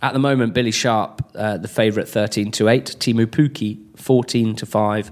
At 0.00 0.14
the 0.14 0.18
moment, 0.18 0.54
Billy 0.54 0.70
Sharp, 0.70 1.20
uh, 1.35 1.59
the 1.59 1.68
favourite, 1.68 2.09
13 2.09 2.50
to 2.52 2.68
8. 2.68 2.96
Teemu 2.98 3.26
Pukki, 3.26 3.78
14 3.98 4.56
to 4.56 4.64
5. 4.64 5.11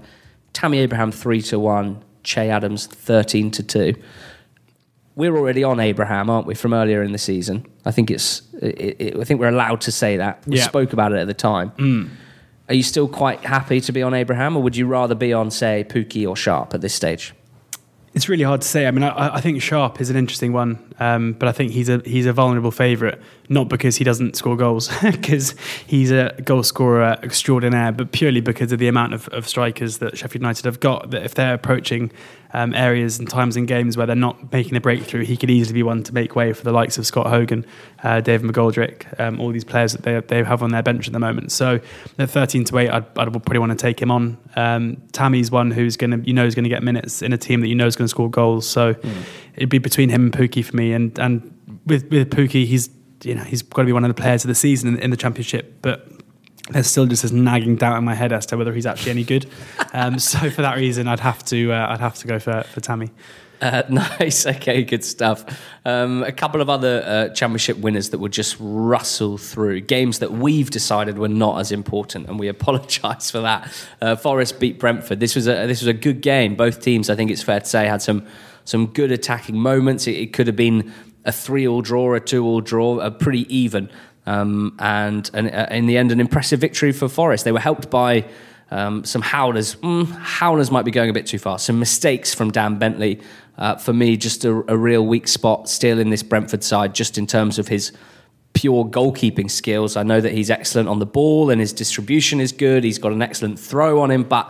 Tammy 0.51 0.79
Abraham, 0.79 1.11
3 1.11 1.43
to 1.43 1.59
1. 1.59 2.03
Che 2.23 2.49
Adams, 2.49 2.87
13 2.87 3.51
to 3.51 3.61
2. 3.61 3.93
We're 5.15 5.37
already 5.37 5.63
on 5.63 5.79
Abraham, 5.79 6.31
aren't 6.31 6.47
we, 6.47 6.55
from 6.55 6.73
earlier 6.73 7.03
in 7.03 7.11
the 7.11 7.19
season? 7.19 7.67
I 7.85 7.91
think 7.91 8.09
it's. 8.09 8.41
It, 8.63 8.99
it, 8.99 9.17
I 9.17 9.23
think 9.25 9.39
we're 9.39 9.49
allowed 9.49 9.81
to 9.81 9.91
say 9.91 10.17
that. 10.17 10.41
We 10.47 10.57
yeah. 10.57 10.63
spoke 10.63 10.91
about 10.91 11.11
it 11.13 11.19
at 11.19 11.27
the 11.27 11.35
time. 11.35 11.69
Mm. 11.71 12.09
Are 12.69 12.75
you 12.75 12.83
still 12.83 13.07
quite 13.07 13.43
happy 13.43 13.81
to 13.81 13.91
be 13.91 14.03
on 14.03 14.13
Abraham, 14.13 14.55
or 14.55 14.61
would 14.61 14.77
you 14.77 14.85
rather 14.85 15.15
be 15.15 15.33
on, 15.33 15.49
say, 15.49 15.85
Pukki 15.89 16.27
or 16.27 16.35
Sharp 16.35 16.75
at 16.75 16.81
this 16.81 16.93
stage? 16.93 17.33
It's 18.13 18.29
really 18.29 18.43
hard 18.43 18.61
to 18.61 18.67
say. 18.67 18.87
I 18.87 18.91
mean, 18.91 19.03
I, 19.03 19.35
I 19.35 19.41
think 19.41 19.61
Sharp 19.61 19.99
is 19.99 20.09
an 20.09 20.15
interesting 20.15 20.53
one, 20.53 20.93
um, 20.99 21.33
but 21.33 21.49
I 21.49 21.51
think 21.51 21.71
he's 21.71 21.89
a 21.89 22.01
he's 22.05 22.25
a 22.25 22.33
vulnerable 22.33 22.71
favourite, 22.71 23.19
not 23.49 23.67
because 23.67 23.97
he 23.97 24.03
doesn't 24.03 24.35
score 24.35 24.55
goals, 24.55 24.89
because 25.01 25.55
he's 25.85 26.11
a 26.11 26.33
goal 26.43 26.63
scorer 26.63 27.17
extraordinaire, 27.23 27.91
but 27.91 28.11
purely 28.11 28.41
because 28.41 28.71
of 28.71 28.79
the 28.79 28.87
amount 28.87 29.13
of, 29.13 29.27
of 29.29 29.47
strikers 29.47 29.97
that 29.97 30.17
Sheffield 30.17 30.41
United 30.41 30.65
have 30.65 30.79
got. 30.79 31.09
That 31.09 31.23
if 31.23 31.33
they're 31.33 31.55
approaching 31.55 32.11
um, 32.53 32.73
areas 32.73 33.19
and 33.19 33.29
times 33.29 33.57
in 33.57 33.65
games 33.65 33.97
where 33.97 34.05
they're 34.07 34.15
not 34.15 34.51
making 34.51 34.75
a 34.75 34.81
breakthrough, 34.81 35.23
he 35.23 35.35
could 35.35 35.49
easily 35.49 35.73
be 35.73 35.83
one 35.83 36.03
to 36.03 36.13
make 36.13 36.35
way 36.35 36.53
for 36.53 36.63
the 36.63 36.71
likes 36.71 36.97
of 36.97 37.05
Scott 37.05 37.27
Hogan, 37.27 37.65
uh, 38.03 38.21
David 38.21 38.51
McGoldrick, 38.51 39.19
um, 39.19 39.39
all 39.39 39.51
these 39.51 39.63
players 39.63 39.93
that 39.93 40.03
they, 40.03 40.19
they 40.21 40.43
have 40.43 40.63
on 40.63 40.71
their 40.71 40.83
bench 40.83 41.07
at 41.07 41.13
the 41.13 41.19
moment. 41.19 41.51
So 41.51 41.79
at 42.17 42.29
13 42.29 42.65
to 42.65 42.77
8, 42.77 42.89
I'd, 42.89 43.05
I'd 43.17 43.31
probably 43.31 43.59
want 43.59 43.71
to 43.71 43.77
take 43.77 43.99
him 43.99 44.11
on. 44.11 44.37
Um, 44.55 45.01
Tammy's 45.11 45.49
one 45.49 45.71
who's 45.71 45.97
going 45.97 46.11
to, 46.11 46.27
you 46.27 46.33
know, 46.33 46.45
is 46.45 46.55
going 46.55 46.63
to 46.63 46.69
get 46.69 46.83
minutes 46.83 47.21
in 47.21 47.33
a 47.33 47.37
team 47.37 47.61
that 47.61 47.67
you 47.67 47.75
know 47.75 47.87
is 47.87 47.95
going 47.95 48.05
to 48.05 48.09
score 48.09 48.29
goals. 48.29 48.67
So 48.67 48.93
mm. 48.93 49.23
it'd 49.55 49.69
be 49.69 49.79
between 49.79 50.09
him 50.09 50.25
and 50.25 50.33
Pukki 50.33 50.63
for 50.63 50.75
me. 50.75 50.93
And, 50.93 51.17
and 51.17 51.81
with, 51.85 52.09
with 52.11 52.29
Pukki, 52.29 52.65
he's, 52.65 52.89
you 53.23 53.35
know, 53.35 53.43
he's 53.43 53.61
got 53.61 53.81
to 53.81 53.85
be 53.85 53.93
one 53.93 54.03
of 54.03 54.09
the 54.09 54.19
players 54.19 54.43
of 54.43 54.47
the 54.47 54.55
season 54.55 54.95
in, 54.95 54.99
in 54.99 55.09
the 55.11 55.17
championship. 55.17 55.81
But 55.81 56.07
there's 56.69 56.87
still 56.87 57.05
just 57.05 57.23
this 57.23 57.31
nagging 57.31 57.75
doubt 57.75 57.97
in 57.97 58.03
my 58.03 58.15
head 58.15 58.31
as 58.31 58.45
to 58.47 58.57
whether 58.57 58.73
he's 58.73 58.85
actually 58.85 59.11
any 59.11 59.23
good. 59.23 59.49
Um, 59.93 60.19
so 60.19 60.49
for 60.49 60.61
that 60.61 60.77
reason, 60.77 61.07
I'd 61.07 61.19
have 61.19 61.43
to 61.45 61.71
uh, 61.71 61.87
I'd 61.89 61.99
have 61.99 62.15
to 62.19 62.27
go 62.27 62.39
for 62.39 62.63
for 62.63 62.81
Tammy. 62.81 63.09
Uh, 63.61 63.83
nice. 63.89 64.45
Okay, 64.45 64.83
good 64.83 65.03
stuff. 65.03 65.45
Um, 65.85 66.23
a 66.23 66.31
couple 66.31 66.61
of 66.61 66.69
other 66.69 67.03
uh, 67.05 67.33
championship 67.33 67.77
winners 67.77 68.11
that 68.11 68.19
will 68.19 68.29
just 68.29 68.55
rustle 68.59 69.37
through 69.37 69.81
games 69.81 70.19
that 70.19 70.31
we've 70.31 70.69
decided 70.69 71.17
were 71.17 71.27
not 71.27 71.59
as 71.59 71.71
important, 71.71 72.27
and 72.27 72.39
we 72.39 72.47
apologise 72.47 73.31
for 73.31 73.41
that. 73.41 73.69
Uh, 74.01 74.15
Forest 74.15 74.59
beat 74.59 74.79
Brentford. 74.79 75.19
This 75.19 75.35
was 75.35 75.47
a 75.47 75.67
this 75.67 75.81
was 75.81 75.87
a 75.87 75.93
good 75.93 76.21
game. 76.21 76.55
Both 76.55 76.81
teams, 76.81 77.09
I 77.09 77.15
think 77.15 77.31
it's 77.31 77.43
fair 77.43 77.59
to 77.59 77.65
say, 77.65 77.87
had 77.87 78.01
some 78.01 78.25
some 78.65 78.87
good 78.87 79.11
attacking 79.11 79.57
moments. 79.57 80.07
It, 80.07 80.15
it 80.15 80.33
could 80.33 80.47
have 80.47 80.55
been 80.55 80.93
a 81.25 81.31
three-all 81.31 81.81
draw, 81.81 82.13
a 82.15 82.19
two-all 82.19 82.61
draw, 82.61 82.99
a 82.99 83.11
pretty 83.11 83.45
even. 83.55 83.89
Um, 84.25 84.75
and, 84.79 85.29
and 85.33 85.49
uh, 85.49 85.67
in 85.71 85.87
the 85.87 85.97
end, 85.97 86.11
an 86.11 86.19
impressive 86.19 86.59
victory 86.59 86.91
for 86.91 87.09
Forest. 87.09 87.43
They 87.45 87.51
were 87.51 87.59
helped 87.59 87.89
by 87.89 88.25
Um, 88.71 89.03
some 89.03 89.23
howlers, 89.23 89.77
mm, 89.81 90.05
howlers 90.11 90.69
might 90.69 90.85
be 90.85 90.91
going 90.91 91.09
a 91.09 91.13
bit 91.13 91.25
too 91.25 91.39
far. 91.39 91.57
Some 91.57 91.79
mistakes 91.79 92.35
from 92.35 92.51
Dan 92.51 92.77
Bentley. 92.77 93.19
Uh, 93.57 93.75
for 93.77 93.93
me, 93.93 94.15
just 94.15 94.45
a, 94.45 94.51
a 94.67 94.77
real 94.77 95.03
weak 95.03 95.27
spot 95.27 95.67
still 95.67 95.99
in 95.99 96.11
this 96.11 96.23
Brentford 96.23 96.63
side, 96.63 96.93
just 96.93 97.17
in 97.17 97.25
terms 97.25 97.59
of 97.59 97.67
his 97.67 97.91
pure 98.53 98.85
goalkeeping 98.85 99.49
skills. 99.49 99.95
I 99.95 100.03
know 100.03 100.21
that 100.21 100.33
he's 100.33 100.51
excellent 100.51 100.87
on 100.87 100.99
the 100.99 101.07
ball 101.07 101.49
and 101.49 101.59
his 101.59 101.73
distribution 101.73 102.39
is 102.39 102.51
good. 102.51 102.83
He's 102.83 102.99
got 102.99 103.11
an 103.11 103.21
excellent 103.21 103.59
throw 103.59 104.01
on 104.01 104.11
him, 104.11 104.23
but 104.23 104.45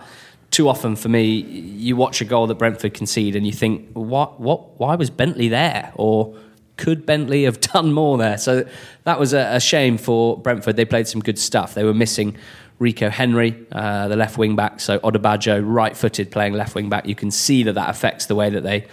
too 0.51 0.67
often 0.67 0.95
for 0.97 1.09
me, 1.09 1.23
you 1.23 1.95
watch 1.95 2.21
a 2.21 2.25
goal 2.25 2.47
that 2.47 2.57
Brentford 2.57 2.93
concede 2.93 3.37
and 3.37 3.45
you 3.45 3.53
think, 3.53 3.87
what, 3.93 4.39
what, 4.39 4.79
why 4.79 4.95
was 4.95 5.09
Bentley 5.09 5.47
there? 5.49 5.93
Or 5.95 6.35
could 6.79 7.05
Bentley 7.05 7.43
have 7.43 7.59
done 7.73 7.93
more 7.93 8.17
there? 8.17 8.37
So 8.37 8.67
that 9.03 9.19
was 9.19 9.33
a, 9.33 9.55
a 9.55 9.59
shame 9.59 9.97
for 9.97 10.37
Brentford. 10.37 10.75
They 10.75 10.85
played 10.85 11.07
some 11.07 11.21
good 11.21 11.37
stuff. 11.37 11.75
They 11.75 11.83
were 11.83 11.93
missing 11.93 12.37
Rico 12.79 13.09
Henry, 13.09 13.67
uh, 13.71 14.07
the 14.07 14.15
left 14.15 14.37
wing 14.37 14.55
back. 14.55 14.79
So 14.79 14.99
Odubajo, 14.99 15.61
right 15.63 15.95
footed, 15.95 16.31
playing 16.31 16.53
left 16.53 16.75
wing 16.75 16.89
back. 16.89 17.05
You 17.05 17.15
can 17.15 17.29
see 17.29 17.63
that 17.63 17.73
that 17.73 17.89
affects 17.89 18.27
the 18.27 18.35
way 18.35 18.49
that 18.49 18.63
they, 18.63 18.87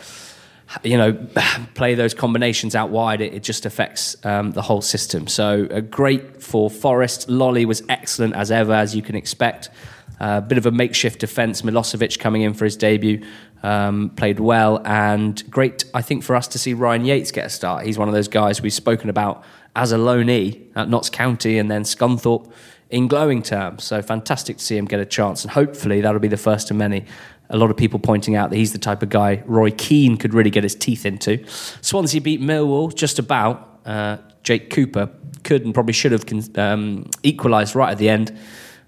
you 0.82 0.98
know, 0.98 1.12
play 1.74 1.94
those 1.94 2.12
combinations 2.12 2.74
out 2.74 2.90
wide. 2.90 3.20
It, 3.20 3.32
it 3.32 3.42
just 3.44 3.64
affects 3.64 4.16
um, 4.26 4.50
the 4.50 4.62
whole 4.62 4.82
system. 4.82 5.28
So 5.28 5.68
uh, 5.70 5.80
great 5.80 6.42
for 6.42 6.68
Forest. 6.68 7.28
Lolley 7.28 7.64
was 7.64 7.84
excellent 7.88 8.34
as 8.34 8.50
ever, 8.50 8.72
as 8.72 8.96
you 8.96 9.02
can 9.02 9.14
expect. 9.14 9.70
A 10.18 10.24
uh, 10.24 10.40
bit 10.40 10.58
of 10.58 10.66
a 10.66 10.72
makeshift 10.72 11.20
defence. 11.20 11.62
Milosevic 11.62 12.18
coming 12.18 12.42
in 12.42 12.54
for 12.54 12.64
his 12.64 12.76
debut 12.76 13.24
um, 13.62 14.10
played 14.10 14.40
well, 14.40 14.82
and 14.84 15.48
great. 15.50 15.84
I 15.94 16.02
think 16.02 16.22
for 16.22 16.36
us 16.36 16.48
to 16.48 16.58
see 16.58 16.74
Ryan 16.74 17.04
Yates 17.04 17.30
get 17.30 17.46
a 17.46 17.50
start. 17.50 17.86
He's 17.86 17.98
one 17.98 18.08
of 18.08 18.14
those 18.14 18.28
guys 18.28 18.62
we've 18.62 18.72
spoken 18.72 19.10
about 19.10 19.44
as 19.74 19.92
a 19.92 19.96
loanee 19.96 20.66
at 20.74 20.88
Notts 20.88 21.10
County 21.10 21.58
and 21.58 21.70
then 21.70 21.82
Scunthorpe 21.82 22.50
in 22.90 23.08
glowing 23.08 23.42
terms. 23.42 23.84
So 23.84 24.00
fantastic 24.02 24.58
to 24.58 24.64
see 24.64 24.76
him 24.76 24.84
get 24.84 25.00
a 25.00 25.06
chance, 25.06 25.42
and 25.42 25.50
hopefully 25.50 26.00
that'll 26.00 26.20
be 26.20 26.28
the 26.28 26.36
first 26.36 26.70
of 26.70 26.76
many. 26.76 27.04
A 27.48 27.56
lot 27.56 27.70
of 27.70 27.76
people 27.76 27.98
pointing 28.00 28.34
out 28.34 28.50
that 28.50 28.56
he's 28.56 28.72
the 28.72 28.78
type 28.78 29.02
of 29.02 29.08
guy 29.08 29.42
Roy 29.46 29.70
Keane 29.70 30.16
could 30.16 30.34
really 30.34 30.50
get 30.50 30.64
his 30.64 30.74
teeth 30.74 31.06
into. 31.06 31.44
Swansea 31.80 32.20
beat 32.20 32.40
Millwall 32.40 32.92
just 32.94 33.18
about. 33.18 33.80
Uh, 33.84 34.18
Jake 34.42 34.70
Cooper 34.70 35.10
could 35.44 35.64
and 35.64 35.72
probably 35.72 35.92
should 35.92 36.12
have 36.12 36.24
um, 36.58 37.08
equalised 37.22 37.74
right 37.74 37.92
at 37.92 37.98
the 37.98 38.08
end. 38.08 38.36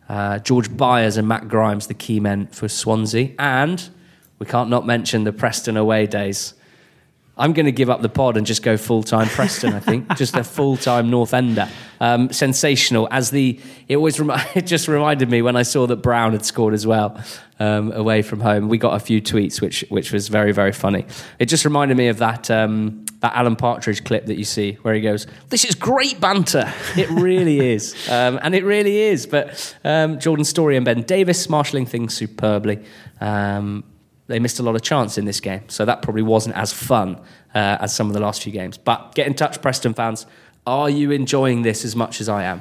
Uh, 0.08 0.38
George 0.38 0.76
Byers 0.76 1.16
and 1.16 1.28
Matt 1.28 1.48
Grimes, 1.48 1.86
the 1.86 1.94
key 1.94 2.18
men 2.18 2.46
for 2.48 2.68
Swansea. 2.68 3.32
And 3.38 3.88
we 4.38 4.46
can't 4.46 4.70
not 4.70 4.86
mention 4.86 5.24
the 5.24 5.32
Preston 5.32 5.76
away 5.76 6.06
days. 6.06 6.54
I'm 7.38 7.52
going 7.52 7.66
to 7.66 7.72
give 7.72 7.88
up 7.88 8.02
the 8.02 8.08
pod 8.08 8.36
and 8.36 8.44
just 8.44 8.64
go 8.64 8.76
full 8.76 9.04
time 9.04 9.28
Preston. 9.28 9.72
I 9.72 9.78
think 9.78 10.16
just 10.16 10.34
a 10.34 10.42
full 10.42 10.76
time 10.76 11.08
North 11.08 11.32
Ender. 11.32 11.68
Um, 12.00 12.32
sensational. 12.32 13.06
As 13.10 13.30
the 13.30 13.60
it 13.86 13.96
always 13.96 14.18
rem- 14.18 14.40
it 14.54 14.66
just 14.66 14.88
reminded 14.88 15.30
me 15.30 15.40
when 15.40 15.54
I 15.54 15.62
saw 15.62 15.86
that 15.86 15.96
Brown 15.96 16.32
had 16.32 16.44
scored 16.44 16.74
as 16.74 16.86
well 16.86 17.22
um, 17.60 17.92
away 17.92 18.22
from 18.22 18.40
home. 18.40 18.68
We 18.68 18.76
got 18.76 18.94
a 18.94 19.00
few 19.00 19.22
tweets 19.22 19.60
which 19.60 19.84
which 19.88 20.12
was 20.12 20.28
very 20.28 20.50
very 20.50 20.72
funny. 20.72 21.06
It 21.38 21.46
just 21.46 21.64
reminded 21.64 21.96
me 21.96 22.08
of 22.08 22.18
that. 22.18 22.50
Um, 22.50 23.04
that 23.20 23.34
Alan 23.34 23.56
Partridge 23.56 24.04
clip 24.04 24.26
that 24.26 24.38
you 24.38 24.44
see 24.44 24.74
where 24.82 24.94
he 24.94 25.00
goes, 25.00 25.26
This 25.48 25.64
is 25.64 25.74
great 25.74 26.20
banter. 26.20 26.72
It 26.96 27.10
really 27.10 27.72
is. 27.72 28.08
Um, 28.08 28.38
and 28.42 28.54
it 28.54 28.62
really 28.62 28.98
is. 28.98 29.26
But 29.26 29.76
um, 29.82 30.20
Jordan 30.20 30.44
Storey 30.44 30.76
and 30.76 30.84
Ben 30.84 31.02
Davies 31.02 31.48
marshalling 31.48 31.86
things 31.86 32.14
superbly. 32.14 32.78
They 34.28 34.38
missed 34.38 34.60
a 34.60 34.62
lot 34.62 34.76
of 34.76 34.82
chance 34.82 35.18
in 35.18 35.24
this 35.24 35.40
game. 35.40 35.62
So 35.68 35.84
that 35.86 36.02
probably 36.02 36.22
wasn't 36.22 36.54
as 36.56 36.72
fun 36.72 37.16
uh, 37.54 37.78
as 37.80 37.94
some 37.94 38.08
of 38.08 38.12
the 38.12 38.20
last 38.20 38.42
few 38.42 38.52
games. 38.52 38.78
But 38.78 39.14
get 39.14 39.26
in 39.26 39.34
touch, 39.34 39.60
Preston 39.60 39.94
fans. 39.94 40.26
Are 40.66 40.90
you 40.90 41.10
enjoying 41.10 41.62
this 41.62 41.84
as 41.84 41.96
much 41.96 42.20
as 42.20 42.28
I 42.28 42.44
am? 42.44 42.60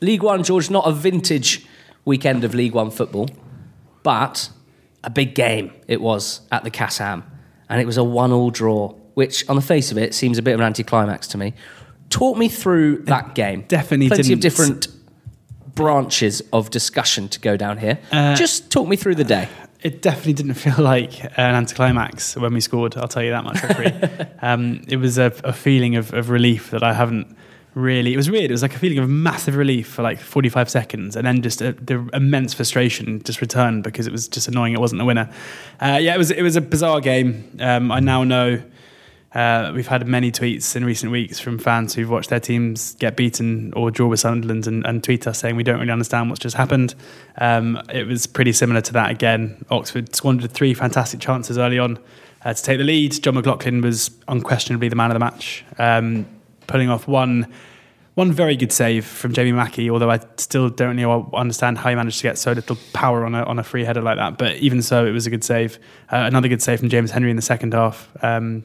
League 0.00 0.22
One, 0.22 0.44
George, 0.44 0.70
not 0.70 0.86
a 0.86 0.92
vintage 0.92 1.66
weekend 2.04 2.44
of 2.44 2.54
League 2.54 2.72
One 2.74 2.90
football, 2.90 3.28
but 4.04 4.48
a 5.02 5.10
big 5.10 5.34
game 5.34 5.72
it 5.88 6.00
was 6.00 6.42
at 6.52 6.62
the 6.62 6.70
Kassam. 6.70 7.24
And 7.68 7.80
it 7.80 7.86
was 7.86 7.96
a 7.96 8.04
one 8.04 8.30
all 8.30 8.50
draw, 8.50 8.94
which 9.14 9.48
on 9.48 9.56
the 9.56 9.62
face 9.62 9.90
of 9.90 9.98
it 9.98 10.14
seems 10.14 10.38
a 10.38 10.42
bit 10.42 10.54
of 10.54 10.60
an 10.60 10.66
anticlimax 10.66 11.26
to 11.28 11.38
me. 11.38 11.54
Talk 12.10 12.36
me 12.36 12.48
through 12.48 12.98
that 13.04 13.34
game. 13.34 13.64
Definitely 13.66 14.08
Plenty 14.08 14.22
didn't. 14.22 14.34
of 14.34 14.40
different 14.40 14.86
branches 15.74 16.42
of 16.52 16.70
discussion 16.70 17.28
to 17.28 17.40
go 17.40 17.56
down 17.56 17.78
here. 17.78 17.98
Uh, 18.12 18.34
Just 18.36 18.70
talk 18.70 18.88
me 18.88 18.96
through 18.96 19.16
the 19.16 19.24
day. 19.24 19.48
It 19.82 20.00
definitely 20.00 20.32
didn't 20.32 20.54
feel 20.66 20.82
like 20.82 21.24
an 21.24 21.54
anticlimax 21.54 22.36
when 22.36 22.54
we 22.54 22.60
scored. 22.60 22.96
I'll 22.96 23.08
tell 23.08 23.22
you 23.22 23.30
that 23.30 23.44
much 23.44 23.58
for 23.58 23.74
free. 23.74 23.92
um, 24.42 24.82
it 24.88 24.96
was 24.96 25.18
a, 25.18 25.32
a 25.44 25.52
feeling 25.52 25.96
of, 25.96 26.12
of 26.14 26.30
relief 26.30 26.70
that 26.70 26.82
I 26.82 26.94
haven't 26.94 27.36
really. 27.74 28.14
It 28.14 28.16
was 28.16 28.30
weird. 28.30 28.50
It 28.50 28.54
was 28.54 28.62
like 28.62 28.74
a 28.74 28.78
feeling 28.78 28.98
of 28.98 29.08
massive 29.08 29.56
relief 29.56 29.88
for 29.88 30.02
like 30.02 30.20
45 30.20 30.70
seconds, 30.70 31.16
and 31.16 31.26
then 31.26 31.42
just 31.42 31.60
a, 31.60 31.72
the 31.72 32.08
immense 32.12 32.54
frustration 32.54 33.22
just 33.22 33.40
returned 33.40 33.82
because 33.82 34.06
it 34.06 34.12
was 34.12 34.28
just 34.28 34.48
annoying. 34.48 34.72
It 34.72 34.80
wasn't 34.80 35.02
a 35.02 35.04
winner. 35.04 35.30
Uh, 35.80 35.98
yeah, 36.00 36.14
it 36.14 36.18
was. 36.18 36.30
It 36.30 36.42
was 36.42 36.56
a 36.56 36.60
bizarre 36.60 37.00
game. 37.00 37.50
Um, 37.60 37.90
I 37.90 38.00
now 38.00 38.24
know. 38.24 38.62
Uh, 39.34 39.72
we've 39.74 39.88
had 39.88 40.06
many 40.06 40.30
tweets 40.30 40.76
in 40.76 40.84
recent 40.84 41.10
weeks 41.10 41.40
from 41.40 41.58
fans 41.58 41.92
who've 41.92 42.08
watched 42.08 42.30
their 42.30 42.38
teams 42.38 42.94
get 42.94 43.16
beaten 43.16 43.72
or 43.74 43.90
draw 43.90 44.06
with 44.06 44.20
Sunderland 44.20 44.66
and, 44.68 44.86
and 44.86 45.02
tweet 45.02 45.26
us 45.26 45.40
saying 45.40 45.56
we 45.56 45.64
don't 45.64 45.80
really 45.80 45.90
understand 45.90 46.30
what's 46.30 46.40
just 46.40 46.54
happened. 46.54 46.94
Um, 47.38 47.82
it 47.92 48.06
was 48.06 48.28
pretty 48.28 48.52
similar 48.52 48.80
to 48.82 48.92
that 48.92 49.10
again. 49.10 49.64
Oxford 49.70 50.14
squandered 50.14 50.52
three 50.52 50.72
fantastic 50.72 51.18
chances 51.18 51.58
early 51.58 51.80
on 51.80 51.98
uh, 52.44 52.54
to 52.54 52.62
take 52.62 52.78
the 52.78 52.84
lead. 52.84 53.20
Jon 53.22 53.34
McLaughlin 53.34 53.80
was 53.80 54.12
unquestionably 54.28 54.88
the 54.88 54.96
man 54.96 55.10
of 55.10 55.14
the 55.14 55.20
match, 55.20 55.64
um, 55.78 56.26
pulling 56.68 56.88
off 56.88 57.08
one 57.08 57.52
one 58.14 58.30
very 58.30 58.54
good 58.54 58.70
save 58.70 59.04
from 59.04 59.32
Jamie 59.32 59.50
Mackie, 59.50 59.90
although 59.90 60.10
I 60.10 60.20
still 60.36 60.68
don't 60.68 60.96
really 60.96 61.26
understand 61.34 61.78
how 61.78 61.90
he 61.90 61.96
managed 61.96 62.18
to 62.18 62.22
get 62.22 62.38
so 62.38 62.52
little 62.52 62.76
power 62.92 63.24
on 63.26 63.34
a, 63.34 63.42
on 63.42 63.58
a 63.58 63.64
free 63.64 63.84
header 63.84 64.02
like 64.02 64.18
that. 64.18 64.38
But 64.38 64.58
even 64.58 64.82
so, 64.82 65.04
it 65.04 65.10
was 65.10 65.26
a 65.26 65.30
good 65.30 65.42
save. 65.42 65.80
Uh, 66.12 66.18
another 66.18 66.46
good 66.46 66.62
save 66.62 66.78
from 66.78 66.88
James 66.90 67.10
Henry 67.10 67.30
in 67.30 67.34
the 67.36 67.42
second 67.42 67.74
half. 67.74 68.08
Um, 68.22 68.62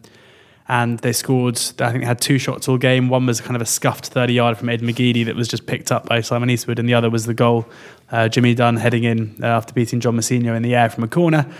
and 0.69 0.99
they 0.99 1.11
scored. 1.11 1.57
I 1.79 1.89
think 1.89 2.01
they 2.01 2.05
had 2.05 2.21
two 2.21 2.37
shots 2.37 2.69
all 2.69 2.77
game. 2.77 3.09
One 3.09 3.25
was 3.25 3.41
kind 3.41 3.55
of 3.55 3.61
a 3.61 3.65
scuffed 3.65 4.05
30 4.05 4.33
yard 4.33 4.57
from 4.57 4.69
Ed 4.69 4.81
McGeady 4.81 5.25
that 5.25 5.35
was 5.35 5.47
just 5.47 5.65
picked 5.65 5.91
up 5.91 6.07
by 6.07 6.21
Simon 6.21 6.49
Eastwood, 6.51 6.77
and 6.77 6.87
the 6.87 6.93
other 6.93 7.09
was 7.09 7.25
the 7.25 7.33
goal. 7.33 7.67
Uh, 8.11 8.29
Jimmy 8.29 8.53
Dunne 8.53 8.77
heading 8.77 9.03
in 9.03 9.35
uh, 9.41 9.47
after 9.47 9.73
beating 9.73 9.99
John 9.99 10.15
Mousinho 10.15 10.55
in 10.55 10.61
the 10.61 10.75
air 10.75 10.89
from 10.89 11.03
a 11.03 11.07
corner. 11.07 11.51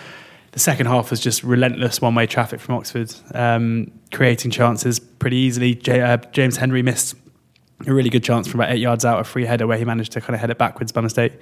The 0.51 0.59
second 0.59 0.85
half 0.85 1.09
was 1.09 1.19
just 1.19 1.43
relentless 1.43 2.01
one 2.01 2.13
way 2.13 2.27
traffic 2.27 2.59
from 2.59 2.75
Oxford, 2.75 3.13
um, 3.33 3.91
creating 4.13 4.51
chances 4.51 4.99
pretty 4.99 5.37
easily. 5.37 5.75
J- 5.75 6.01
uh, 6.01 6.17
James 6.31 6.57
Henry 6.57 6.83
missed 6.83 7.15
a 7.87 7.93
really 7.93 8.09
good 8.11 8.23
chance 8.23 8.47
from 8.47 8.59
about 8.59 8.73
eight 8.73 8.79
yards 8.79 9.05
out, 9.05 9.19
a 9.19 9.23
free 9.23 9.45
header 9.45 9.65
where 9.65 9.77
he 9.77 9.85
managed 9.85 10.11
to 10.11 10.21
kind 10.21 10.35
of 10.35 10.39
head 10.39 10.51
it 10.51 10.59
backwards 10.59 10.91
by 10.91 11.01
mistake. 11.01 11.33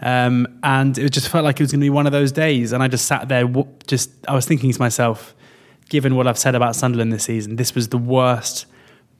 Um, 0.00 0.60
and 0.62 0.96
it 0.96 1.10
just 1.10 1.28
felt 1.28 1.44
like 1.44 1.58
it 1.58 1.62
was 1.62 1.72
going 1.72 1.80
to 1.80 1.84
be 1.84 1.90
one 1.90 2.06
of 2.06 2.12
those 2.12 2.30
days. 2.32 2.72
And 2.72 2.82
I 2.82 2.88
just 2.88 3.06
sat 3.06 3.28
there, 3.28 3.48
just 3.86 4.10
I 4.28 4.34
was 4.34 4.46
thinking 4.46 4.72
to 4.72 4.78
myself, 4.78 5.34
given 5.90 6.14
what 6.14 6.26
I've 6.26 6.38
said 6.38 6.54
about 6.54 6.74
Sunderland 6.74 7.12
this 7.12 7.24
season, 7.24 7.56
this 7.56 7.74
was 7.74 7.88
the 7.88 7.98
worst 7.98 8.64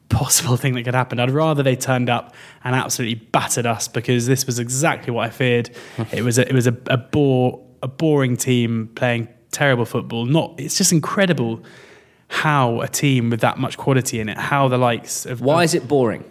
possible 0.09 0.57
thing 0.57 0.73
that 0.73 0.83
could 0.83 0.95
happen. 0.95 1.19
I'd 1.19 1.29
rather 1.29 1.61
they 1.61 1.75
turned 1.75 2.09
up 2.09 2.33
and 2.63 2.75
absolutely 2.75 3.15
battered 3.15 3.67
us 3.67 3.87
because 3.87 4.25
this 4.25 4.47
was 4.47 4.57
exactly 4.57 5.13
what 5.13 5.27
I 5.27 5.29
feared. 5.29 5.69
it 6.11 6.23
was 6.23 6.39
a, 6.39 6.47
it 6.47 6.53
was 6.53 6.65
a, 6.65 6.75
a 6.87 6.97
bore 6.97 7.63
a 7.83 7.87
boring 7.87 8.37
team 8.37 8.89
playing 8.95 9.27
terrible 9.51 9.85
football. 9.85 10.25
Not 10.25 10.55
it's 10.57 10.77
just 10.77 10.91
incredible 10.91 11.63
how 12.27 12.79
a 12.81 12.87
team 12.87 13.29
with 13.29 13.41
that 13.41 13.57
much 13.57 13.77
quality 13.77 14.19
in 14.19 14.29
it, 14.29 14.37
how 14.37 14.67
the 14.67 14.77
likes 14.77 15.25
of 15.25 15.41
Why 15.41 15.63
is 15.63 15.73
it 15.73 15.87
boring? 15.87 16.23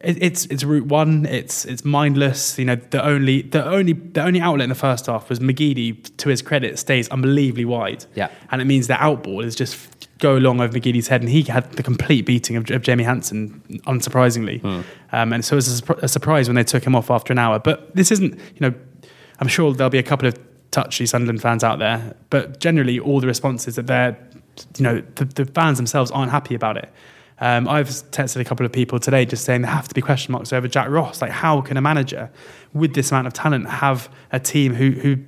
It, 0.00 0.22
it's 0.22 0.46
it's 0.46 0.62
route 0.62 0.86
one. 0.86 1.26
It's 1.26 1.64
it's 1.64 1.84
mindless. 1.84 2.58
You 2.58 2.66
know, 2.66 2.76
the 2.76 3.04
only 3.04 3.42
the 3.42 3.64
only 3.64 3.94
the 3.94 4.22
only 4.22 4.40
outlet 4.40 4.64
in 4.64 4.68
the 4.68 4.76
first 4.76 5.06
half 5.06 5.28
was 5.28 5.40
McGeady. 5.40 6.16
To 6.18 6.28
his 6.28 6.40
credit, 6.40 6.78
stays 6.78 7.08
unbelievably 7.08 7.64
wide. 7.64 8.04
Yeah, 8.14 8.30
and 8.50 8.62
it 8.62 8.66
means 8.66 8.86
the 8.86 8.94
outball 8.94 9.44
is 9.44 9.56
just 9.56 10.08
go 10.18 10.36
long 10.36 10.60
over 10.60 10.72
McGeady's 10.72 11.08
head, 11.08 11.22
and 11.22 11.30
he 11.30 11.42
had 11.42 11.72
the 11.72 11.82
complete 11.82 12.26
beating 12.26 12.56
of, 12.56 12.70
of 12.70 12.82
Jamie 12.82 13.04
Hanson, 13.04 13.60
unsurprisingly. 13.86 14.60
Hmm. 14.60 14.80
Um, 15.12 15.32
and 15.32 15.44
so 15.44 15.54
it 15.54 15.58
was 15.58 15.82
a, 15.82 15.92
a, 15.94 16.08
surprise 16.08 16.48
when 16.48 16.56
they 16.56 16.64
took 16.64 16.84
him 16.84 16.94
off 16.94 17.10
after 17.10 17.32
an 17.32 17.38
hour. 17.38 17.58
But 17.58 17.94
this 17.94 18.10
isn't, 18.10 18.34
you 18.34 18.60
know, 18.60 18.74
I'm 19.40 19.48
sure 19.48 19.72
there'll 19.72 19.90
be 19.90 19.98
a 19.98 20.02
couple 20.02 20.28
of 20.28 20.38
touchy 20.70 21.06
Sunderland 21.06 21.40
fans 21.40 21.64
out 21.64 21.78
there, 21.78 22.14
but 22.30 22.60
generally 22.60 22.98
all 22.98 23.20
the 23.20 23.26
responses 23.26 23.76
that 23.76 23.86
they're, 23.86 24.18
you 24.76 24.84
know, 24.84 25.02
the, 25.14 25.24
the 25.24 25.44
fans 25.44 25.78
themselves 25.78 26.10
aren't 26.10 26.30
happy 26.30 26.54
about 26.54 26.76
it. 26.76 26.92
Um, 27.40 27.68
I've 27.68 27.88
texted 27.88 28.40
a 28.40 28.44
couple 28.44 28.66
of 28.66 28.72
people 28.72 28.98
today 28.98 29.24
just 29.24 29.44
saying 29.44 29.62
there 29.62 29.70
have 29.70 29.88
to 29.88 29.94
be 29.94 30.00
question 30.00 30.32
marks 30.32 30.52
over 30.52 30.66
Jack 30.66 30.88
Ross. 30.88 31.22
Like, 31.22 31.30
how 31.30 31.60
can 31.60 31.76
a 31.76 31.80
manager 31.80 32.30
with 32.72 32.94
this 32.94 33.10
amount 33.10 33.26
of 33.26 33.32
talent 33.32 33.68
have 33.68 34.08
a 34.32 34.40
team 34.40 34.74
who, 34.74 34.90
who 34.90 35.08
you 35.08 35.26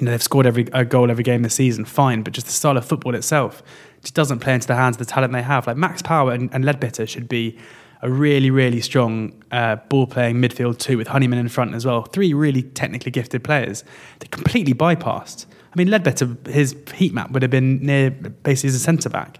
know, 0.00 0.10
they've 0.10 0.22
scored 0.22 0.46
every 0.46 0.66
a 0.72 0.84
goal 0.84 1.10
every 1.10 1.24
game 1.24 1.42
this 1.42 1.54
season, 1.54 1.84
fine, 1.84 2.22
but 2.22 2.32
just 2.32 2.46
the 2.46 2.52
style 2.52 2.76
of 2.76 2.84
football 2.84 3.14
itself 3.14 3.62
just 4.02 4.14
doesn't 4.14 4.40
play 4.40 4.54
into 4.54 4.66
the 4.66 4.74
hands 4.74 4.96
of 4.96 4.98
the 4.98 5.04
talent 5.04 5.32
they 5.32 5.42
have. 5.42 5.66
Like 5.66 5.76
Max 5.76 6.02
Power 6.02 6.32
and, 6.32 6.52
and 6.52 6.64
Leadbitter 6.64 7.08
should 7.08 7.28
be 7.28 7.58
a 8.02 8.10
really, 8.10 8.50
really 8.50 8.80
strong 8.80 9.32
uh, 9.52 9.76
ball 9.76 10.06
playing 10.06 10.36
midfield 10.36 10.78
too, 10.78 10.98
with 10.98 11.06
Honeyman 11.06 11.38
in 11.38 11.48
front 11.48 11.74
as 11.74 11.86
well. 11.86 12.02
Three 12.02 12.34
really 12.34 12.62
technically 12.62 13.12
gifted 13.12 13.44
players. 13.44 13.84
They're 14.18 14.28
completely 14.28 14.74
bypassed. 14.74 15.46
I 15.72 15.78
mean, 15.78 15.88
Leadbitter, 15.88 16.46
his 16.48 16.76
heat 16.94 17.14
map 17.14 17.30
would 17.30 17.42
have 17.42 17.50
been 17.50 17.78
near 17.78 18.10
basically 18.10 18.68
as 18.68 18.74
a 18.74 18.80
centre 18.80 19.08
back. 19.08 19.38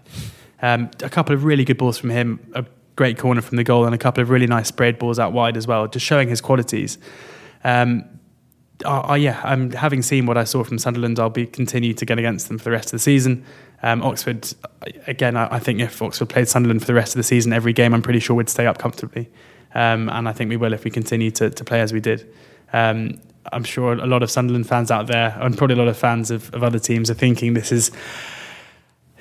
Um, 0.63 0.89
a 1.01 1.09
couple 1.09 1.35
of 1.35 1.43
really 1.43 1.65
good 1.65 1.77
balls 1.77 1.97
from 1.97 2.09
him, 2.09 2.39
a 2.55 2.65
great 2.95 3.17
corner 3.17 3.41
from 3.41 3.57
the 3.57 3.65
goal 3.65 3.85
and 3.85 3.93
a 3.93 3.97
couple 3.97 4.21
of 4.21 4.29
really 4.29 4.47
nice 4.47 4.69
sprayed 4.69 4.97
balls 4.97 5.19
out 5.19 5.33
wide 5.33 5.57
as 5.57 5.67
well, 5.67 5.87
just 5.87 6.05
showing 6.05 6.29
his 6.29 6.39
qualities. 6.39 6.97
Um, 7.65 8.05
uh, 8.85 9.09
uh, 9.09 9.13
yeah, 9.13 9.41
I'm 9.43 9.71
having 9.71 10.01
seen 10.01 10.25
what 10.25 10.37
I 10.37 10.45
saw 10.45 10.63
from 10.63 10.77
Sunderland. 10.79 11.19
I'll 11.19 11.29
be 11.29 11.45
continue 11.45 11.93
to 11.93 12.05
get 12.05 12.17
against 12.17 12.47
them 12.47 12.57
for 12.57 12.63
the 12.63 12.71
rest 12.71 12.87
of 12.87 12.91
the 12.91 12.99
season. 12.99 13.43
Um, 13.81 14.01
Oxford, 14.03 14.53
again, 15.05 15.35
I, 15.35 15.55
I, 15.55 15.59
think 15.59 15.81
if 15.81 16.01
Oxford 16.01 16.29
played 16.29 16.47
Sunderland 16.47 16.79
for 16.79 16.87
the 16.87 16.93
rest 16.93 17.13
of 17.13 17.19
the 17.19 17.23
season, 17.23 17.51
every 17.51 17.73
game, 17.73 17.93
I'm 17.93 18.01
pretty 18.01 18.21
sure 18.21 18.33
we'd 18.33 18.47
stay 18.47 18.65
up 18.65 18.77
comfortably, 18.77 19.29
um, 19.75 20.07
and 20.07 20.29
I 20.29 20.31
think 20.31 20.49
we 20.49 20.55
will 20.55 20.71
if 20.71 20.85
we 20.85 20.91
continue 20.91 21.31
to, 21.31 21.49
to 21.49 21.63
play 21.65 21.81
as 21.81 21.91
we 21.91 21.99
did. 21.99 22.33
Um, 22.71 23.19
I'm 23.51 23.65
sure 23.65 23.93
a 23.93 24.07
lot 24.07 24.23
of 24.23 24.31
Sunderland 24.31 24.67
fans 24.67 24.91
out 24.91 25.07
there, 25.07 25.37
and 25.41 25.57
probably 25.57 25.75
a 25.75 25.79
lot 25.79 25.89
of 25.89 25.97
fans 25.97 26.31
of, 26.31 26.53
of 26.53 26.63
other 26.63 26.79
teams, 26.79 27.11
are 27.11 27.15
thinking 27.15 27.53
this 27.53 27.73
is 27.73 27.91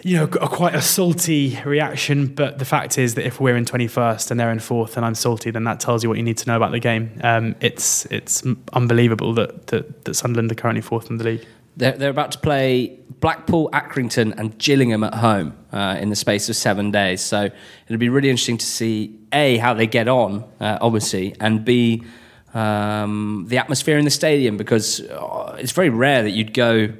you 0.03 0.16
know, 0.16 0.24
a, 0.24 0.48
quite 0.48 0.74
a 0.74 0.82
salty 0.82 1.59
reaction. 1.64 2.26
But 2.26 2.59
the 2.59 2.64
fact 2.64 2.98
is 2.98 3.14
that 3.14 3.26
if 3.26 3.40
we're 3.40 3.57
in 3.57 3.64
21st 3.64 4.30
and 4.30 4.40
they're 4.40 4.50
in 4.50 4.59
fourth 4.59 4.96
and 4.96 5.07
I'm 5.07 5.14
salty, 5.14 5.50
then 5.50 5.64
that 5.64 5.80
tells 5.80 6.03
you 6.03 6.09
what 6.09 6.18
you 6.18 6.24
need 6.24 6.38
to 6.38 6.46
know 6.48 6.57
about 6.57 6.72
the 6.72 6.80
game. 6.80 7.20
Um, 7.22 7.55
it's 7.61 8.05
it's 8.07 8.42
unbelievable 8.72 9.34
that, 9.34 9.68
that, 9.68 10.05
that 10.05 10.14
Sunderland 10.14 10.50
are 10.50 10.57
currently 10.57 10.82
fourth 10.82 11.11
in 11.11 11.18
the 11.18 11.24
league. 11.24 11.46
They're, 11.76 11.92
they're 11.92 12.11
about 12.11 12.32
to 12.32 12.38
play 12.38 12.98
Blackpool, 13.20 13.70
Accrington, 13.72 14.36
and 14.36 14.59
Gillingham 14.59 15.05
at 15.05 15.14
home 15.14 15.57
uh, 15.72 15.96
in 15.98 16.11
the 16.11 16.16
space 16.16 16.48
of 16.50 16.57
seven 16.57 16.90
days. 16.90 17.22
So 17.22 17.48
it'll 17.86 17.98
be 17.98 18.11
really 18.11 18.28
interesting 18.28 18.59
to 18.59 18.66
see 18.66 19.18
A, 19.32 19.57
how 19.57 19.72
they 19.72 19.86
get 19.86 20.07
on, 20.07 20.44
uh, 20.61 20.78
obviously, 20.82 21.34
and 21.40 21.64
B, 21.64 22.03
um, 22.53 23.46
the 23.48 23.57
atmosphere 23.57 23.96
in 23.96 24.05
the 24.05 24.11
stadium 24.11 24.59
because 24.59 25.00
uh, 25.00 25.57
it's 25.59 25.72
very 25.72 25.88
rare 25.88 26.22
that 26.22 26.32
you'd 26.32 26.53
go 26.53 26.92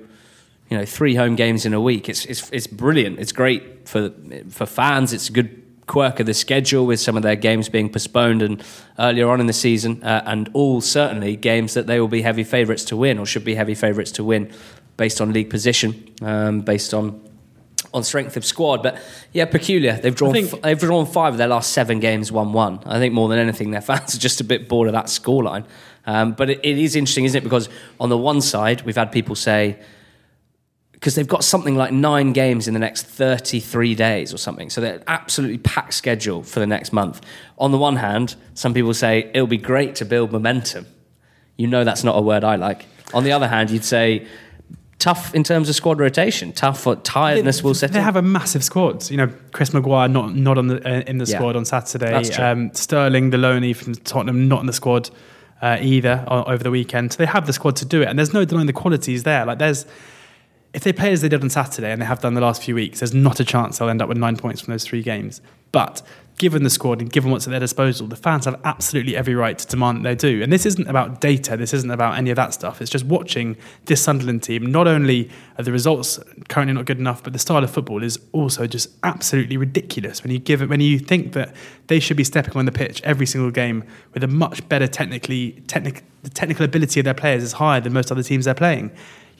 you 0.73 0.79
know 0.79 0.87
three 0.87 1.15
home 1.15 1.37
games 1.37 1.67
in 1.67 1.75
a 1.75 1.81
week. 1.83 2.09
It's 2.09 2.25
it's 2.25 2.49
it's 2.51 2.67
brilliant. 2.67 3.19
It's 3.19 3.33
great 3.33 3.87
for 3.87 4.11
for 4.49 4.65
fans. 4.65 5.13
It's 5.13 5.29
a 5.29 5.33
good 5.33 5.63
quirk 5.87 6.19
of 6.19 6.25
the 6.25 6.33
schedule 6.33 6.87
with 6.87 6.99
some 6.99 7.15
of 7.15 7.23
their 7.23 7.37
games 7.37 7.69
being 7.69 7.91
postponed 7.91 8.41
and 8.41 8.65
earlier 8.99 9.29
on 9.29 9.39
in 9.39 9.47
the 9.47 9.53
season, 9.53 10.03
uh, 10.03 10.23
and 10.25 10.49
all 10.55 10.81
certainly 10.81 11.37
games 11.37 11.75
that 11.75 11.87
they 11.87 12.01
will 12.01 12.09
be 12.09 12.23
heavy 12.23 12.43
favourites 12.43 12.85
to 12.85 12.97
win 12.97 13.19
or 13.19 13.27
should 13.27 13.45
be 13.45 13.55
heavy 13.55 13.75
favourites 13.75 14.13
to 14.13 14.25
win, 14.25 14.51
based 14.97 15.21
on 15.21 15.35
league 15.35 15.51
position, 15.51 16.11
um, 16.23 16.63
based 16.63 16.95
on 16.95 17.21
on 17.93 18.03
strength 18.03 18.39
of 18.39 18.47
squad. 18.47 18.83
But 18.83 18.97
yeah, 19.35 19.45
peculiar. 19.45 19.99
They've 19.99 20.15
drawn 20.15 20.33
think, 20.33 20.55
f- 20.55 20.63
they've 20.63 20.81
drawn 20.81 21.05
five 21.05 21.35
of 21.35 21.39
their 21.39 21.49
last 21.49 21.75
seven 21.75 22.01
games, 22.01 22.33
one 22.33 22.55
one. 22.55 22.81
I 22.87 22.99
think 22.99 23.13
more 23.13 23.29
than 23.29 23.39
anything, 23.39 23.73
their 23.73 23.83
fans 23.83 24.15
are 24.15 24.19
just 24.19 24.41
a 24.41 24.45
bit 24.45 24.71
bored 24.71 24.89
of 24.89 24.95
that 24.95 25.09
scoreline. 25.09 25.67
Um, 26.07 26.33
but 26.33 26.49
it, 26.49 26.61
it 26.65 26.79
is 26.79 26.97
interesting, 26.97 27.27
isn't 27.27 27.43
it? 27.43 27.45
Because 27.45 27.69
on 28.01 28.09
the 28.09 28.17
one 28.17 28.41
side, 28.41 28.81
we've 28.87 28.97
had 28.97 29.13
people 29.13 29.35
say 29.35 29.79
because 31.03 31.17
they've 31.17 31.27
got 31.27 31.43
something 31.43 31.75
like 31.75 31.91
nine 31.91 32.33
games 32.33 32.69
in 32.69 32.75
the 32.75 32.79
next 32.79 33.07
33 33.07 33.97
days 33.97 34.33
or 34.33 34.37
something. 34.37 34.71
So 34.71 34.81
they're 34.81 35.03
absolutely 35.09 35.59
packed 35.59 35.95
schedule 35.95 36.45
for 36.45 36.61
the 36.61 36.67
next 36.67 36.93
month. 36.93 37.21
On 37.59 37.73
the 37.73 37.77
one 37.77 37.97
hand, 37.97 38.37
some 38.55 38.73
people 38.73 38.95
say 38.95 39.29
it'll 39.35 39.49
be 39.49 39.57
great 39.57 39.97
to 39.97 40.05
build 40.05 40.31
momentum. 40.31 40.87
You 41.57 41.67
know 41.67 41.83
that's 41.83 42.05
not 42.05 42.17
a 42.17 42.21
word 42.21 42.45
I 42.45 42.55
like. 42.55 42.87
On 43.13 43.25
the 43.25 43.33
other 43.33 43.49
hand, 43.49 43.71
you'd 43.71 43.83
say 43.83 44.29
tough 45.01 45.35
in 45.35 45.43
terms 45.43 45.69
of 45.69 45.75
squad 45.75 45.99
rotation, 45.99 46.53
tough 46.53 46.81
for 46.83 46.95
tiredness 46.95 47.57
they, 47.57 47.63
will 47.65 47.75
set 47.75 47.91
They 47.91 47.99
in. 47.99 48.05
have 48.05 48.15
a 48.15 48.23
massive 48.23 48.63
squad. 48.63 49.11
You 49.11 49.17
know, 49.17 49.33
Chris 49.51 49.75
Maguire 49.75 50.07
not 50.07 50.37
not 50.37 50.57
on 50.57 50.69
the 50.69 50.89
uh, 50.89 51.03
in 51.09 51.19
the 51.19 51.25
yeah. 51.25 51.37
squad 51.37 51.57
on 51.57 51.65
Saturday. 51.65 52.15
Um, 52.35 52.73
Sterling, 52.75 53.31
the 53.31 53.39
loanee 53.39 53.75
from 53.75 53.97
Tottenham, 53.97 54.47
not 54.47 54.61
in 54.61 54.67
the 54.67 54.73
squad. 54.73 55.11
Uh, 55.61 55.79
either 55.81 56.25
over 56.29 56.65
the 56.65 56.73
weekend, 56.73 57.13
so 57.13 57.19
they 57.19 57.27
have 57.27 57.47
the 57.47 57.53
squad 57.53 57.77
to 57.77 57.85
do 57.85 58.03
it, 58.03 58.09
and 58.09 58.19
there's 58.19 58.35
no 58.35 58.45
denying 58.45 58.67
the 58.67 58.73
qualities 58.73 59.23
there. 59.23 59.47
Like 59.47 59.59
there's 59.59 59.87
if 60.75 60.85
they 60.85 60.93
play 60.93 61.13
as 61.13 61.21
they 61.21 61.29
did 61.29 61.43
on 61.43 61.51
Saturday 61.51 61.93
and 61.93 62.01
they 62.01 62.07
have 62.07 62.21
done 62.21 62.35
the 62.35 62.41
last 62.41 62.63
few 62.63 62.75
weeks, 62.75 63.01
there's 63.01 63.15
not 63.15 63.41
a 63.41 63.45
chance 63.45 63.79
they'll 63.79 63.91
end 63.91 64.01
up 64.01 64.09
with 64.09 64.19
nine 64.19 64.37
points 64.37 64.63
from 64.63 64.73
those 64.73 64.85
three 64.85 65.03
games. 65.03 65.43
But 65.71 66.03
given 66.39 66.63
the 66.63 66.71
squad 66.71 67.01
and 67.01 67.13
given 67.13 67.31
what's 67.31 67.47
at 67.47 67.51
their 67.51 67.61
disposal, 67.61 68.07
the 68.07 68.17
fans 68.17 68.47
have 68.47 68.59
absolutely 68.65 69.15
every 69.15 69.35
right 69.35 69.59
to 69.59 69.67
demand 69.67 70.05
they 70.05 70.15
do. 70.15 70.43
And 70.43 70.51
this 70.53 70.65
isn't 70.65 70.89
about 70.89 71.21
data, 71.21 71.57
this 71.57 71.75
isn't 71.75 71.91
about 71.91 72.17
any 72.17 72.31
of 72.31 72.37
that 72.37 72.55
stuff. 72.55 72.81
It's 72.81 72.91
just 72.91 73.05
watching 73.05 73.57
this 73.85 74.03
Sunderland 74.03 74.43
team. 74.43 74.67
Not 74.67 74.89
only 74.89 75.31
are 75.59 75.65
the 75.65 75.73
results 75.73 76.19
currently 76.49 76.75
not 76.75 76.87
good 76.87 76.99
enough, 76.99 77.23
but 77.23 77.35
the 77.35 77.39
style 77.39 77.63
of 77.63 77.71
football 77.71 78.03
is 78.03 78.19
also 78.33 78.67
just 78.67 78.89
absolutely 79.03 79.59
ridiculous. 79.59 80.23
When 80.23 80.33
you 80.33 80.39
give 80.39 80.63
it, 80.63 80.69
when 80.69 80.81
you 80.81 80.99
think 80.99 81.33
that 81.35 81.55
they 81.89 82.01
should 82.01 82.17
be 82.17 82.25
stepping 82.25 82.57
on 82.57 82.65
the 82.65 82.73
pitch 82.73 83.03
every 83.03 83.27
single 83.27 83.51
game 83.51 83.85
with 84.15 84.25
a 84.25 84.29
much 84.29 84.67
better 84.69 84.87
technically, 84.87 85.63
technic, 85.67 86.03
the 86.23 86.31
technical 86.31 86.65
ability 86.65 86.99
of 86.99 87.05
their 87.05 87.15
players 87.15 87.43
is 87.43 87.53
higher 87.53 87.81
than 87.81 87.93
most 87.93 88.11
other 88.11 88.23
teams 88.23 88.47
they're 88.47 88.55
playing 88.55 88.91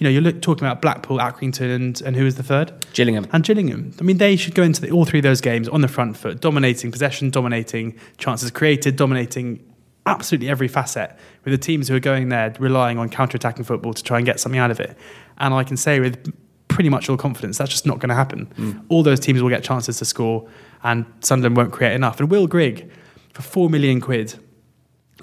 you 0.03 0.09
know, 0.09 0.11
you're 0.11 0.23
look, 0.23 0.43
talking 0.43 0.67
about 0.67 0.83
Blackpool, 0.83 1.19
Accrington, 1.19 1.73
and, 1.73 2.03
and 2.03 2.17
who 2.17 2.25
was 2.25 2.35
the 2.35 2.43
third? 2.43 2.73
Gillingham. 2.93 3.25
And 3.33 3.45
Gillingham. 3.45 3.95
I 4.01 4.03
mean, 4.03 4.19
they 4.19 4.35
should 4.35 4.57
go 4.57 4.65
into 4.65 4.81
the, 4.81 4.91
all 4.91 5.05
three 5.05 5.21
of 5.21 5.23
those 5.23 5.41
games 5.41 5.69
on 5.69 5.81
the 5.81 5.87
front 5.87 6.17
foot, 6.17 6.41
dominating 6.41 6.91
possession, 6.91 7.31
dominating 7.31 7.97
chances 8.19 8.51
created, 8.51 8.97
dominating 8.97 9.65
absolutely 10.05 10.49
every 10.49 10.67
facet 10.67 11.17
with 11.45 11.53
the 11.53 11.59
teams 11.59 11.87
who 11.87 11.95
are 11.95 12.01
going 12.01 12.31
there 12.31 12.53
relying 12.59 12.99
on 12.99 13.11
counter-attacking 13.11 13.63
football 13.63 13.95
to 13.95 14.03
try 14.03 14.17
and 14.17 14.27
get 14.27 14.41
something 14.41 14.59
out 14.59 14.73
of 14.73 14.81
it. 14.81 14.97
And 15.39 15.55
I 15.55 15.63
can 15.63 15.77
say 15.77 16.01
with 16.01 16.35
pretty 16.67 16.89
much 16.89 17.09
all 17.09 17.17
confidence 17.17 17.59
that's 17.59 17.71
just 17.71 17.87
not 17.87 18.01
going 18.01 18.09
to 18.09 18.17
happen. 18.17 18.47
Mm. 18.57 18.85
All 18.89 19.05
those 19.05 19.21
teams 19.21 19.41
will 19.41 19.51
get 19.51 19.63
chances 19.63 19.99
to 19.99 20.05
score, 20.05 20.49
and 20.83 21.07
Sunderland 21.21 21.57
won't 21.57 21.73
create 21.73 21.95
enough. 21.95 22.19
And 22.19 22.29
Will 22.29 22.49
Grigg, 22.49 22.91
for 23.35 23.43
four 23.43 23.71
million 23.71 24.01
quid, 24.01 24.35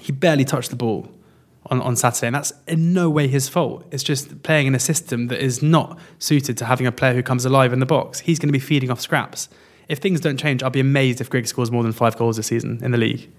he 0.00 0.10
barely 0.10 0.46
touched 0.46 0.70
the 0.70 0.76
ball 0.76 1.12
on, 1.70 1.80
on 1.82 1.96
Saturday, 1.96 2.26
and 2.26 2.34
that's 2.34 2.52
in 2.66 2.92
no 2.92 3.08
way 3.08 3.28
his 3.28 3.48
fault. 3.48 3.86
It's 3.90 4.02
just 4.02 4.42
playing 4.42 4.66
in 4.66 4.74
a 4.74 4.78
system 4.80 5.28
that 5.28 5.42
is 5.42 5.62
not 5.62 5.98
suited 6.18 6.58
to 6.58 6.64
having 6.64 6.86
a 6.86 6.92
player 6.92 7.14
who 7.14 7.22
comes 7.22 7.44
alive 7.44 7.72
in 7.72 7.78
the 7.80 7.86
box. 7.86 8.20
He's 8.20 8.38
going 8.38 8.48
to 8.48 8.52
be 8.52 8.58
feeding 8.58 8.90
off 8.90 9.00
scraps. 9.00 9.48
If 9.88 9.98
things 9.98 10.20
don't 10.20 10.36
change, 10.36 10.62
I'll 10.62 10.70
be 10.70 10.80
amazed 10.80 11.20
if 11.20 11.30
Grigg 11.30 11.46
scores 11.46 11.70
more 11.70 11.82
than 11.82 11.92
five 11.92 12.16
goals 12.16 12.36
this 12.36 12.48
season 12.48 12.80
in 12.82 12.90
the 12.90 12.98
league. 12.98 13.30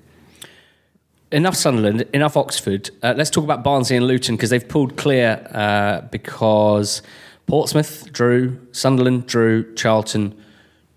Enough 1.31 1.55
Sunderland, 1.55 2.01
enough 2.13 2.35
Oxford. 2.35 2.89
Uh, 3.01 3.13
let's 3.15 3.29
talk 3.29 3.45
about 3.45 3.63
Barnsley 3.63 3.95
and 3.95 4.05
Luton 4.05 4.35
because 4.35 4.49
they've 4.49 4.67
pulled 4.67 4.97
clear 4.97 5.47
uh, 5.51 6.01
because 6.11 7.01
Portsmouth 7.47 8.11
drew, 8.11 8.59
Sunderland 8.73 9.27
drew, 9.27 9.73
Charlton 9.75 10.35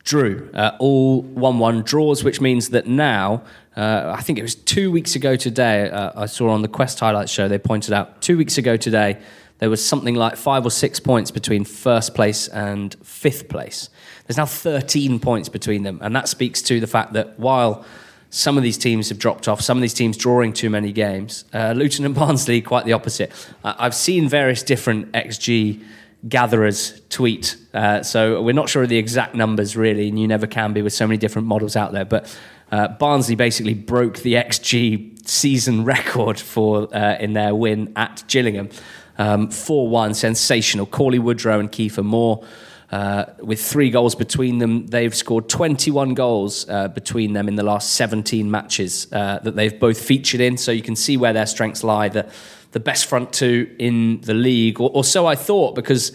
drew. 0.03 0.51
Uh, 0.53 0.73
all 0.79 1.23
1 1.23 1.59
1 1.59 1.83
draws, 1.83 2.25
which 2.25 2.41
means 2.41 2.71
that 2.71 2.87
now 2.87 3.43
uh, 3.77 4.15
I 4.17 4.23
think 4.23 4.39
it 4.39 4.43
was 4.43 4.55
two 4.55 4.91
weeks 4.91 5.17
ago 5.17 5.37
today, 5.37 5.91
uh, 5.91 6.13
I 6.15 6.27
saw 6.27 6.51
on 6.51 6.63
the 6.63 6.69
Quest 6.69 7.01
Highlights 7.01 7.33
show, 7.33 7.49
they 7.49 7.59
pointed 7.59 7.93
out 7.93 8.23
two 8.23 8.37
weeks 8.37 8.57
ago 8.57 8.77
today, 8.77 9.21
there 9.59 9.71
was 9.71 9.85
something 9.85 10.15
like 10.15 10.37
five 10.37 10.67
or 10.67 10.71
six 10.71 11.01
points 11.01 11.31
between 11.31 11.65
first 11.65 12.15
place 12.15 12.49
and 12.49 12.95
fifth 13.03 13.49
place. 13.49 13.89
There's 14.27 14.37
now 14.37 14.47
13 14.47 15.21
points 15.21 15.49
between 15.49 15.85
them. 15.85 15.99
And 16.03 16.15
that 16.15 16.29
speaks 16.29 16.61
to 16.63 16.81
the 16.81 16.87
fact 16.87 17.13
that 17.13 17.39
while 17.39 17.85
some 18.31 18.57
of 18.57 18.63
these 18.63 18.77
teams 18.77 19.09
have 19.11 19.19
dropped 19.19 19.47
off, 19.47 19.61
some 19.61 19.79
of 19.79 19.83
these 19.83 19.95
teams 19.95 20.17
drawing 20.17 20.53
too 20.53 20.71
many 20.71 20.93
games, 20.93 21.45
uh, 21.53 21.73
Luton 21.77 22.05
and 22.05 22.15
Barnsley, 22.17 22.61
quite 22.63 22.85
the 22.85 22.93
opposite. 22.93 23.33
I've 23.63 23.95
seen 23.95 24.29
various 24.29 24.63
different 24.63 25.13
XG 25.13 25.83
gatherers 26.29 27.01
tweet. 27.11 27.57
Uh, 27.73 28.03
so 28.03 28.41
we're 28.43 28.55
not 28.55 28.69
sure 28.69 28.83
of 28.83 28.89
the 28.89 28.97
exact 28.97 29.35
numbers 29.35 29.77
really, 29.77 30.09
and 30.09 30.19
you 30.19 30.27
never 30.27 30.47
can 30.47 30.73
be 30.73 30.83
with 30.83 30.93
so 30.93 31.07
many 31.07 31.19
different 31.19 31.47
models 31.47 31.77
out 31.77 31.93
there. 31.93 32.05
But 32.05 32.37
uh, 32.75 32.89
Barnsley 32.89 33.37
basically 33.37 33.75
broke 33.75 34.19
the 34.19 34.35
XG 34.35 35.29
season 35.29 35.85
record 35.85 36.41
for 36.41 36.93
uh, 36.93 37.17
in 37.21 37.33
their 37.33 37.55
win 37.55 37.93
at 37.95 38.25
Gillingham. 38.27 38.69
Um, 39.17 39.49
4 39.49 39.89
1, 39.89 40.15
sensational. 40.15 40.85
Cauley 40.85 41.21
Woodrow 41.21 41.61
and 41.61 41.71
Kieffer 41.71 42.05
Moore. 42.05 42.45
Uh, 42.91 43.27
with 43.39 43.65
three 43.65 43.91
goals 43.91 44.17
between 44.17 44.59
them, 44.59 44.89
they've 44.89 45.15
scored 45.15 45.49
21 45.49 46.15
goals 46.15 46.69
uh, 46.69 46.89
between 46.89 47.33
them 47.33 47.47
in 47.47 47.55
the 47.55 47.63
last 47.63 47.93
17 47.93 48.51
matches 48.51 49.07
uh, 49.13 49.39
that 49.45 49.55
they've 49.55 49.79
both 49.79 50.01
featured 50.01 50.41
in. 50.41 50.57
So 50.57 50.73
you 50.73 50.83
can 50.83 50.97
see 50.97 51.17
where 51.17 51.33
their 51.33 51.47
strengths 51.47 51.85
lie. 51.85 52.09
The, 52.09 52.29
the 52.73 52.81
best 52.81 53.07
front 53.07 53.33
two 53.33 53.73
in 53.79 54.21
the 54.23 54.35
league, 54.35 54.81
or, 54.81 54.91
or 54.93 55.05
so 55.05 55.27
I 55.27 55.37
thought, 55.37 55.77
because 55.77 56.11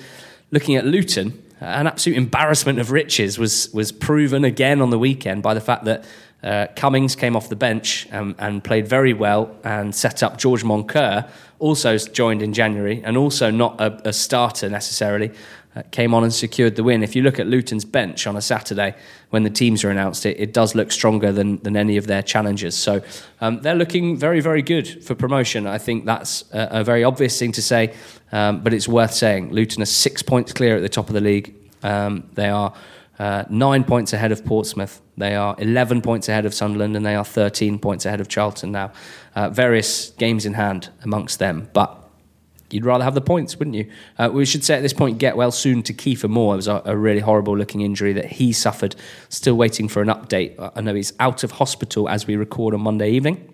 looking 0.51 0.75
at 0.75 0.85
Luton, 0.85 1.41
an 1.59 1.87
absolute 1.87 2.17
embarrassment 2.17 2.79
of 2.79 2.91
riches 2.91 3.37
was 3.37 3.69
was 3.73 3.91
proven 3.91 4.43
again 4.45 4.81
on 4.81 4.89
the 4.89 4.99
weekend 4.99 5.43
by 5.43 5.53
the 5.53 5.61
fact 5.61 5.85
that 5.85 6.05
uh, 6.41 6.67
Cummings 6.75 7.15
came 7.15 7.35
off 7.35 7.49
the 7.49 7.55
bench 7.55 8.07
and, 8.11 8.33
and, 8.39 8.63
played 8.63 8.87
very 8.87 9.11
well 9.11 9.53
and 9.65 9.93
set 9.93 10.23
up 10.23 10.37
George 10.37 10.63
Moncur, 10.63 11.29
also 11.59 11.97
joined 11.97 12.41
in 12.41 12.53
January 12.53 13.01
and 13.03 13.17
also 13.17 13.51
not 13.51 13.79
a, 13.81 14.07
a 14.07 14.13
starter 14.13 14.69
necessarily, 14.69 15.31
came 15.91 16.13
on 16.13 16.23
and 16.23 16.33
secured 16.33 16.75
the 16.75 16.83
win. 16.83 17.03
If 17.03 17.15
you 17.15 17.21
look 17.21 17.39
at 17.39 17.47
Luton's 17.47 17.85
bench 17.85 18.25
on 18.27 18.35
a 18.35 18.41
Saturday 18.41 18.95
when 19.29 19.43
the 19.43 19.49
teams 19.49 19.83
are 19.83 19.89
announced, 19.89 20.25
it, 20.25 20.39
it 20.39 20.53
does 20.53 20.75
look 20.75 20.91
stronger 20.91 21.31
than, 21.31 21.57
than 21.57 21.77
any 21.77 21.97
of 21.97 22.07
their 22.07 22.23
challengers. 22.23 22.75
So 22.75 23.01
um, 23.39 23.61
they're 23.61 23.75
looking 23.75 24.17
very, 24.17 24.39
very 24.39 24.61
good 24.61 25.03
for 25.03 25.15
promotion. 25.15 25.67
I 25.67 25.77
think 25.77 26.05
that's 26.05 26.43
a, 26.53 26.79
a 26.79 26.83
very 26.83 27.03
obvious 27.03 27.37
thing 27.37 27.51
to 27.53 27.61
say, 27.61 27.93
um, 28.31 28.61
but 28.61 28.73
it's 28.73 28.87
worth 28.87 29.13
saying. 29.13 29.51
Luton 29.51 29.81
are 29.81 29.85
six 29.85 30.21
points 30.21 30.53
clear 30.53 30.75
at 30.75 30.81
the 30.81 30.89
top 30.89 31.07
of 31.07 31.13
the 31.13 31.21
league. 31.21 31.53
Um, 31.83 32.29
they 32.33 32.49
are 32.49 32.73
uh, 33.19 33.43
nine 33.49 33.83
points 33.83 34.13
ahead 34.13 34.31
of 34.31 34.43
Portsmouth. 34.45 35.01
They 35.17 35.35
are 35.35 35.55
11 35.59 36.01
points 36.01 36.29
ahead 36.29 36.45
of 36.45 36.53
Sunderland, 36.53 36.95
and 36.95 37.05
they 37.05 37.15
are 37.15 37.25
13 37.25 37.77
points 37.77 38.05
ahead 38.05 38.21
of 38.21 38.29
Charlton 38.29 38.71
now. 38.71 38.91
Uh, 39.35 39.49
various 39.49 40.11
games 40.11 40.45
in 40.45 40.53
hand 40.53 40.89
amongst 41.03 41.37
them. 41.37 41.69
But 41.73 41.98
you'd 42.71 42.85
rather 42.85 43.03
have 43.03 43.15
the 43.15 43.21
points, 43.21 43.57
wouldn't 43.57 43.75
you? 43.75 43.89
Uh, 44.17 44.29
we 44.31 44.45
should 44.45 44.63
say 44.63 44.75
at 44.75 44.81
this 44.81 44.93
point, 44.93 45.17
get 45.17 45.37
well 45.37 45.51
soon 45.51 45.83
to 45.83 45.93
Kieffer 45.93 46.29
Moore. 46.29 46.53
It 46.53 46.57
was 46.57 46.67
a, 46.67 46.81
a, 46.85 46.95
really 46.95 47.19
horrible 47.19 47.57
looking 47.57 47.81
injury 47.81 48.13
that 48.13 48.25
he 48.25 48.53
suffered. 48.53 48.95
Still 49.29 49.55
waiting 49.55 49.87
for 49.87 50.01
an 50.01 50.07
update. 50.07 50.55
I 50.75 50.81
know 50.81 50.93
he's 50.93 51.13
out 51.19 51.43
of 51.43 51.51
hospital 51.51 52.09
as 52.09 52.27
we 52.27 52.35
record 52.35 52.73
on 52.73 52.81
Monday 52.81 53.11
evening, 53.11 53.53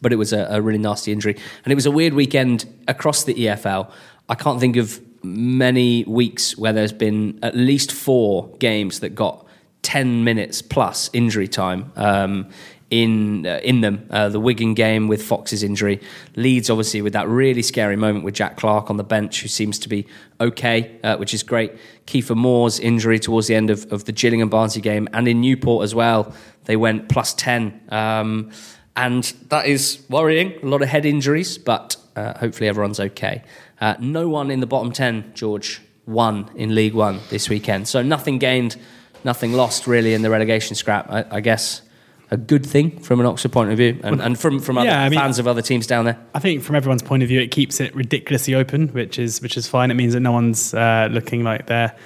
but 0.00 0.12
it 0.12 0.16
was 0.16 0.32
a, 0.32 0.46
a 0.50 0.60
really 0.60 0.78
nasty 0.78 1.12
injury. 1.12 1.36
And 1.64 1.72
it 1.72 1.74
was 1.74 1.86
a 1.86 1.90
weird 1.90 2.14
weekend 2.14 2.66
across 2.86 3.24
the 3.24 3.34
EFL. 3.34 3.90
I 4.28 4.34
can't 4.34 4.60
think 4.60 4.76
of 4.76 5.00
many 5.22 6.04
weeks 6.04 6.56
where 6.56 6.72
there's 6.72 6.92
been 6.92 7.38
at 7.42 7.56
least 7.56 7.92
four 7.92 8.48
games 8.58 9.00
that 9.00 9.14
got 9.14 9.46
10 9.82 10.24
minutes 10.24 10.62
plus 10.62 11.10
injury 11.12 11.48
time 11.48 11.92
um, 11.96 12.48
in 12.90 13.46
uh, 13.46 13.60
in 13.62 13.80
them. 13.80 14.06
Uh, 14.10 14.28
the 14.28 14.40
Wigan 14.40 14.74
game 14.74 15.08
with 15.08 15.22
Fox's 15.22 15.62
injury, 15.62 16.00
Leeds 16.36 16.70
obviously 16.70 17.02
with 17.02 17.12
that 17.12 17.28
really 17.28 17.62
scary 17.62 17.96
moment 17.96 18.24
with 18.24 18.34
Jack 18.34 18.56
Clarke 18.56 18.90
on 18.90 18.96
the 18.96 19.04
bench, 19.04 19.42
who 19.42 19.48
seems 19.48 19.78
to 19.80 19.88
be 19.88 20.06
okay, 20.40 20.98
uh, 21.02 21.16
which 21.16 21.34
is 21.34 21.42
great. 21.42 21.72
Kieffer 22.06 22.36
Moore's 22.36 22.80
injury 22.80 23.18
towards 23.18 23.46
the 23.46 23.54
end 23.54 23.70
of, 23.70 23.90
of 23.92 24.04
the 24.04 24.12
Gillingham 24.12 24.48
Barnsley 24.48 24.80
game, 24.80 25.08
and 25.12 25.28
in 25.28 25.40
Newport 25.40 25.84
as 25.84 25.94
well, 25.94 26.32
they 26.64 26.76
went 26.76 27.08
plus 27.08 27.34
ten, 27.34 27.80
um, 27.90 28.50
and 28.96 29.24
that 29.48 29.66
is 29.66 30.04
worrying. 30.08 30.54
A 30.62 30.66
lot 30.66 30.82
of 30.82 30.88
head 30.88 31.04
injuries, 31.04 31.58
but 31.58 31.96
uh, 32.16 32.38
hopefully 32.38 32.68
everyone's 32.68 33.00
okay. 33.00 33.42
Uh, 33.80 33.94
no 34.00 34.28
one 34.28 34.50
in 34.50 34.60
the 34.60 34.66
bottom 34.66 34.92
ten, 34.92 35.32
George, 35.34 35.80
won 36.06 36.50
in 36.56 36.74
League 36.74 36.94
One 36.94 37.20
this 37.28 37.48
weekend, 37.48 37.86
so 37.86 38.02
nothing 38.02 38.38
gained. 38.38 38.76
Nothing 39.24 39.52
lost 39.52 39.88
really 39.88 40.14
in 40.14 40.22
the 40.22 40.30
relegation 40.30 40.76
scrap. 40.76 41.10
I, 41.10 41.24
I 41.28 41.40
guess 41.40 41.82
a 42.30 42.36
good 42.36 42.64
thing 42.64 42.98
from 43.00 43.20
an 43.20 43.26
Oxford 43.26 43.52
point 43.52 43.70
of 43.70 43.78
view, 43.78 43.98
and, 44.02 44.20
and 44.20 44.38
from 44.38 44.60
from 44.60 44.78
other 44.78 44.88
yeah, 44.88 45.02
I 45.02 45.08
mean, 45.08 45.18
fans 45.18 45.38
of 45.38 45.46
other 45.46 45.62
teams 45.62 45.86
down 45.86 46.04
there. 46.04 46.18
I 46.34 46.38
think 46.38 46.62
from 46.62 46.76
everyone's 46.76 47.02
point 47.02 47.22
of 47.22 47.28
view, 47.28 47.40
it 47.40 47.50
keeps 47.50 47.80
it 47.80 47.94
ridiculously 47.94 48.54
open, 48.54 48.88
which 48.88 49.18
is 49.18 49.40
which 49.40 49.56
is 49.56 49.66
fine. 49.66 49.90
It 49.90 49.94
means 49.94 50.12
that 50.12 50.20
no 50.20 50.32
one's 50.32 50.74
uh, 50.74 51.08
looking 51.10 51.42
like 51.42 51.66
they're 51.66 51.96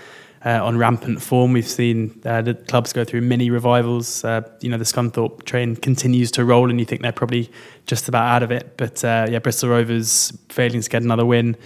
uh, 0.45 0.65
on 0.65 0.77
rampant 0.79 1.23
form. 1.23 1.53
We've 1.53 1.67
seen 1.67 2.21
uh, 2.25 2.43
the 2.43 2.55
clubs 2.55 2.93
go 2.93 3.05
through 3.05 3.23
mini 3.23 3.51
revivals. 3.51 4.25
Uh, 4.25 4.43
you 4.61 4.69
know, 4.69 4.79
the 4.79 4.85
Scunthorpe 4.85 5.45
train 5.45 5.77
continues 5.77 6.31
to 6.33 6.45
roll, 6.45 6.71
and 6.71 6.79
you 6.79 6.87
think 6.87 7.03
they're 7.03 7.13
probably 7.13 7.51
just 7.87 8.09
about 8.09 8.27
out 8.27 8.43
of 8.43 8.51
it. 8.51 8.77
But 8.77 9.05
uh, 9.05 9.27
yeah, 9.31 9.39
Bristol 9.39 9.71
Rovers 9.71 10.33
failing 10.49 10.81
to 10.81 10.91
get 10.91 11.03
another 11.03 11.27
win. 11.27 11.57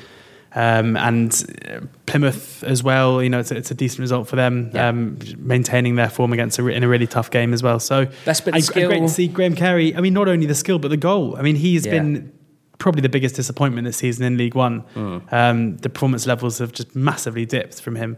Um, 0.57 0.97
and 0.97 1.93
Plymouth 2.07 2.65
as 2.65 2.83
well, 2.83 3.23
you 3.23 3.29
know, 3.29 3.41
it's 3.41 3.51
a, 3.51 3.57
it's 3.57 3.71
a 3.71 3.75
decent 3.75 4.01
result 4.01 4.27
for 4.27 4.37
them, 4.37 4.71
yeah. 4.73 4.89
um, 4.89 5.19
maintaining 5.37 5.97
their 5.97 6.09
form 6.09 6.33
against 6.33 6.59
a, 6.59 6.67
in 6.69 6.83
a 6.83 6.89
really 6.89 7.07
tough 7.07 7.31
game 7.31 7.53
as 7.53 7.63
well. 7.63 7.79
So 7.79 8.07
best 8.25 8.47
bit 8.47 8.65
skill. 8.65 8.89
great 8.89 9.01
to 9.01 9.09
see 9.09 9.29
Graham 9.29 9.55
Carey. 9.55 9.95
I 9.95 10.01
mean, 10.01 10.15
not 10.15 10.29
only 10.29 10.47
the 10.47 10.55
skill 10.55 10.79
but 10.79 10.89
the 10.89 10.97
goal. 10.97 11.37
I 11.37 11.43
mean, 11.43 11.57
he's 11.57 11.85
yeah. 11.85 11.93
been 11.93 12.33
probably 12.79 13.03
the 13.03 13.11
biggest 13.11 13.35
disappointment 13.37 13.85
this 13.85 13.99
season 13.99 14.25
in 14.25 14.39
League 14.39 14.55
One. 14.55 14.83
Mm. 14.95 15.33
Um, 15.33 15.77
the 15.77 15.91
performance 15.91 16.27
levels 16.27 16.57
have 16.59 16.73
just 16.73 16.97
massively 16.97 17.45
dipped 17.45 17.83
from 17.83 17.97
him. 17.97 18.17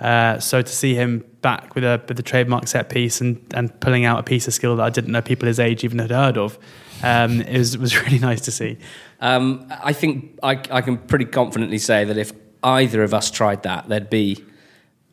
Uh, 0.00 0.40
so 0.40 0.62
to 0.62 0.72
see 0.72 0.96
him 0.96 1.24
back 1.40 1.76
with 1.76 1.84
a 1.84 2.02
with 2.08 2.16
the 2.16 2.22
trademark 2.22 2.66
set 2.66 2.88
piece 2.88 3.20
and, 3.20 3.40
and 3.54 3.78
pulling 3.80 4.04
out 4.04 4.18
a 4.18 4.24
piece 4.24 4.48
of 4.48 4.54
skill 4.54 4.74
that 4.76 4.82
I 4.82 4.90
didn't 4.90 5.12
know 5.12 5.22
people 5.22 5.46
his 5.46 5.60
age 5.60 5.84
even 5.84 6.00
had 6.00 6.10
heard 6.10 6.36
of, 6.36 6.58
um, 7.02 7.40
it 7.40 7.58
was 7.58 7.76
was 7.78 8.00
really 8.02 8.18
nice 8.18 8.42
to 8.42 8.50
see. 8.50 8.78
Um, 9.20 9.66
I 9.70 9.92
think 9.92 10.38
I, 10.42 10.60
I, 10.70 10.82
can 10.82 10.98
pretty 10.98 11.24
confidently 11.24 11.78
say 11.78 12.04
that 12.04 12.18
if 12.18 12.32
either 12.62 13.02
of 13.02 13.14
us 13.14 13.30
tried 13.30 13.62
that, 13.62 13.88
there'd 13.88 14.10
be 14.10 14.44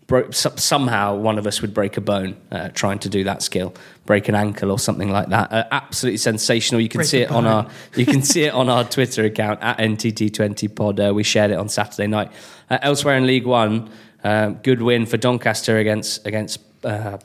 bro- 0.08 0.30
somehow 0.32 1.16
one 1.16 1.38
of 1.38 1.48
us 1.48 1.62
would 1.62 1.74
break 1.74 1.98
a 1.98 2.02
bone 2.02 2.36
uh, 2.52 2.70
trying 2.70 3.00
to 3.00 3.10
do 3.10 3.24
that 3.24 3.42
skill, 3.42 3.74
break 4.06 4.28
an 4.28 4.36
ankle 4.36 4.72
or 4.72 4.80
something 4.80 5.12
like 5.12 5.30
that. 5.30 5.52
Uh, 5.52 5.64
absolutely 5.72 6.18
sensational. 6.18 6.82
You 6.82 6.90
can 6.90 7.00
break 7.00 7.08
see 7.08 7.22
it 7.22 7.32
on 7.32 7.46
our 7.46 7.70
you 7.96 8.06
can 8.06 8.22
see 8.22 8.44
it 8.44 8.54
on 8.54 8.70
our 8.70 8.84
Twitter 8.90 9.24
account 9.24 9.62
at 9.62 9.78
NTT20pod. 9.78 11.10
Uh, 11.10 11.14
we 11.14 11.24
shared 11.24 11.52
it 11.52 11.58
on 11.58 11.70
Saturday 11.70 12.08
night. 12.08 12.32
Uh, 12.70 12.80
elsewhere 12.82 13.18
in 13.18 13.26
League 13.26 13.46
One, 13.46 13.90
um, 14.24 14.56
good 14.56 14.82
win 14.82 15.06
for 15.06 15.18
Doncaster 15.18 15.78
against 15.78 16.26
against 16.28 16.60
uh, 16.84 17.18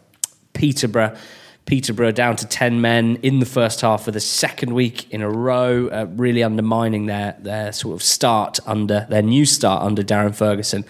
Peterborough. 0.53 1.17
Peterborough 1.69 2.12
down 2.12 2.35
to 2.35 2.47
10 2.47 2.81
men 2.81 3.19
in 3.23 3.41
the 3.41 3.47
first 3.47 3.83
half 3.83 4.03
for 4.03 4.11
the 4.11 4.21
second 4.21 4.73
week 4.73 5.09
in 5.12 5.21
a 5.21 5.29
row, 5.29 5.89
uh, 5.89 6.07
really 6.16 6.43
undermining 6.43 7.05
their, 7.05 7.37
their 7.41 7.73
sort 7.73 7.95
of 7.95 8.03
start 8.03 8.59
under 8.64 9.07
their 9.11 9.21
new 9.21 9.45
start 9.45 9.83
under 9.83 10.03
Darren 10.03 10.35
Ferguson. 10.35 10.83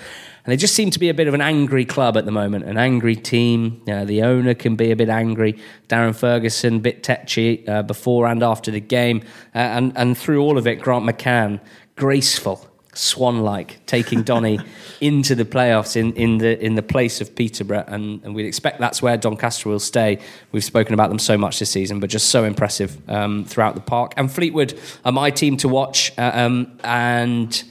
And 0.45 0.53
they 0.53 0.57
just 0.57 0.77
seem 0.77 0.93
to 0.93 1.01
be 1.01 1.09
a 1.09 1.15
bit 1.15 1.27
of 1.27 1.35
an 1.35 1.41
angry 1.41 1.85
club 1.85 2.17
at 2.17 2.27
the 2.27 2.31
moment, 2.31 2.65
an 2.65 2.79
angry 2.79 3.17
team. 3.17 3.83
Know, 3.89 4.05
the 4.05 4.23
owner 4.23 4.55
can 4.55 4.77
be 4.77 4.93
a 4.93 4.97
bit 4.97 5.09
angry. 5.09 5.59
Darren 5.89 6.15
Ferguson, 6.15 6.77
a 6.77 6.79
bit 6.79 7.03
tetchy 7.03 7.67
uh, 7.67 7.83
before 7.83 8.29
and 8.29 8.41
after 8.41 8.71
the 8.71 8.81
game. 8.81 9.23
Uh, 9.57 9.59
and, 9.59 9.93
and 9.97 10.17
through 10.17 10.41
all 10.41 10.57
of 10.57 10.69
it, 10.69 10.77
Grant 10.77 11.05
McCann, 11.05 11.61
graceful, 11.97 12.65
swan 12.99 13.41
like, 13.43 13.85
taking 13.87 14.23
Donny 14.23 14.59
into 15.01 15.35
the 15.35 15.45
playoffs 15.45 15.97
in, 15.97 16.13
in 16.15 16.39
the 16.39 16.59
in 16.65 16.75
the 16.75 16.83
place 16.83 17.21
of 17.21 17.35
Peterborough, 17.35 17.85
and, 17.87 18.23
and 18.25 18.35
we'd 18.35 18.47
expect 18.47 18.81
that's 18.81 19.01
where 19.01 19.17
Doncaster 19.17 19.69
will 19.69 19.79
stay. 19.79 20.19
We've 20.53 20.65
spoken 20.65 20.95
about 20.95 21.09
them 21.09 21.19
so 21.19 21.39
much 21.39 21.59
this 21.59 21.71
season, 21.71 22.01
but 22.01 22.11
just 22.11 22.31
so 22.31 22.45
impressive 22.45 22.99
um, 23.09 23.45
throughout 23.45 23.75
the 23.75 23.81
park. 23.81 24.15
And 24.17 24.31
Fleetwood 24.31 24.79
are 25.05 25.13
my 25.13 25.31
team 25.31 25.57
to 25.59 25.69
watch, 25.69 26.13
uh, 26.19 26.33
um, 26.35 26.79
and 26.83 27.63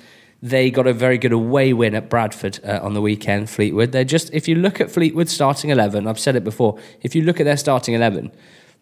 they 0.41 0.71
got 0.71 0.87
a 0.87 0.93
very 0.93 1.17
good 1.17 1.33
away 1.33 1.73
win 1.73 1.95
at 1.95 2.09
Bradford 2.09 2.59
uh, 2.63 2.79
on 2.81 2.93
the 2.93 3.01
weekend. 3.01 3.49
Fleetwood, 3.49 3.91
they're 3.91 4.03
just 4.03 4.33
if 4.33 4.47
you 4.47 4.55
look 4.55 4.79
at 4.79 4.89
Fleetwood 4.89 5.29
starting 5.29 5.69
eleven, 5.69 6.07
I've 6.07 6.19
said 6.19 6.35
it 6.35 6.43
before. 6.43 6.79
If 7.01 7.15
you 7.15 7.23
look 7.23 7.39
at 7.39 7.43
their 7.43 7.57
starting 7.57 7.93
eleven, 7.93 8.31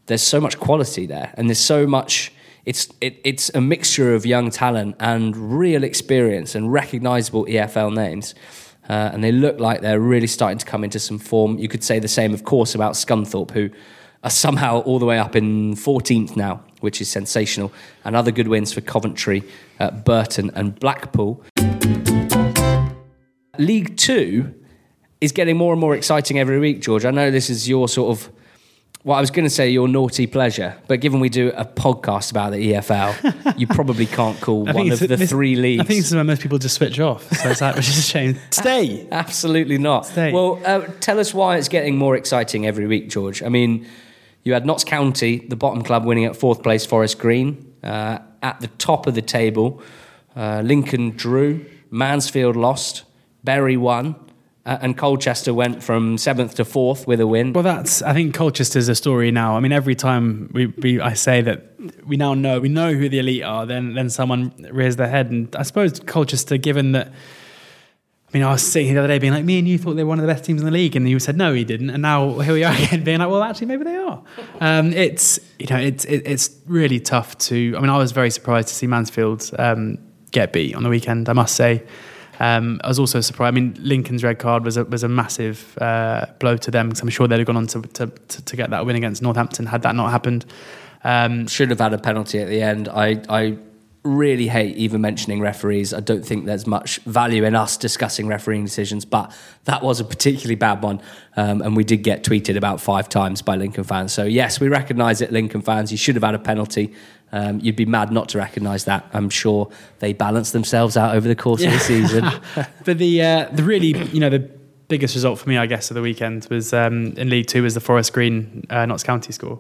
there's 0.06 0.24
so 0.24 0.40
much 0.40 0.60
quality 0.60 1.06
there, 1.08 1.34
and 1.36 1.50
there's 1.50 1.60
so 1.60 1.88
much 1.88 2.32
it's 2.66 2.90
it, 3.00 3.20
it's 3.24 3.52
a 3.54 3.62
mixture 3.62 4.14
of 4.14 4.26
young 4.26 4.50
talent 4.50 4.96
and 5.00 5.36
real 5.60 5.84
experience 5.84 6.56
and 6.56 6.72
recognisable 6.74 7.46
EFL 7.46 7.94
names. 7.94 8.34
Uh, 8.90 9.10
and 9.14 9.24
they 9.24 9.32
look 9.32 9.60
like 9.60 9.82
they're 9.82 10.00
really 10.00 10.28
starting 10.28 10.58
to 10.60 10.66
come 10.66 10.84
into 10.84 11.00
some 11.00 11.18
form. 11.18 11.58
You 11.58 11.68
could 11.68 11.84
say 11.84 12.00
the 12.00 12.08
same, 12.08 12.34
of 12.34 12.44
course, 12.44 12.76
about 12.76 12.94
Scunthorpe, 12.94 13.52
who 13.52 13.72
are 14.24 14.30
somehow 14.30 14.82
all 14.82 15.00
the 15.00 15.06
way 15.06 15.18
up 15.18 15.36
in 15.36 15.74
14th 15.74 16.36
now, 16.36 16.64
which 16.82 17.02
is 17.02 17.10
sensational. 17.10 17.72
And 18.04 18.16
other 18.16 18.32
good 18.32 18.48
wins 18.48 18.74
for 18.74 18.82
Coventry, 18.82 19.44
uh, 19.80 19.90
Burton, 19.92 20.52
and 20.54 20.80
Blackpool. 20.80 21.44
League 23.58 23.98
Two 23.98 24.54
is 25.22 25.32
getting 25.32 25.58
more 25.58 25.74
and 25.74 25.80
more 25.80 25.96
exciting 25.96 26.38
every 26.38 26.60
week, 26.60 26.82
George. 26.82 27.06
I 27.06 27.12
know 27.12 27.32
this 27.32 27.50
is 27.50 27.68
your 27.68 27.88
sort 27.88 28.12
of 28.12 28.32
well, 29.06 29.16
I 29.16 29.22
was 29.22 29.30
going 29.30 29.46
to 29.46 29.52
say 29.52 29.70
your 29.70 29.88
naughty 29.88 30.26
pleasure, 30.26 30.76
but 30.88 31.00
given 31.00 31.20
we 31.20 31.30
do 31.30 31.52
a 31.56 31.64
podcast 31.64 32.32
about 32.32 32.54
the 32.54 32.72
EFL, 32.72 33.56
you 33.58 33.68
probably 33.68 34.08
can't 34.08 34.42
call 34.42 34.66
one 34.66 34.92
of 34.92 35.00
the 35.00 35.16
this, 35.16 35.30
three 35.30 35.56
leagues. 35.56 35.82
I 35.82 35.84
think 35.84 36.00
this 36.00 36.08
is 36.08 36.16
where 36.16 36.24
most 36.24 36.42
people 36.42 36.58
just 36.58 36.74
switch 36.74 37.00
off. 37.00 37.32
So 37.38 37.52
it's 37.52 37.62
like, 37.62 37.76
which 37.76 37.88
is 37.88 38.00
a 38.00 38.02
shame. 38.02 38.40
Stay. 38.50 39.08
Absolutely 39.12 39.78
not. 39.78 40.08
Stay. 40.08 40.34
Well, 40.34 40.60
uh, 40.66 40.88
tell 41.02 41.20
us 41.20 41.36
why 41.36 41.58
it's 41.58 41.68
getting 41.68 41.98
more 41.98 42.16
exciting 42.16 42.66
every 42.66 42.88
week, 42.88 43.10
George. 43.12 43.44
I 43.44 43.50
mean, 43.50 43.86
you 44.42 44.54
had 44.54 44.66
Notts 44.66 44.84
County, 44.84 45.38
the 45.38 45.56
bottom 45.56 45.84
club, 45.84 46.04
winning 46.04 46.26
at 46.26 46.36
fourth 46.36 46.64
place, 46.64 46.84
Forest 46.84 47.20
Green. 47.20 47.76
Uh, 47.84 48.18
at 48.42 48.60
the 48.60 48.68
top 48.80 49.06
of 49.06 49.14
the 49.14 49.22
table, 49.22 49.84
uh, 50.36 50.62
Lincoln 50.66 51.12
drew, 51.12 51.64
Mansfield 51.92 52.56
lost, 52.56 53.04
Bury 53.44 53.78
won, 53.78 54.16
uh, 54.66 54.80
and 54.82 54.98
Colchester 54.98 55.54
went 55.54 55.84
from 55.84 56.18
seventh 56.18 56.56
to 56.56 56.66
fourth 56.66 57.06
with 57.06 57.20
a 57.20 57.28
win. 57.28 57.54
Well, 57.54 57.64
that's 57.64 58.02
I 58.02 58.14
think 58.14 58.34
Colchester's 58.34 58.90
a 58.90 58.96
story 58.96 59.30
now. 59.32 59.56
I 59.56 59.60
mean, 59.60 59.72
every 59.72 59.96
time 59.96 60.50
we, 60.54 60.68
we 60.68 61.00
I 61.00 61.14
say 61.14 61.42
that 61.42 61.76
we 62.06 62.18
now 62.18 62.34
know 62.34 62.60
we 62.60 62.70
know 62.70 62.94
who 62.94 63.08
the 63.08 63.20
elite 63.20 63.44
are, 63.44 63.66
then 63.66 63.94
then 63.94 64.10
someone 64.10 64.54
rears 64.72 64.96
their 64.96 65.08
head, 65.08 65.30
and 65.30 65.56
I 65.56 65.64
suppose 65.64 66.00
Colchester, 66.00 66.58
given 66.58 66.94
that. 66.94 67.12
I 68.28 68.38
mean, 68.38 68.44
I 68.44 68.52
was 68.52 68.64
sitting 68.64 68.88
here 68.88 68.96
the 68.96 69.00
other 69.02 69.08
day 69.08 69.20
being 69.20 69.32
like, 69.32 69.46
me 69.46 69.60
and 69.60 69.68
you 69.68 69.78
thought 69.78 69.94
they 69.94 70.04
were 70.04 70.10
one 70.10 70.20
of 70.20 70.28
the 70.28 70.34
best 70.34 70.44
teams 70.44 70.60
in 70.60 70.66
the 70.66 70.72
league, 70.72 70.98
and 70.98 71.08
you 71.08 71.20
said 71.20 71.38
no, 71.38 71.54
he 71.54 71.64
didn't, 71.64 71.92
and 71.92 72.02
now 72.02 72.40
here 72.40 72.54
we 72.54 72.64
are 72.64 72.74
again 72.74 73.04
being 73.04 73.20
like, 73.20 73.30
well, 73.30 73.44
actually, 73.44 73.68
maybe 73.68 73.84
they 73.84 73.96
are. 73.96 74.22
Um, 74.60 74.92
it's 74.94 75.40
you 75.60 75.68
know, 75.68 75.78
it's 75.78 76.06
it, 76.06 76.24
it's 76.26 76.50
really 76.66 77.00
tough 77.00 77.38
to. 77.38 77.76
I 77.78 77.80
mean, 77.80 77.92
I 77.92 77.98
was 77.98 78.14
very 78.14 78.32
surprised 78.32 78.70
to 78.70 78.74
see 78.74 78.88
Mansfield 78.88 79.52
um, 79.60 80.00
get 80.32 80.52
beat 80.52 80.76
on 80.76 80.82
the 80.82 80.90
weekend. 80.90 81.30
I 81.30 81.34
must 81.34 81.56
say. 81.56 81.84
Um, 82.40 82.80
I 82.84 82.88
was 82.88 83.00
also 83.00 83.22
surprised. 83.22 83.54
I 83.54 83.56
mean, 83.56 83.76
Lincoln's 83.80 84.24
red 84.24 84.40
card 84.40 84.64
was 84.66 84.78
a, 84.78 84.86
was 84.86 85.04
a 85.04 85.10
massive 85.10 85.78
uh, 85.80 86.26
blow 86.40 86.58
to 86.58 86.72
them 86.72 86.90
because 86.90 87.02
I'm 87.02 87.10
sure 87.10 87.28
they'd 87.28 87.38
have 87.38 87.48
gone 87.48 87.58
on 87.58 87.68
to, 87.68 87.82
to, 87.82 88.08
to, 88.08 88.56
get 88.56 88.70
that 88.70 88.86
win 88.86 88.96
against 88.96 89.22
Northampton 89.22 89.66
had 89.66 89.82
that 89.84 89.96
not 89.96 90.12
happened. 90.12 90.46
Um, 91.04 91.48
Should 91.48 91.70
have 91.70 91.80
had 91.80 91.94
a 91.94 91.98
penalty 91.98 92.40
at 92.40 92.48
the 92.48 92.62
end. 92.62 92.90
I, 92.90 93.22
I 93.30 93.58
really 94.06 94.48
hate 94.48 94.78
even 94.78 95.02
mentioning 95.02 95.42
referees. 95.42 95.94
I 95.94 96.00
don't 96.00 96.24
think 96.24 96.46
there's 96.46 96.68
much 96.68 97.00
value 97.00 97.44
in 97.44 97.56
us 97.56 97.76
discussing 97.76 98.28
refereeing 98.28 98.64
decisions, 98.64 99.04
but 99.04 99.36
that 99.66 99.82
was 99.82 100.00
a 100.00 100.04
particularly 100.04 100.56
bad 100.56 100.84
one. 100.84 101.02
Um, 101.36 101.62
and 101.62 101.76
we 101.76 101.84
did 101.84 102.04
get 102.04 102.24
tweeted 102.24 102.56
about 102.56 102.80
five 102.80 103.10
times 103.10 103.42
by 103.42 103.56
Lincoln 103.56 103.84
fans. 103.84 104.14
So, 104.14 104.24
yes, 104.24 104.60
we 104.60 104.68
recognise 104.68 105.22
it, 105.22 105.32
Lincoln 105.32 105.62
fans. 105.62 105.92
You 105.92 105.98
should 105.98 106.16
have 106.16 106.24
had 106.24 106.36
a 106.36 106.40
penalty. 106.40 106.94
Um, 107.32 107.60
you'd 107.60 107.76
be 107.76 107.86
mad 107.86 108.12
not 108.12 108.30
to 108.30 108.38
recognise 108.38 108.86
that. 108.86 109.06
I'm 109.14 109.30
sure 109.30 109.70
they 110.00 110.14
balance 110.14 110.52
themselves 110.52 110.96
out 110.96 111.16
over 111.16 111.28
the 111.28 111.36
course 111.36 111.62
yeah. 111.62 111.68
of 111.68 111.74
the 111.74 111.80
season. 111.80 112.26
but 112.86 112.98
the 112.98 113.22
uh, 113.22 113.50
the 113.52 113.64
really 113.64 113.98
you 114.10 114.20
know 114.20 114.30
the 114.30 114.50
biggest 114.88 115.16
result 115.16 115.40
for 115.40 115.50
me, 115.50 115.58
I 115.58 115.66
guess, 115.66 115.90
of 115.90 115.96
the 115.96 116.02
weekend 116.02 116.48
was 116.50 116.74
um, 116.74 117.08
in 117.18 117.30
League 117.30 117.48
Two 117.48 117.64
was 117.64 117.74
the 117.74 117.80
Forest 117.80 118.14
Green 118.14 118.66
uh, 118.70 118.86
Notts 118.86 119.04
County 119.04 119.34
score. 119.34 119.60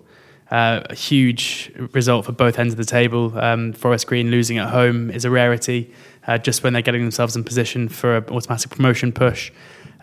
Uh, 0.52 0.82
a 0.92 0.96
huge 0.96 1.72
result 1.94 2.24
for 2.24 2.32
both 2.32 2.60
ends 2.60 2.72
of 2.72 2.78
the 2.78 2.86
table. 2.86 3.38
Um, 3.38 3.74
Forest 3.74 4.06
Green 4.06 4.30
losing 4.30 4.60
at 4.60 4.70
home 4.70 5.10
is 5.10 5.26
a 5.26 5.32
rarity. 5.32 5.92
uh, 6.28 6.38
just 6.38 6.64
when 6.64 6.74
they're 6.74 6.82
getting 6.82 7.02
themselves 7.02 7.36
in 7.36 7.44
position 7.44 7.88
for 7.88 8.18
an 8.18 8.26
automatic 8.30 8.72
promotion 8.72 9.12
push. 9.12 9.52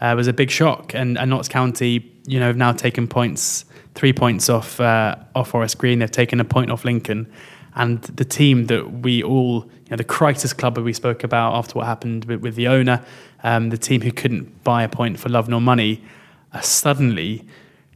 Uh, 0.01 0.15
was 0.17 0.27
a 0.27 0.33
big 0.33 0.51
shock, 0.51 0.95
and, 0.95 1.17
and 1.17 1.31
Notts 1.31 1.49
County, 1.49 2.13
you 2.27 2.41
know, 2.41 2.49
have 2.49 2.57
now 2.57 2.73
taken 2.73 3.07
points, 3.07 3.65
three 3.95 4.12
points 4.12 4.49
off 4.49 4.80
uh, 4.80 5.16
off 5.34 5.51
Forest 5.51 5.78
Green. 5.78 5.99
They've 5.99 6.11
taken 6.11 6.40
a 6.40 6.45
point 6.45 6.70
off 6.70 6.84
Lincoln, 6.84 7.30
and 7.74 8.03
the 8.03 8.24
team 8.24 8.66
that 8.66 9.01
we 9.03 9.22
all, 9.22 9.64
you 9.64 9.90
know, 9.90 9.97
the 9.97 10.05
crisis 10.05 10.53
club 10.53 10.74
that 10.74 10.82
we 10.82 10.93
spoke 10.93 11.24
about 11.24 11.55
after 11.55 11.74
what 11.74 11.86
happened 11.86 12.24
with, 12.26 12.40
with 12.40 12.55
the 12.55 12.68
owner, 12.68 13.05
um, 13.43 13.70
the 13.70 13.78
team 13.78 14.03
who 14.03 14.12
couldn't 14.12 14.62
buy 14.64 14.82
a 14.82 14.88
point 14.88 15.18
for 15.18 15.28
love 15.28 15.49
nor 15.49 15.61
money, 15.61 16.03
are 16.53 16.62
suddenly 16.62 17.47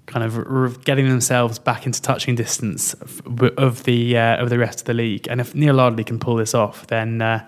kind 0.07 0.25
of 0.25 0.85
getting 0.85 1.09
themselves 1.09 1.59
back 1.59 1.85
into 1.85 2.01
touching 2.01 2.37
distance 2.37 2.95
of 2.95 3.85
the 3.85 4.17
uh, 4.17 4.43
of 4.43 4.51
the 4.51 4.59
rest 4.59 4.81
of 4.81 4.87
the 4.87 4.95
league. 4.95 5.27
And 5.29 5.41
if 5.41 5.55
Neil 5.55 5.81
Ardley 5.81 6.05
can 6.05 6.19
pull 6.19 6.37
this 6.37 6.55
off, 6.55 6.87
then 6.87 7.21
uh, 7.21 7.47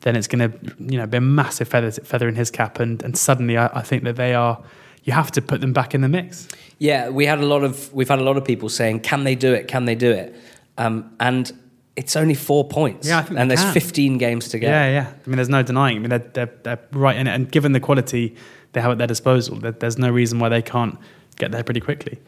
then 0.00 0.16
it's 0.16 0.26
going 0.26 0.50
to 0.50 0.74
you 0.78 0.98
know 0.98 1.06
be 1.06 1.18
a 1.18 1.20
massive 1.20 1.68
feather 1.68 1.90
feather 1.90 2.28
in 2.28 2.34
his 2.34 2.50
cap. 2.50 2.80
And 2.80 3.02
and 3.02 3.16
suddenly, 3.16 3.56
I, 3.56 3.66
I, 3.66 3.82
think 3.82 4.04
that 4.04 4.16
they 4.16 4.34
are. 4.34 4.62
You 5.04 5.12
have 5.12 5.30
to 5.32 5.42
put 5.42 5.60
them 5.60 5.72
back 5.72 5.94
in 5.94 6.00
the 6.00 6.08
mix. 6.08 6.48
Yeah, 6.78 7.08
we 7.08 7.26
had 7.26 7.40
a 7.40 7.46
lot 7.46 7.64
of 7.64 7.92
we've 7.92 8.08
had 8.08 8.18
a 8.18 8.24
lot 8.24 8.36
of 8.36 8.44
people 8.44 8.68
saying, 8.68 9.00
"Can 9.00 9.24
they 9.24 9.34
do 9.34 9.52
it? 9.52 9.68
Can 9.68 9.84
they 9.84 9.94
do 9.94 10.10
it?" 10.10 10.34
Um, 10.78 11.14
and 11.20 11.52
it's 11.96 12.16
only 12.16 12.34
four 12.34 12.64
points. 12.66 13.06
Yeah, 13.06 13.26
and 13.36 13.50
there's 13.50 13.62
can. 13.62 13.74
15 13.74 14.18
games 14.18 14.48
to 14.48 14.58
go. 14.58 14.66
Yeah, 14.66 14.88
yeah. 14.90 15.12
I 15.12 15.28
mean, 15.28 15.36
there's 15.36 15.48
no 15.48 15.62
denying. 15.62 15.96
I 15.96 16.00
mean, 16.00 16.08
they're, 16.08 16.18
they're, 16.18 16.52
they're 16.62 16.78
right 16.92 17.16
in 17.16 17.26
it. 17.26 17.34
And 17.34 17.50
given 17.50 17.72
the 17.72 17.80
quality 17.80 18.34
they 18.72 18.80
have 18.80 18.92
at 18.92 18.98
their 18.98 19.06
disposal, 19.06 19.56
there's 19.56 19.98
no 19.98 20.08
reason 20.08 20.38
why 20.38 20.48
they 20.48 20.62
can't 20.62 20.96
get 21.36 21.50
there 21.52 21.62
pretty 21.62 21.80
quickly. 21.80 22.18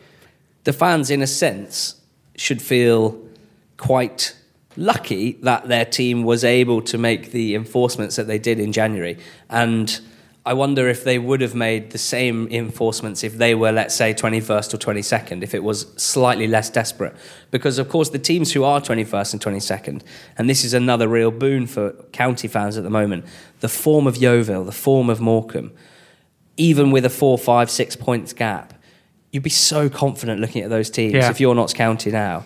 The 0.65 0.73
fans, 0.73 1.11
in 1.11 1.23
a 1.23 1.27
sense, 1.27 2.01
should 2.37 2.61
feel 2.61 3.19
quite 3.79 4.37
lucky 4.77 5.33
that 5.43 5.69
their 5.69 5.85
team 5.85 6.25
was 6.25 6.45
able 6.45 6.83
to 6.83 6.99
make 6.99 7.33
the 7.33 7.55
enforcements 7.55 8.17
that 8.17 8.27
they 8.27 8.39
did 8.39 8.59
in 8.59 8.73
January. 8.73 9.19
And 9.49 10.01
I 10.45 10.55
wonder 10.55 10.89
if 10.89 11.05
they 11.05 11.21
would 11.21 11.41
have 11.41 11.55
made 11.55 11.93
the 11.93 11.99
same 11.99 12.49
enforcements 12.49 13.23
if 13.23 13.39
they 13.39 13.55
were, 13.55 13.71
let's 13.71 13.95
say, 13.95 14.13
21st 14.13 14.75
or 14.75 14.77
22nd, 14.77 15.43
if 15.43 15.55
it 15.55 15.63
was 15.63 15.87
slightly 15.97 16.49
less 16.49 16.69
desperate. 16.69 17.15
Because, 17.53 17.79
of 17.79 17.89
course, 17.89 18.11
the 18.11 18.19
teams 18.19 18.53
who 18.53 18.65
are 18.65 18.81
21st 18.81 19.35
and 19.35 19.43
22nd, 19.43 20.03
and 20.37 20.51
this 20.51 20.65
is 20.65 20.75
another 20.75 21.07
real 21.07 21.31
boon 21.31 21.69
for 21.69 21.93
county 22.13 22.49
fans 22.49 22.77
at 22.77 22.83
the 22.83 22.91
moment, 22.91 23.25
the 23.61 23.69
form 23.69 24.09
of 24.09 24.17
Yeovil, 24.17 24.65
the 24.65 24.73
form 24.73 25.09
of 25.09 25.21
Morecambe, 25.21 25.73
even 26.57 26.91
with 26.91 27.05
a 27.05 27.11
four, 27.11 27.39
five, 27.39 27.71
six 27.71 27.95
points 27.95 28.33
gap, 28.33 28.75
you'd 29.31 29.45
be 29.45 29.51
so 29.51 29.89
confident 29.89 30.41
looking 30.41 30.63
at 30.63 30.71
those 30.71 30.91
teams 30.91 31.15
yeah. 31.15 31.31
if 31.31 31.41
you're 31.41 31.55
Notts 31.55 31.73
County 31.73 32.11
now. 32.11 32.45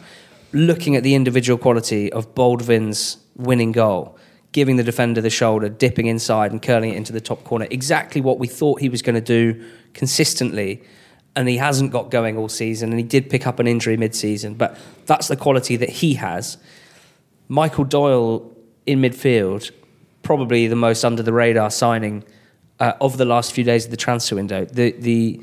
Looking 0.52 0.96
at 0.96 1.02
the 1.02 1.14
individual 1.14 1.58
quality 1.58 2.12
of 2.12 2.34
Baldwin's 2.34 3.16
winning 3.36 3.72
goal, 3.72 4.15
giving 4.56 4.76
the 4.76 4.82
defender 4.82 5.20
the 5.20 5.28
shoulder, 5.28 5.68
dipping 5.68 6.06
inside 6.06 6.50
and 6.50 6.62
curling 6.62 6.90
it 6.90 6.96
into 6.96 7.12
the 7.12 7.20
top 7.20 7.44
corner. 7.44 7.66
Exactly 7.70 8.22
what 8.22 8.38
we 8.38 8.46
thought 8.46 8.80
he 8.80 8.88
was 8.88 9.02
going 9.02 9.14
to 9.14 9.20
do 9.20 9.62
consistently. 9.92 10.82
And 11.36 11.46
he 11.46 11.58
hasn't 11.58 11.92
got 11.92 12.10
going 12.10 12.38
all 12.38 12.48
season. 12.48 12.88
And 12.88 12.98
he 12.98 13.04
did 13.04 13.28
pick 13.28 13.46
up 13.46 13.58
an 13.58 13.66
injury 13.66 13.98
mid 13.98 14.14
season. 14.14 14.54
But 14.54 14.78
that's 15.04 15.28
the 15.28 15.36
quality 15.36 15.76
that 15.76 15.90
he 15.90 16.14
has. 16.14 16.56
Michael 17.48 17.84
Doyle 17.84 18.50
in 18.86 19.02
midfield, 19.02 19.72
probably 20.22 20.68
the 20.68 20.74
most 20.74 21.04
under 21.04 21.22
the 21.22 21.34
radar 21.34 21.70
signing 21.70 22.24
uh, 22.80 22.94
of 22.98 23.18
the 23.18 23.26
last 23.26 23.52
few 23.52 23.62
days 23.62 23.84
of 23.84 23.90
the 23.90 23.98
transfer 23.98 24.36
window. 24.36 24.64
The, 24.64 24.92
the, 24.92 25.42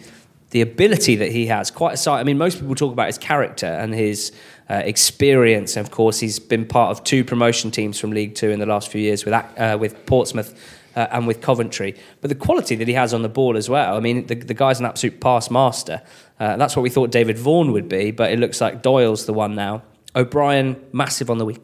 the 0.54 0.62
ability 0.62 1.16
that 1.16 1.32
he 1.32 1.48
has, 1.48 1.72
quite 1.72 1.96
aside, 1.96 2.20
I 2.20 2.24
mean, 2.24 2.38
most 2.38 2.60
people 2.60 2.76
talk 2.76 2.94
about 2.94 3.08
his 3.08 3.18
character 3.18 3.66
and 3.66 3.92
his 3.92 4.32
uh, 4.70 4.76
experience. 4.86 5.76
And 5.76 5.84
of 5.86 5.92
course, 5.92 6.20
he's 6.20 6.38
been 6.38 6.68
part 6.68 6.92
of 6.92 7.04
two 7.04 7.24
promotion 7.24 7.72
teams 7.72 8.00
from 8.00 8.12
League 8.12 8.36
Two 8.36 8.52
in 8.52 8.60
the 8.60 8.68
last 8.68 8.92
few 8.92 9.02
years 9.02 9.26
with, 9.26 9.34
uh, 9.34 9.78
with 9.82 10.06
Portsmouth 10.06 10.54
uh, 10.96 11.08
and 11.10 11.26
with 11.26 11.42
Coventry. 11.42 11.96
But 12.22 12.30
the 12.30 12.36
quality 12.36 12.76
that 12.76 12.88
he 12.88 12.94
has 12.94 13.16
on 13.16 13.24
the 13.24 13.30
ball 13.30 13.58
as 13.58 13.68
well, 13.68 13.98
I 13.98 14.00
mean, 14.00 14.28
the, 14.28 14.36
the 14.36 14.54
guy's 14.54 14.80
an 14.80 14.86
absolute 14.86 15.20
pass 15.20 15.50
master. 15.50 16.04
Uh, 16.40 16.56
that's 16.56 16.76
what 16.76 16.84
we 16.84 16.92
thought 16.92 17.10
David 17.10 17.40
Vaughan 17.40 17.72
would 17.72 17.90
be, 17.90 18.12
but 18.12 18.32
it 18.32 18.38
looks 18.38 18.62
like 18.62 18.84
Doyle's 18.84 19.26
the 19.26 19.34
one 19.34 19.56
now. 19.56 19.82
O'Brien, 20.16 20.80
massive 20.92 21.32
on 21.32 21.40
the 21.40 21.46
week. 21.46 21.62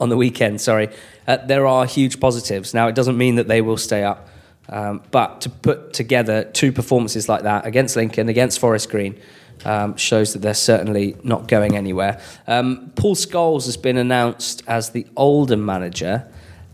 On 0.00 0.08
the 0.08 0.16
weekend, 0.16 0.60
sorry. 0.60 0.88
Uh, 1.28 1.36
there 1.36 1.68
are 1.68 1.86
huge 1.86 2.18
positives. 2.18 2.74
Now, 2.74 2.88
it 2.88 2.96
doesn't 2.96 3.16
mean 3.16 3.36
that 3.36 3.46
they 3.46 3.60
will 3.60 3.76
stay 3.76 4.02
up 4.02 4.28
um, 4.68 5.02
but 5.10 5.40
to 5.42 5.50
put 5.50 5.92
together 5.92 6.44
two 6.44 6.72
performances 6.72 7.28
like 7.28 7.42
that 7.42 7.66
against 7.66 7.96
Lincoln, 7.96 8.28
against 8.28 8.58
Forest 8.58 8.90
Green, 8.90 9.18
um, 9.64 9.96
shows 9.96 10.32
that 10.32 10.40
they're 10.40 10.54
certainly 10.54 11.16
not 11.22 11.48
going 11.48 11.76
anywhere. 11.76 12.20
Um, 12.46 12.92
Paul 12.96 13.14
Scholes 13.14 13.66
has 13.66 13.76
been 13.76 13.96
announced 13.96 14.62
as 14.66 14.90
the 14.90 15.06
Oldham 15.16 15.64
manager. 15.64 16.26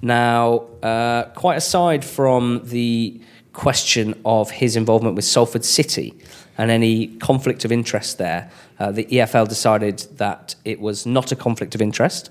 Now, 0.03 0.67
uh, 0.83 1.25
quite 1.35 1.57
aside 1.57 2.05
from 2.05 2.63
the 2.65 3.21
question 3.53 4.19
of 4.25 4.51
his 4.51 4.77
involvement 4.77 5.17
with 5.17 5.25
Salford 5.25 5.65
City 5.65 6.15
and 6.57 6.71
any 6.71 7.09
conflict 7.19 7.65
of 7.65 7.73
interest 7.73 8.19
there, 8.19 8.51
uh, 8.79 8.91
the 8.91 9.05
EFL 9.05 9.49
decided 9.49 9.99
that 10.17 10.55
it 10.65 10.81
was 10.81 11.05
not 11.05 11.33
a 11.33 11.37
conflict 11.37 11.75
of 11.75 11.83
interest. 11.83 12.31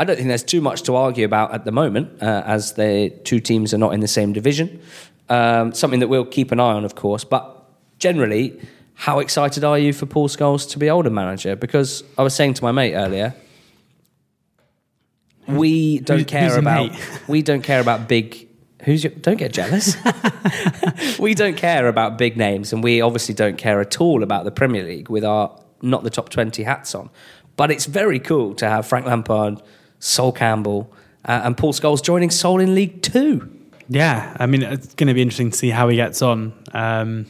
I 0.00 0.04
don't 0.04 0.16
think 0.16 0.28
there's 0.28 0.42
too 0.42 0.62
much 0.62 0.84
to 0.84 0.96
argue 0.96 1.26
about 1.26 1.52
at 1.52 1.66
the 1.66 1.72
moment, 1.72 2.22
uh, 2.22 2.42
as 2.46 2.72
the 2.72 3.10
two 3.24 3.38
teams 3.38 3.74
are 3.74 3.78
not 3.78 3.92
in 3.92 4.00
the 4.00 4.08
same 4.08 4.32
division. 4.32 4.80
Um, 5.28 5.74
something 5.74 6.00
that 6.00 6.08
we'll 6.08 6.24
keep 6.24 6.52
an 6.52 6.58
eye 6.58 6.72
on, 6.72 6.86
of 6.86 6.94
course. 6.94 7.22
But 7.22 7.68
generally, 7.98 8.58
how 8.94 9.18
excited 9.18 9.62
are 9.62 9.78
you 9.78 9.92
for 9.92 10.06
Paul 10.06 10.30
Scholes 10.30 10.66
to 10.70 10.78
be 10.78 10.88
Oldham 10.88 11.12
manager? 11.12 11.54
Because 11.54 12.02
I 12.16 12.22
was 12.22 12.34
saying 12.34 12.54
to 12.54 12.64
my 12.64 12.72
mate 12.72 12.94
earlier, 12.94 13.34
we 15.46 15.98
don't 15.98 16.20
who's, 16.20 16.26
care 16.26 16.48
who's 16.48 16.56
about 16.56 16.92
we 17.28 17.42
don't 17.42 17.62
care 17.62 17.80
about 17.80 18.08
big. 18.08 18.48
Who's 18.84 19.04
your, 19.04 19.12
don't 19.12 19.36
get 19.36 19.52
jealous. 19.52 19.98
we 21.18 21.34
don't 21.34 21.58
care 21.58 21.88
about 21.88 22.16
big 22.16 22.38
names, 22.38 22.72
and 22.72 22.82
we 22.82 23.02
obviously 23.02 23.34
don't 23.34 23.58
care 23.58 23.82
at 23.82 24.00
all 24.00 24.22
about 24.22 24.46
the 24.46 24.50
Premier 24.50 24.82
League 24.82 25.10
with 25.10 25.26
our 25.26 25.60
not 25.82 26.04
the 26.04 26.10
top 26.10 26.30
twenty 26.30 26.62
hats 26.62 26.94
on. 26.94 27.10
But 27.56 27.70
it's 27.70 27.84
very 27.84 28.18
cool 28.18 28.54
to 28.54 28.66
have 28.66 28.86
Frank 28.86 29.04
Lampard 29.04 29.60
Sol 30.00 30.32
Campbell, 30.32 30.92
uh, 31.24 31.42
and 31.44 31.56
Paul 31.56 31.72
Scholes 31.72 32.02
joining 32.02 32.30
Sol 32.30 32.60
in 32.60 32.74
League 32.74 33.02
Two. 33.02 33.48
Yeah, 33.88 34.36
I 34.38 34.46
mean, 34.46 34.62
it's 34.62 34.94
going 34.94 35.08
to 35.08 35.14
be 35.14 35.22
interesting 35.22 35.50
to 35.50 35.56
see 35.56 35.70
how 35.70 35.88
he 35.88 35.96
gets 35.96 36.22
on. 36.22 36.52
Um, 36.72 37.26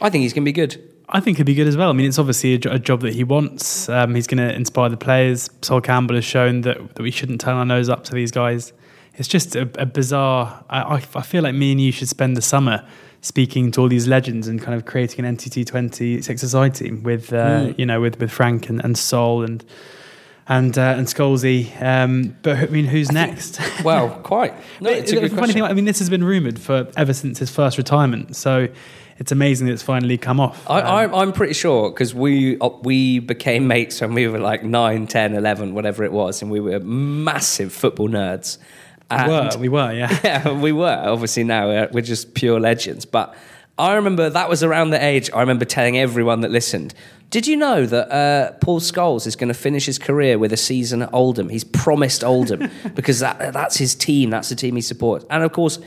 I 0.00 0.10
think 0.10 0.22
he's 0.22 0.32
going 0.32 0.44
to 0.44 0.48
be 0.48 0.52
good. 0.52 0.82
I 1.08 1.20
think 1.20 1.38
he'll 1.38 1.46
be 1.46 1.54
good 1.54 1.66
as 1.66 1.76
well. 1.76 1.90
I 1.90 1.92
mean, 1.92 2.06
it's 2.06 2.18
obviously 2.18 2.54
a, 2.54 2.74
a 2.74 2.78
job 2.78 3.00
that 3.00 3.14
he 3.14 3.24
wants. 3.24 3.88
Um, 3.88 4.14
he's 4.14 4.26
going 4.26 4.38
to 4.46 4.54
inspire 4.54 4.90
the 4.90 4.96
players. 4.96 5.50
Sol 5.62 5.80
Campbell 5.80 6.16
has 6.16 6.24
shown 6.24 6.60
that, 6.62 6.94
that 6.94 7.02
we 7.02 7.10
shouldn't 7.10 7.40
turn 7.40 7.54
our 7.54 7.64
nose 7.64 7.88
up 7.88 8.04
to 8.04 8.14
these 8.14 8.30
guys. 8.30 8.72
It's 9.14 9.28
just 9.28 9.56
a, 9.56 9.62
a 9.80 9.86
bizarre. 9.86 10.64
I, 10.70 11.02
I, 11.14 11.22
feel 11.22 11.42
like 11.42 11.54
me 11.54 11.72
and 11.72 11.80
you 11.80 11.90
should 11.90 12.08
spend 12.08 12.36
the 12.36 12.42
summer 12.42 12.86
speaking 13.20 13.72
to 13.72 13.80
all 13.80 13.88
these 13.88 14.06
legends 14.06 14.46
and 14.46 14.62
kind 14.62 14.76
of 14.76 14.84
creating 14.84 15.24
an 15.24 15.36
NTT 15.36 15.66
20 15.66 16.22
six-a-side 16.22 16.74
team 16.74 17.02
with, 17.02 17.32
uh, 17.32 17.62
mm. 17.62 17.78
you 17.78 17.84
know, 17.84 18.00
with, 18.00 18.20
with 18.20 18.30
Frank 18.30 18.68
and, 18.68 18.84
and 18.84 18.96
Sol 18.96 19.42
and 19.42 19.64
and 20.48 20.76
uh, 20.78 20.94
and 20.96 21.06
Scholesy. 21.06 21.80
Um, 21.80 22.36
but 22.42 22.56
I 22.56 22.66
mean, 22.66 22.86
who's 22.86 23.12
next? 23.12 23.60
well, 23.84 24.08
quite. 24.08 24.54
No, 24.80 24.90
it's 24.90 25.12
a 25.12 25.20
good 25.20 25.32
funny 25.32 25.52
thing. 25.52 25.62
I 25.62 25.72
mean, 25.72 25.84
this 25.84 25.98
has 25.98 26.08
been 26.08 26.22
rumored 26.22 26.58
for 26.58 26.88
ever 26.96 27.12
since 27.12 27.38
his 27.38 27.50
first 27.50 27.78
retirement. 27.78 28.36
So 28.36 28.68
it's 29.18 29.32
amazing 29.32 29.66
that 29.66 29.72
it's 29.72 29.82
finally 29.82 30.16
come 30.16 30.38
off. 30.38 30.68
I, 30.70 31.04
um, 31.04 31.14
I'm 31.14 31.32
pretty 31.32 31.54
sure 31.54 31.90
because 31.90 32.14
we 32.14 32.58
uh, 32.60 32.70
we 32.82 33.18
became 33.18 33.66
mates 33.66 34.00
when 34.00 34.14
we 34.14 34.28
were 34.28 34.38
like 34.38 34.62
9, 34.62 35.06
10, 35.06 35.34
11, 35.34 35.74
whatever 35.74 36.04
it 36.04 36.12
was, 36.12 36.40
and 36.42 36.50
we 36.50 36.60
were 36.60 36.78
massive 36.80 37.72
football 37.72 38.08
nerds. 38.08 38.58
And 39.10 39.30
we 39.30 39.36
were, 39.36 39.58
we 39.58 39.68
were, 39.68 39.92
yeah, 39.92 40.20
yeah, 40.24 40.52
we 40.52 40.72
were. 40.72 41.02
Obviously, 41.06 41.42
now 41.44 41.66
we're, 41.66 41.88
we're 41.92 42.00
just 42.02 42.34
pure 42.34 42.60
legends. 42.60 43.04
But 43.04 43.34
I 43.78 43.94
remember 43.94 44.30
that 44.30 44.48
was 44.48 44.62
around 44.62 44.90
the 44.90 45.02
age. 45.02 45.30
I 45.32 45.40
remember 45.40 45.64
telling 45.64 45.98
everyone 45.98 46.42
that 46.42 46.50
listened 46.50 46.94
did 47.30 47.46
you 47.46 47.56
know 47.56 47.84
that 47.84 48.10
uh, 48.10 48.52
Paul 48.60 48.80
Scholes 48.80 49.26
is 49.26 49.36
going 49.36 49.48
to 49.48 49.54
finish 49.54 49.84
his 49.84 49.98
career 49.98 50.38
with 50.38 50.52
a 50.52 50.56
season 50.56 51.02
at 51.02 51.12
Oldham? 51.12 51.50
He's 51.50 51.64
promised 51.64 52.24
Oldham 52.24 52.70
because 52.94 53.20
that, 53.20 53.52
that's 53.52 53.76
his 53.76 53.94
team. 53.94 54.30
That's 54.30 54.48
the 54.48 54.54
team 54.54 54.76
he 54.76 54.80
supports. 54.80 55.26
And 55.28 55.42
of 55.42 55.52
course, 55.52 55.78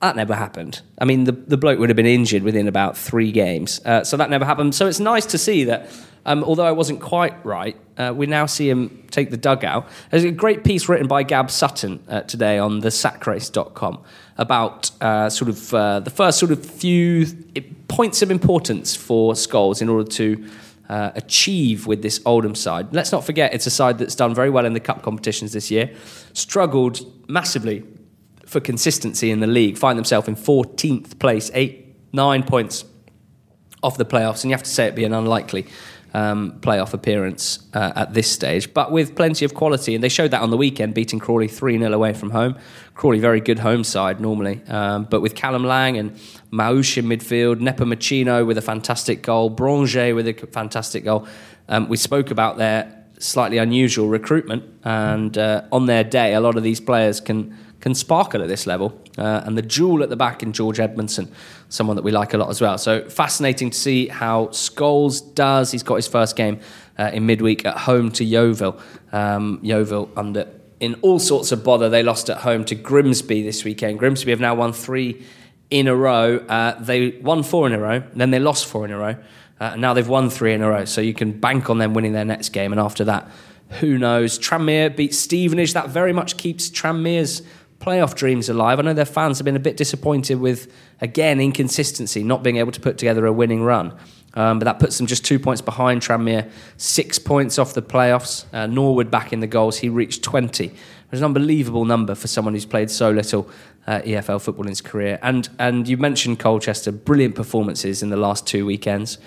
that 0.00 0.16
never 0.16 0.34
happened. 0.34 0.82
I 0.98 1.04
mean, 1.06 1.24
the, 1.24 1.32
the 1.32 1.56
bloke 1.56 1.78
would 1.78 1.88
have 1.88 1.96
been 1.96 2.06
injured 2.06 2.42
within 2.42 2.68
about 2.68 2.98
three 2.98 3.32
games. 3.32 3.80
Uh, 3.84 4.04
so 4.04 4.16
that 4.16 4.30
never 4.30 4.44
happened. 4.44 4.74
So 4.74 4.86
it's 4.86 5.00
nice 5.00 5.26
to 5.26 5.38
see 5.38 5.64
that, 5.64 5.90
um, 6.26 6.44
although 6.44 6.66
I 6.66 6.72
wasn't 6.72 7.00
quite 7.00 7.44
right, 7.46 7.76
uh, 7.96 8.12
we 8.14 8.26
now 8.26 8.46
see 8.46 8.68
him 8.68 9.06
take 9.10 9.30
the 9.30 9.36
dugout. 9.36 9.88
There's 10.10 10.24
a 10.24 10.30
great 10.30 10.64
piece 10.64 10.88
written 10.88 11.06
by 11.06 11.22
Gab 11.22 11.50
Sutton 11.50 12.02
uh, 12.08 12.22
today 12.22 12.58
on 12.58 12.80
the 12.80 12.90
sacrace.com 12.90 14.02
about 14.38 14.90
uh, 15.02 15.28
sort 15.28 15.50
of 15.50 15.74
uh, 15.74 16.00
the 16.00 16.10
first 16.10 16.38
sort 16.38 16.50
of 16.50 16.64
few 16.64 17.26
points 17.88 18.22
of 18.22 18.30
importance 18.30 18.96
for 18.96 19.34
Scholes 19.34 19.82
in 19.82 19.88
order 19.88 20.08
to 20.12 20.46
uh, 20.90 21.12
achieve 21.14 21.86
with 21.86 22.02
this 22.02 22.20
Oldham 22.26 22.56
side. 22.56 22.92
Let's 22.92 23.12
not 23.12 23.24
forget 23.24 23.54
it's 23.54 23.66
a 23.66 23.70
side 23.70 23.98
that's 23.98 24.16
done 24.16 24.34
very 24.34 24.50
well 24.50 24.66
in 24.66 24.72
the 24.72 24.80
cup 24.80 25.02
competitions 25.02 25.52
this 25.52 25.70
year, 25.70 25.94
struggled 26.32 27.00
massively 27.30 27.84
for 28.44 28.58
consistency 28.58 29.30
in 29.30 29.38
the 29.38 29.46
league, 29.46 29.78
find 29.78 29.96
themselves 29.96 30.26
in 30.26 30.34
14th 30.34 31.20
place, 31.20 31.48
eight, 31.54 31.94
nine 32.12 32.42
points 32.42 32.84
off 33.84 33.96
the 33.98 34.04
playoffs, 34.04 34.42
and 34.42 34.50
you 34.50 34.56
have 34.56 34.64
to 34.64 34.70
say 34.70 34.86
it 34.86 34.96
being 34.96 35.14
unlikely 35.14 35.64
um, 36.14 36.58
playoff 36.60 36.92
appearance 36.92 37.60
uh, 37.74 37.92
at 37.96 38.14
this 38.14 38.30
stage, 38.30 38.72
but 38.74 38.90
with 38.90 39.14
plenty 39.14 39.44
of 39.44 39.54
quality. 39.54 39.94
And 39.94 40.02
they 40.02 40.08
showed 40.08 40.30
that 40.32 40.42
on 40.42 40.50
the 40.50 40.56
weekend, 40.56 40.94
beating 40.94 41.18
Crawley 41.18 41.48
3 41.48 41.78
0 41.78 41.92
away 41.92 42.12
from 42.12 42.30
home. 42.30 42.56
Crawley, 42.94 43.18
very 43.18 43.40
good 43.40 43.60
home 43.60 43.84
side 43.84 44.20
normally, 44.20 44.60
um, 44.68 45.04
but 45.04 45.20
with 45.20 45.34
Callum 45.34 45.64
Lang 45.64 45.96
and 45.96 46.12
Maouche 46.52 46.98
in 46.98 47.06
midfield, 47.06 47.60
Nepomuceno 47.60 48.46
with 48.46 48.58
a 48.58 48.62
fantastic 48.62 49.22
goal, 49.22 49.50
Branger 49.50 50.14
with 50.14 50.28
a 50.28 50.34
fantastic 50.52 51.04
goal. 51.04 51.26
Um, 51.68 51.88
we 51.88 51.96
spoke 51.96 52.30
about 52.30 52.58
their 52.58 53.04
slightly 53.18 53.58
unusual 53.58 54.08
recruitment, 54.08 54.64
and 54.84 55.36
uh, 55.38 55.62
on 55.72 55.86
their 55.86 56.04
day, 56.04 56.34
a 56.34 56.40
lot 56.40 56.56
of 56.56 56.62
these 56.62 56.80
players 56.80 57.20
can 57.20 57.56
can 57.80 57.94
sparkle 57.94 58.42
at 58.42 58.48
this 58.48 58.66
level. 58.66 59.00
Uh, 59.18 59.42
and 59.44 59.56
the 59.56 59.62
jewel 59.62 60.02
at 60.02 60.08
the 60.08 60.16
back 60.16 60.42
in 60.42 60.52
George 60.52 60.78
Edmundson, 60.78 61.28
someone 61.70 61.96
that 61.96 62.02
we 62.02 62.10
like 62.10 62.34
a 62.34 62.38
lot 62.38 62.50
as 62.50 62.60
well. 62.60 62.76
So 62.76 63.08
fascinating 63.08 63.70
to 63.70 63.78
see 63.78 64.08
how 64.08 64.48
Scholes 64.48 65.34
does. 65.34 65.72
He's 65.72 65.82
got 65.82 65.94
his 65.94 66.06
first 66.06 66.36
game 66.36 66.60
uh, 66.98 67.10
in 67.12 67.24
midweek 67.24 67.64
at 67.64 67.78
home 67.78 68.10
to 68.12 68.24
Yeovil. 68.24 68.78
Um, 69.12 69.60
Yeovil 69.62 70.10
under 70.16 70.46
in 70.80 70.96
all 71.02 71.18
sorts 71.18 71.52
of 71.52 71.62
bother. 71.62 71.88
They 71.88 72.02
lost 72.02 72.28
at 72.28 72.38
home 72.38 72.64
to 72.66 72.74
Grimsby 72.74 73.42
this 73.42 73.64
weekend. 73.64 73.98
Grimsby 73.98 74.30
have 74.30 74.40
now 74.40 74.54
won 74.54 74.72
three 74.72 75.24
in 75.70 75.86
a 75.86 75.94
row. 75.94 76.38
Uh, 76.38 76.78
they 76.80 77.10
won 77.22 77.42
four 77.42 77.66
in 77.66 77.72
a 77.72 77.78
row, 77.78 78.02
then 78.14 78.30
they 78.30 78.38
lost 78.38 78.66
four 78.66 78.84
in 78.84 78.90
a 78.90 78.98
row. 78.98 79.16
Uh, 79.60 79.72
and 79.72 79.80
now 79.80 79.92
they've 79.92 80.08
won 80.08 80.30
three 80.30 80.54
in 80.54 80.62
a 80.62 80.68
row. 80.68 80.86
So 80.86 81.02
you 81.02 81.12
can 81.12 81.38
bank 81.38 81.68
on 81.68 81.78
them 81.78 81.92
winning 81.92 82.12
their 82.12 82.24
next 82.24 82.48
game. 82.48 82.72
And 82.72 82.80
after 82.80 83.04
that, 83.04 83.30
who 83.78 83.98
knows? 83.98 84.38
Tranmere 84.38 84.94
beat 84.96 85.14
Stevenage. 85.14 85.74
That 85.74 85.90
very 85.90 86.14
much 86.14 86.38
keeps 86.38 86.70
Tranmere's 86.70 87.42
playoff 87.80 88.14
dreams 88.14 88.48
alive. 88.48 88.78
I 88.78 88.82
know 88.82 88.92
their 88.92 89.04
fans 89.04 89.38
have 89.38 89.44
been 89.44 89.56
a 89.56 89.60
bit 89.60 89.76
disappointed 89.76 90.38
with, 90.38 90.72
again, 91.00 91.40
inconsistency, 91.40 92.22
not 92.22 92.42
being 92.42 92.56
able 92.56 92.72
to 92.72 92.80
put 92.80 92.98
together 92.98 93.26
a 93.26 93.32
winning 93.32 93.62
run. 93.62 93.96
Um, 94.34 94.60
but 94.60 94.66
that 94.66 94.78
puts 94.78 94.96
them 94.98 95.06
just 95.06 95.24
two 95.24 95.38
points 95.38 95.60
behind 95.60 96.02
Tranmere, 96.02 96.50
six 96.76 97.18
points 97.18 97.58
off 97.58 97.74
the 97.74 97.82
playoffs. 97.82 98.44
Uh, 98.52 98.66
Norwood 98.66 99.10
back 99.10 99.32
in 99.32 99.40
the 99.40 99.46
goals. 99.46 99.78
He 99.78 99.88
reached 99.88 100.22
20. 100.22 100.66
It's 100.66 101.18
an 101.18 101.24
unbelievable 101.24 101.84
number 101.84 102.14
for 102.14 102.28
someone 102.28 102.54
who's 102.54 102.66
played 102.66 102.90
so 102.90 103.10
little 103.10 103.50
uh, 103.86 104.00
EFL 104.02 104.40
football 104.40 104.64
in 104.64 104.68
his 104.68 104.80
career. 104.80 105.18
And, 105.22 105.48
and 105.58 105.88
you 105.88 105.96
mentioned 105.96 106.38
Colchester, 106.38 106.92
brilliant 106.92 107.34
performances 107.34 108.02
in 108.02 108.10
the 108.10 108.16
last 108.16 108.46
two 108.46 108.64
weekends. 108.64 109.18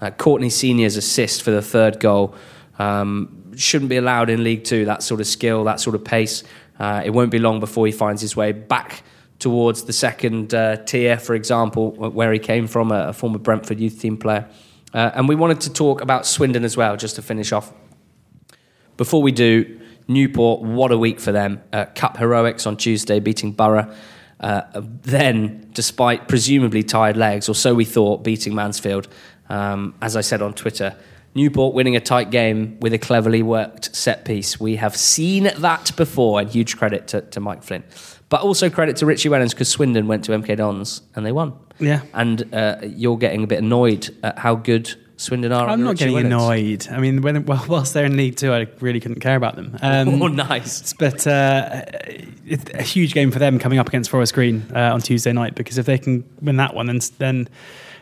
Uh, 0.00 0.10
Courtney 0.10 0.48
Senior's 0.48 0.96
assist 0.96 1.42
for 1.42 1.50
the 1.50 1.62
third 1.62 1.98
goal 1.98 2.34
um, 2.78 3.52
shouldn't 3.56 3.88
be 3.88 3.96
allowed 3.96 4.30
in 4.30 4.44
League 4.44 4.64
Two, 4.64 4.84
that 4.84 5.02
sort 5.02 5.20
of 5.20 5.26
skill, 5.26 5.64
that 5.64 5.80
sort 5.80 5.94
of 5.94 6.04
pace. 6.04 6.42
Uh, 6.78 7.02
it 7.04 7.10
won't 7.10 7.30
be 7.30 7.38
long 7.38 7.60
before 7.60 7.86
he 7.86 7.92
finds 7.92 8.20
his 8.20 8.36
way 8.36 8.52
back 8.52 9.02
towards 9.38 9.84
the 9.84 9.92
second 9.92 10.54
uh, 10.54 10.76
tier, 10.84 11.18
for 11.18 11.34
example, 11.34 11.92
where 11.92 12.32
he 12.32 12.38
came 12.38 12.66
from, 12.66 12.92
a, 12.92 13.08
a 13.08 13.12
former 13.12 13.38
Brentford 13.38 13.80
youth 13.80 14.00
team 14.00 14.16
player. 14.16 14.48
Uh, 14.94 15.10
and 15.14 15.28
we 15.28 15.34
wanted 15.34 15.60
to 15.60 15.72
talk 15.72 16.00
about 16.00 16.26
Swindon 16.26 16.64
as 16.64 16.76
well, 16.76 16.96
just 16.96 17.16
to 17.16 17.22
finish 17.22 17.52
off. 17.52 17.72
Before 18.96 19.22
we 19.22 19.32
do, 19.32 19.80
Newport, 20.06 20.60
what 20.62 20.92
a 20.92 20.98
week 20.98 21.18
for 21.18 21.32
them. 21.32 21.62
Uh, 21.72 21.86
Cup 21.94 22.18
heroics 22.18 22.66
on 22.66 22.76
Tuesday, 22.76 23.18
beating 23.20 23.52
Borough. 23.52 23.92
Uh, 24.38 24.62
then, 24.74 25.68
despite 25.72 26.28
presumably 26.28 26.82
tired 26.82 27.16
legs, 27.16 27.48
or 27.48 27.54
so 27.54 27.74
we 27.74 27.84
thought, 27.84 28.22
beating 28.22 28.54
Mansfield. 28.54 29.08
Um, 29.48 29.94
as 30.02 30.16
I 30.16 30.20
said 30.20 30.42
on 30.42 30.52
Twitter, 30.54 30.96
Newport 31.34 31.74
winning 31.74 31.96
a 31.96 32.00
tight 32.00 32.30
game 32.30 32.78
with 32.80 32.92
a 32.92 32.98
cleverly 32.98 33.42
worked 33.42 33.94
set 33.94 34.24
piece. 34.24 34.60
We 34.60 34.76
have 34.76 34.96
seen 34.96 35.44
that 35.44 35.96
before, 35.96 36.40
and 36.40 36.50
huge 36.50 36.76
credit 36.76 37.08
to, 37.08 37.22
to 37.22 37.40
Mike 37.40 37.62
Flynn. 37.62 37.84
But 38.28 38.42
also 38.42 38.70
credit 38.70 38.96
to 38.96 39.06
Richie 39.06 39.28
Wellens 39.28 39.50
because 39.50 39.68
Swindon 39.68 40.06
went 40.06 40.24
to 40.24 40.32
MK 40.32 40.56
Dons 40.56 41.02
and 41.14 41.24
they 41.24 41.32
won. 41.32 41.54
Yeah. 41.78 42.00
And 42.14 42.54
uh, 42.54 42.78
you're 42.82 43.18
getting 43.18 43.44
a 43.44 43.46
bit 43.46 43.58
annoyed 43.58 44.14
at 44.22 44.38
how 44.38 44.54
good 44.54 44.94
Swindon 45.16 45.52
are. 45.52 45.68
I'm 45.68 45.82
not 45.82 45.96
getting 45.96 46.16
Wellens. 46.16 46.26
annoyed. 46.26 46.88
I 46.90 46.98
mean, 46.98 47.22
when, 47.22 47.44
well, 47.44 47.64
whilst 47.68 47.94
they're 47.94 48.06
in 48.06 48.16
League 48.16 48.36
Two, 48.36 48.52
I 48.52 48.66
really 48.80 49.00
couldn't 49.00 49.20
care 49.20 49.36
about 49.36 49.56
them. 49.56 49.76
Um, 49.82 50.08
oh, 50.22 50.28
nice. 50.28 50.92
But 50.94 51.26
uh, 51.26 51.82
it's 52.46 52.70
a 52.74 52.82
huge 52.82 53.14
game 53.14 53.30
for 53.30 53.38
them 53.38 53.58
coming 53.58 53.78
up 53.78 53.88
against 53.88 54.10
Forest 54.10 54.34
Green 54.34 54.64
uh, 54.74 54.92
on 54.92 55.00
Tuesday 55.00 55.32
night 55.32 55.54
because 55.54 55.78
if 55.78 55.86
they 55.86 55.98
can 55.98 56.24
win 56.40 56.56
that 56.56 56.74
one, 56.74 56.86
then, 56.86 57.00
then 57.18 57.48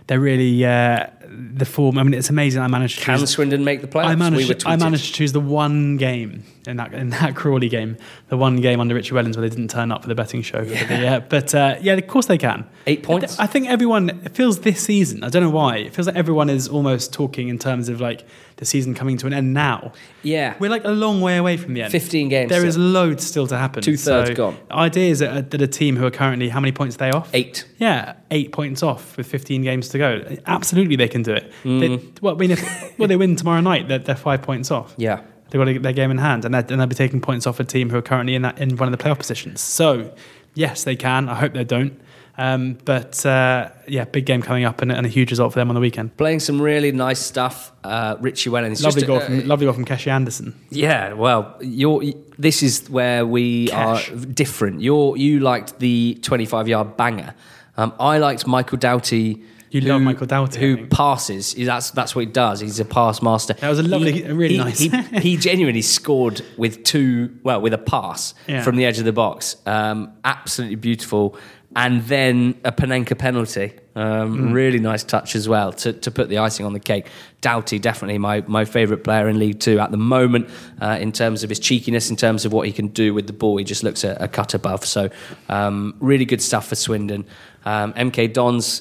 they're 0.06 0.20
really 0.20 0.64
uh, 0.64 1.06
the 1.28 1.64
form. 1.64 1.98
I 1.98 2.02
mean, 2.02 2.14
it's 2.14 2.30
amazing. 2.30 2.62
I 2.62 2.68
managed 2.68 2.98
to 2.98 3.04
Can 3.04 3.18
choose, 3.18 3.30
Swindon 3.30 3.64
make 3.64 3.80
the 3.80 3.86
playoffs? 3.86 4.06
I 4.06 4.14
managed, 4.14 4.64
we 4.64 4.70
I 4.70 4.76
managed 4.76 5.06
to 5.06 5.12
choose 5.12 5.32
the 5.32 5.40
one 5.40 5.96
game 5.96 6.44
in 6.66 6.76
that 6.76 6.92
in 6.94 7.10
that 7.10 7.34
Crawley 7.40 7.68
game, 7.68 7.96
the 8.28 8.36
one 8.36 8.56
game 8.56 8.80
under 8.80 8.94
Richie 8.94 9.12
Wellens 9.12 9.36
where 9.36 9.48
they 9.48 9.54
didn't 9.54 9.70
turn 9.70 9.90
up 9.90 10.02
for 10.02 10.08
the 10.08 10.14
betting 10.14 10.42
show. 10.42 10.60
Yeah. 10.62 10.86
But, 10.88 11.00
yeah, 11.00 11.18
but 11.20 11.54
uh, 11.54 11.76
yeah, 11.80 11.94
of 11.94 12.06
course 12.06 12.26
they 12.26 12.38
can. 12.38 12.66
Eight 12.86 13.02
points? 13.02 13.38
I 13.38 13.46
think 13.46 13.68
everyone 13.68 14.10
it 14.24 14.34
feels 14.34 14.60
this 14.60 14.80
season. 14.82 15.24
I 15.24 15.28
don't 15.28 15.42
know 15.42 15.50
why. 15.50 15.78
It 15.78 15.94
feels 15.94 16.06
like 16.06 16.16
everyone 16.16 16.50
is 16.50 16.68
almost 16.68 17.12
talking 17.12 17.48
in 17.48 17.58
terms 17.58 17.88
of 17.88 18.00
like 18.00 18.26
the 18.56 18.66
season 18.66 18.94
coming 18.94 19.16
to 19.16 19.26
an 19.26 19.32
end 19.32 19.54
now. 19.54 19.92
Yeah. 20.22 20.54
We're 20.58 20.70
like 20.70 20.84
a 20.84 20.90
long 20.90 21.22
way 21.22 21.38
away 21.38 21.56
from 21.56 21.72
the 21.72 21.82
end. 21.82 21.92
15 21.92 22.28
games 22.28 22.50
There 22.50 22.60
still. 22.60 22.68
is 22.68 22.76
loads 22.76 23.26
still 23.26 23.46
to 23.46 23.56
happen. 23.56 23.82
Two-thirds 23.82 24.28
So, 24.28 24.34
gone. 24.34 24.58
The 24.68 24.76
idea 24.76 25.10
is 25.10 25.20
that, 25.20 25.50
that 25.50 25.62
a 25.62 25.66
team 25.66 25.96
who 25.96 26.04
are 26.04 26.10
currently 26.10 26.50
how 26.50 26.60
many 26.60 26.72
points 26.72 26.96
are 26.96 26.98
they 26.98 27.10
off? 27.10 27.30
Eight. 27.34 27.64
Yeah, 27.78 28.16
eight 28.30 28.52
points 28.52 28.82
off 28.82 29.16
with 29.16 29.26
15 29.26 29.62
games 29.62 29.88
to 29.88 29.98
go. 29.98 30.36
Absolutely, 30.46 30.96
they 30.96 31.08
can 31.08 31.22
do 31.22 31.32
it. 31.32 31.50
Mm. 31.64 31.80
They, 31.80 32.20
well, 32.20 32.34
I 32.34 32.38
mean, 32.38 32.50
if 32.50 32.98
well, 32.98 33.08
they 33.08 33.16
win 33.16 33.34
tomorrow 33.36 33.62
night, 33.62 33.88
they're, 33.88 33.98
they're 33.98 34.14
five 34.14 34.42
points 34.42 34.70
off. 34.70 34.94
Yeah. 34.98 35.22
They've 35.50 35.60
got 35.60 35.64
to 35.64 35.72
get 35.72 35.82
their 35.82 35.92
game 35.92 36.10
in 36.10 36.18
hand, 36.18 36.44
and, 36.44 36.54
and 36.54 36.68
they'll 36.68 36.86
be 36.86 36.94
taking 36.94 37.20
points 37.20 37.46
off 37.46 37.60
a 37.60 37.64
team 37.64 37.90
who 37.90 37.96
are 37.96 38.02
currently 38.02 38.34
in 38.34 38.42
that 38.42 38.58
in 38.58 38.76
one 38.76 38.92
of 38.92 38.96
the 38.96 39.02
playoff 39.02 39.18
positions. 39.18 39.60
So, 39.60 40.14
yes, 40.54 40.84
they 40.84 40.96
can. 40.96 41.28
I 41.28 41.34
hope 41.34 41.52
they 41.52 41.64
don't. 41.64 42.00
Um, 42.38 42.78
but 42.86 43.24
uh, 43.26 43.70
yeah, 43.86 44.04
big 44.04 44.24
game 44.24 44.40
coming 44.40 44.64
up, 44.64 44.80
and, 44.80 44.90
and 44.90 45.04
a 45.04 45.10
huge 45.10 45.30
result 45.30 45.52
for 45.52 45.58
them 45.58 45.68
on 45.68 45.74
the 45.74 45.80
weekend. 45.80 46.16
Playing 46.16 46.40
some 46.40 46.62
really 46.62 46.90
nice 46.90 47.18
stuff. 47.18 47.70
Uh, 47.84 48.16
Richie 48.20 48.48
Wellens. 48.48 48.82
Lovely 48.82 49.02
goal, 49.02 49.18
uh, 49.18 49.26
from, 49.26 49.46
lovely 49.46 49.66
goal 49.66 49.74
from 49.74 49.84
Keshi 49.84 50.06
Anderson. 50.06 50.58
Yeah, 50.70 51.12
well, 51.12 51.54
you're. 51.60 52.02
This 52.38 52.62
is 52.62 52.88
where 52.88 53.26
we 53.26 53.70
are 53.72 54.00
different. 54.32 54.80
You're 54.80 55.18
you 55.18 55.40
liked 55.40 55.80
the 55.80 56.18
25 56.22 56.68
yard 56.68 56.96
banger. 56.96 57.34
Um, 57.76 57.92
I 58.00 58.16
liked 58.16 58.46
Michael 58.46 58.78
Doughty. 58.78 59.42
You 59.70 59.80
love 59.82 60.02
Michael 60.02 60.26
Doughty, 60.26 60.58
who 60.60 60.86
passes. 60.88 61.54
That's 61.54 61.90
that's 61.92 62.14
what 62.16 62.24
he 62.26 62.30
does. 62.30 62.60
He's 62.60 62.80
a 62.80 62.84
pass 62.84 63.22
master. 63.22 63.54
That 63.54 63.68
was 63.68 63.78
a 63.78 63.82
lovely- 63.84 64.22
really 64.24 64.54
he, 64.54 64.58
nice. 64.58 64.78
He, 64.80 64.88
he 65.20 65.36
genuinely 65.36 65.82
scored 65.82 66.42
with 66.56 66.82
two. 66.84 67.38
Well, 67.44 67.60
with 67.60 67.72
a 67.74 67.78
pass 67.78 68.34
Yeah. 68.48 68.62
from 68.62 68.76
the 68.76 68.84
edge 68.84 68.98
of 68.98 69.04
the 69.04 69.12
box. 69.12 69.56
Um, 69.66 70.12
absolutely 70.24 70.76
beautiful. 70.76 71.36
And 71.76 72.02
then 72.02 72.60
a 72.64 72.72
Panenka 72.72 73.16
penalty. 73.16 73.72
Um, 73.94 74.38
Mm. 74.50 74.52
Really 74.54 74.78
nice 74.78 75.02
touch 75.04 75.34
as 75.36 75.48
well 75.48 75.72
to, 75.74 75.92
to 75.92 76.10
put 76.10 76.28
the 76.28 76.38
icing 76.38 76.64
on 76.66 76.72
the 76.72 76.80
cake. 76.80 77.06
Doughty, 77.40 77.78
definitely 77.78 78.18
my, 78.18 78.42
my 78.46 78.64
favourite 78.64 79.04
player 79.04 79.28
in 79.28 79.38
League 79.38 79.60
Two 79.60 79.78
at 79.78 79.90
the 79.90 79.96
moment 79.96 80.48
uh, 80.80 80.96
in 81.00 81.12
terms 81.12 81.42
of 81.44 81.48
his 81.50 81.58
cheekiness, 81.58 82.08
in 82.10 82.16
terms 82.16 82.44
of 82.44 82.52
what 82.52 82.66
he 82.66 82.72
can 82.72 82.88
do 82.88 83.12
with 83.14 83.26
the 83.26 83.32
ball. 83.32 83.56
He 83.56 83.64
just 83.64 83.82
looks 83.84 84.02
a, 84.04 84.16
a 84.20 84.26
cut 84.28 84.54
above. 84.54 84.84
So, 84.84 85.10
um, 85.48 85.94
really 86.00 86.24
good 86.24 86.40
stuff 86.42 86.68
for 86.68 86.76
Swindon. 86.76 87.24
Um, 87.64 87.92
MK 87.94 88.32
Dons 88.32 88.80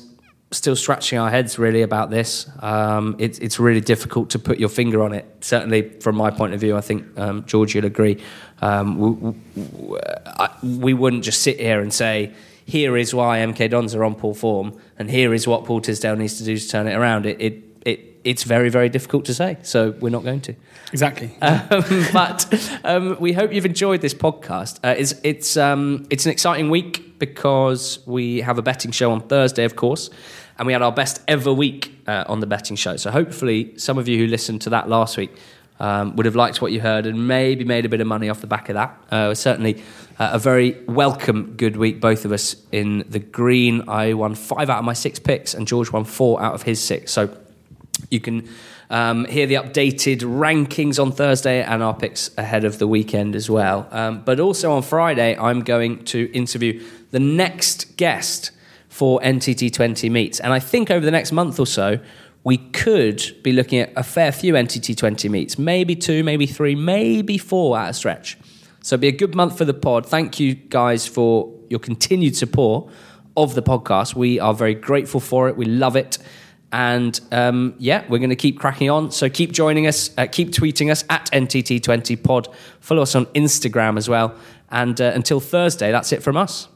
still 0.51 0.75
scratching 0.75 1.19
our 1.19 1.29
heads 1.29 1.59
really 1.59 1.81
about 1.81 2.09
this. 2.09 2.49
Um, 2.61 3.15
it's 3.19 3.39
it's 3.39 3.59
really 3.59 3.81
difficult 3.81 4.31
to 4.31 4.39
put 4.39 4.59
your 4.59 4.69
finger 4.69 5.03
on 5.03 5.13
it. 5.13 5.25
Certainly, 5.41 5.99
from 5.99 6.15
my 6.15 6.31
point 6.31 6.53
of 6.53 6.59
view, 6.59 6.75
I 6.75 6.81
think 6.81 7.17
um, 7.19 7.45
George 7.45 7.75
you'll 7.75 7.85
agree. 7.85 8.21
Um, 8.61 8.97
we, 8.97 9.09
we, 9.55 9.99
I, 10.25 10.49
we 10.63 10.93
wouldn't 10.93 11.23
just 11.23 11.41
sit 11.41 11.59
here 11.59 11.81
and 11.81 11.93
say. 11.93 12.33
Here 12.65 12.95
is 12.97 13.15
why 13.15 13.39
MK 13.39 13.71
Dons 13.71 13.95
are 13.95 14.03
on 14.03 14.13
poor 14.13 14.35
form, 14.35 14.79
and 14.99 15.09
here 15.09 15.33
is 15.33 15.47
what 15.47 15.65
Paul 15.65 15.81
Tisdale 15.81 16.15
needs 16.15 16.37
to 16.37 16.43
do 16.43 16.55
to 16.55 16.69
turn 16.69 16.87
it 16.87 16.93
around. 16.93 17.25
It, 17.25 17.41
it, 17.41 17.63
it, 17.85 18.19
it's 18.23 18.43
very, 18.43 18.69
very 18.69 18.89
difficult 18.89 19.25
to 19.25 19.33
say, 19.33 19.57
so 19.61 19.91
we're 19.99 20.09
not 20.09 20.23
going 20.23 20.41
to. 20.41 20.55
Exactly. 20.91 21.31
Um, 21.41 22.05
but 22.13 22.79
um, 22.83 23.17
we 23.19 23.33
hope 23.33 23.53
you've 23.53 23.65
enjoyed 23.65 24.01
this 24.01 24.13
podcast. 24.13 24.79
Uh, 24.83 24.95
it's 24.97 25.13
it's 25.23 25.57
um, 25.57 26.05
it's 26.09 26.25
an 26.25 26.31
exciting 26.31 26.69
week 26.69 27.19
because 27.19 27.99
we 28.05 28.41
have 28.41 28.57
a 28.57 28.61
betting 28.61 28.91
show 28.91 29.11
on 29.11 29.21
Thursday, 29.21 29.65
of 29.65 29.75
course, 29.75 30.09
and 30.57 30.67
we 30.67 30.73
had 30.73 30.81
our 30.81 30.91
best 30.91 31.21
ever 31.27 31.53
week 31.53 31.93
uh, 32.07 32.23
on 32.27 32.39
the 32.39 32.47
betting 32.47 32.75
show. 32.75 32.97
So 32.97 33.11
hopefully, 33.11 33.77
some 33.77 33.97
of 33.97 34.07
you 34.07 34.17
who 34.17 34.27
listened 34.27 34.61
to 34.63 34.69
that 34.71 34.89
last 34.89 35.17
week 35.17 35.31
um, 35.79 36.15
would 36.15 36.25
have 36.25 36.35
liked 36.35 36.61
what 36.61 36.71
you 36.71 36.81
heard 36.81 37.05
and 37.05 37.27
maybe 37.27 37.63
made 37.63 37.85
a 37.85 37.89
bit 37.89 38.01
of 38.01 38.07
money 38.07 38.29
off 38.29 38.41
the 38.41 38.47
back 38.47 38.69
of 38.69 38.75
that. 38.75 38.97
Uh, 39.11 39.33
certainly. 39.33 39.81
Uh, 40.19 40.31
a 40.33 40.39
very 40.39 40.77
welcome 40.85 41.53
good 41.55 41.77
week, 41.77 42.01
both 42.01 42.25
of 42.25 42.33
us 42.33 42.57
in 42.73 43.05
the 43.07 43.19
green. 43.19 43.87
I 43.87 44.13
won 44.13 44.35
five 44.35 44.69
out 44.69 44.79
of 44.79 44.83
my 44.83 44.91
six 44.91 45.17
picks, 45.17 45.53
and 45.53 45.65
George 45.65 45.93
won 45.93 46.03
four 46.03 46.41
out 46.41 46.53
of 46.53 46.63
his 46.63 46.83
six. 46.83 47.13
So 47.13 47.33
you 48.09 48.19
can 48.19 48.47
um, 48.89 49.25
hear 49.25 49.45
the 49.45 49.55
updated 49.55 50.19
rankings 50.19 51.01
on 51.01 51.11
Thursday 51.11 51.63
and 51.63 51.83
our 51.83 51.93
picks 51.93 52.31
ahead 52.37 52.65
of 52.65 52.79
the 52.79 52.87
weekend 52.87 53.35
as 53.35 53.49
well. 53.49 53.87
Um, 53.91 54.21
but 54.23 54.39
also 54.39 54.71
on 54.71 54.81
Friday, 54.81 55.37
I'm 55.37 55.61
going 55.61 56.03
to 56.05 56.31
interview 56.33 56.83
the 57.11 57.19
next 57.19 57.97
guest 57.97 58.51
for 58.87 59.19
NTT20 59.21 60.09
meets. 60.11 60.39
And 60.39 60.51
I 60.51 60.59
think 60.59 60.91
over 60.91 61.05
the 61.05 61.11
next 61.11 61.31
month 61.31 61.59
or 61.59 61.67
so, 61.67 61.99
we 62.43 62.57
could 62.57 63.21
be 63.43 63.51
looking 63.51 63.79
at 63.79 63.91
a 63.95 64.03
fair 64.03 64.31
few 64.31 64.53
NTT20 64.53 65.29
meets, 65.29 65.57
maybe 65.59 65.95
two, 65.95 66.23
maybe 66.23 66.45
three, 66.45 66.75
maybe 66.75 67.37
four 67.37 67.77
at 67.77 67.89
a 67.89 67.93
stretch. 67.93 68.37
So 68.81 68.95
it'll 68.95 69.01
be 69.01 69.07
a 69.09 69.11
good 69.11 69.35
month 69.35 69.57
for 69.57 69.65
the 69.65 69.73
pod. 69.73 70.05
Thank 70.05 70.39
you 70.39 70.55
guys 70.55 71.05
for 71.05 71.53
your 71.69 71.79
continued 71.79 72.35
support 72.35 72.89
of 73.35 73.55
the 73.55 73.61
podcast. 73.61 74.15
We 74.15 74.39
are 74.39 74.53
very 74.53 74.73
grateful 74.73 75.19
for 75.19 75.47
it. 75.49 75.57
We 75.57 75.65
love 75.65 75.95
it. 75.95 76.17
And 76.71 77.19
um, 77.31 77.73
yeah, 77.77 78.05
we're 78.09 78.19
going 78.19 78.29
to 78.29 78.35
keep 78.35 78.59
cracking 78.59 78.89
on. 78.89 79.11
So 79.11 79.29
keep 79.29 79.51
joining 79.51 79.87
us, 79.87 80.11
uh, 80.17 80.27
keep 80.31 80.51
tweeting 80.51 80.91
us 80.91 81.03
at 81.09 81.25
NTT20pod. 81.31 82.53
Follow 82.79 83.01
us 83.01 83.15
on 83.15 83.25
Instagram 83.27 83.97
as 83.97 84.07
well. 84.07 84.35
And 84.69 84.99
uh, 85.01 85.11
until 85.15 85.39
Thursday, 85.39 85.91
that's 85.91 86.11
it 86.11 86.21
from 86.21 86.37
us. 86.37 86.67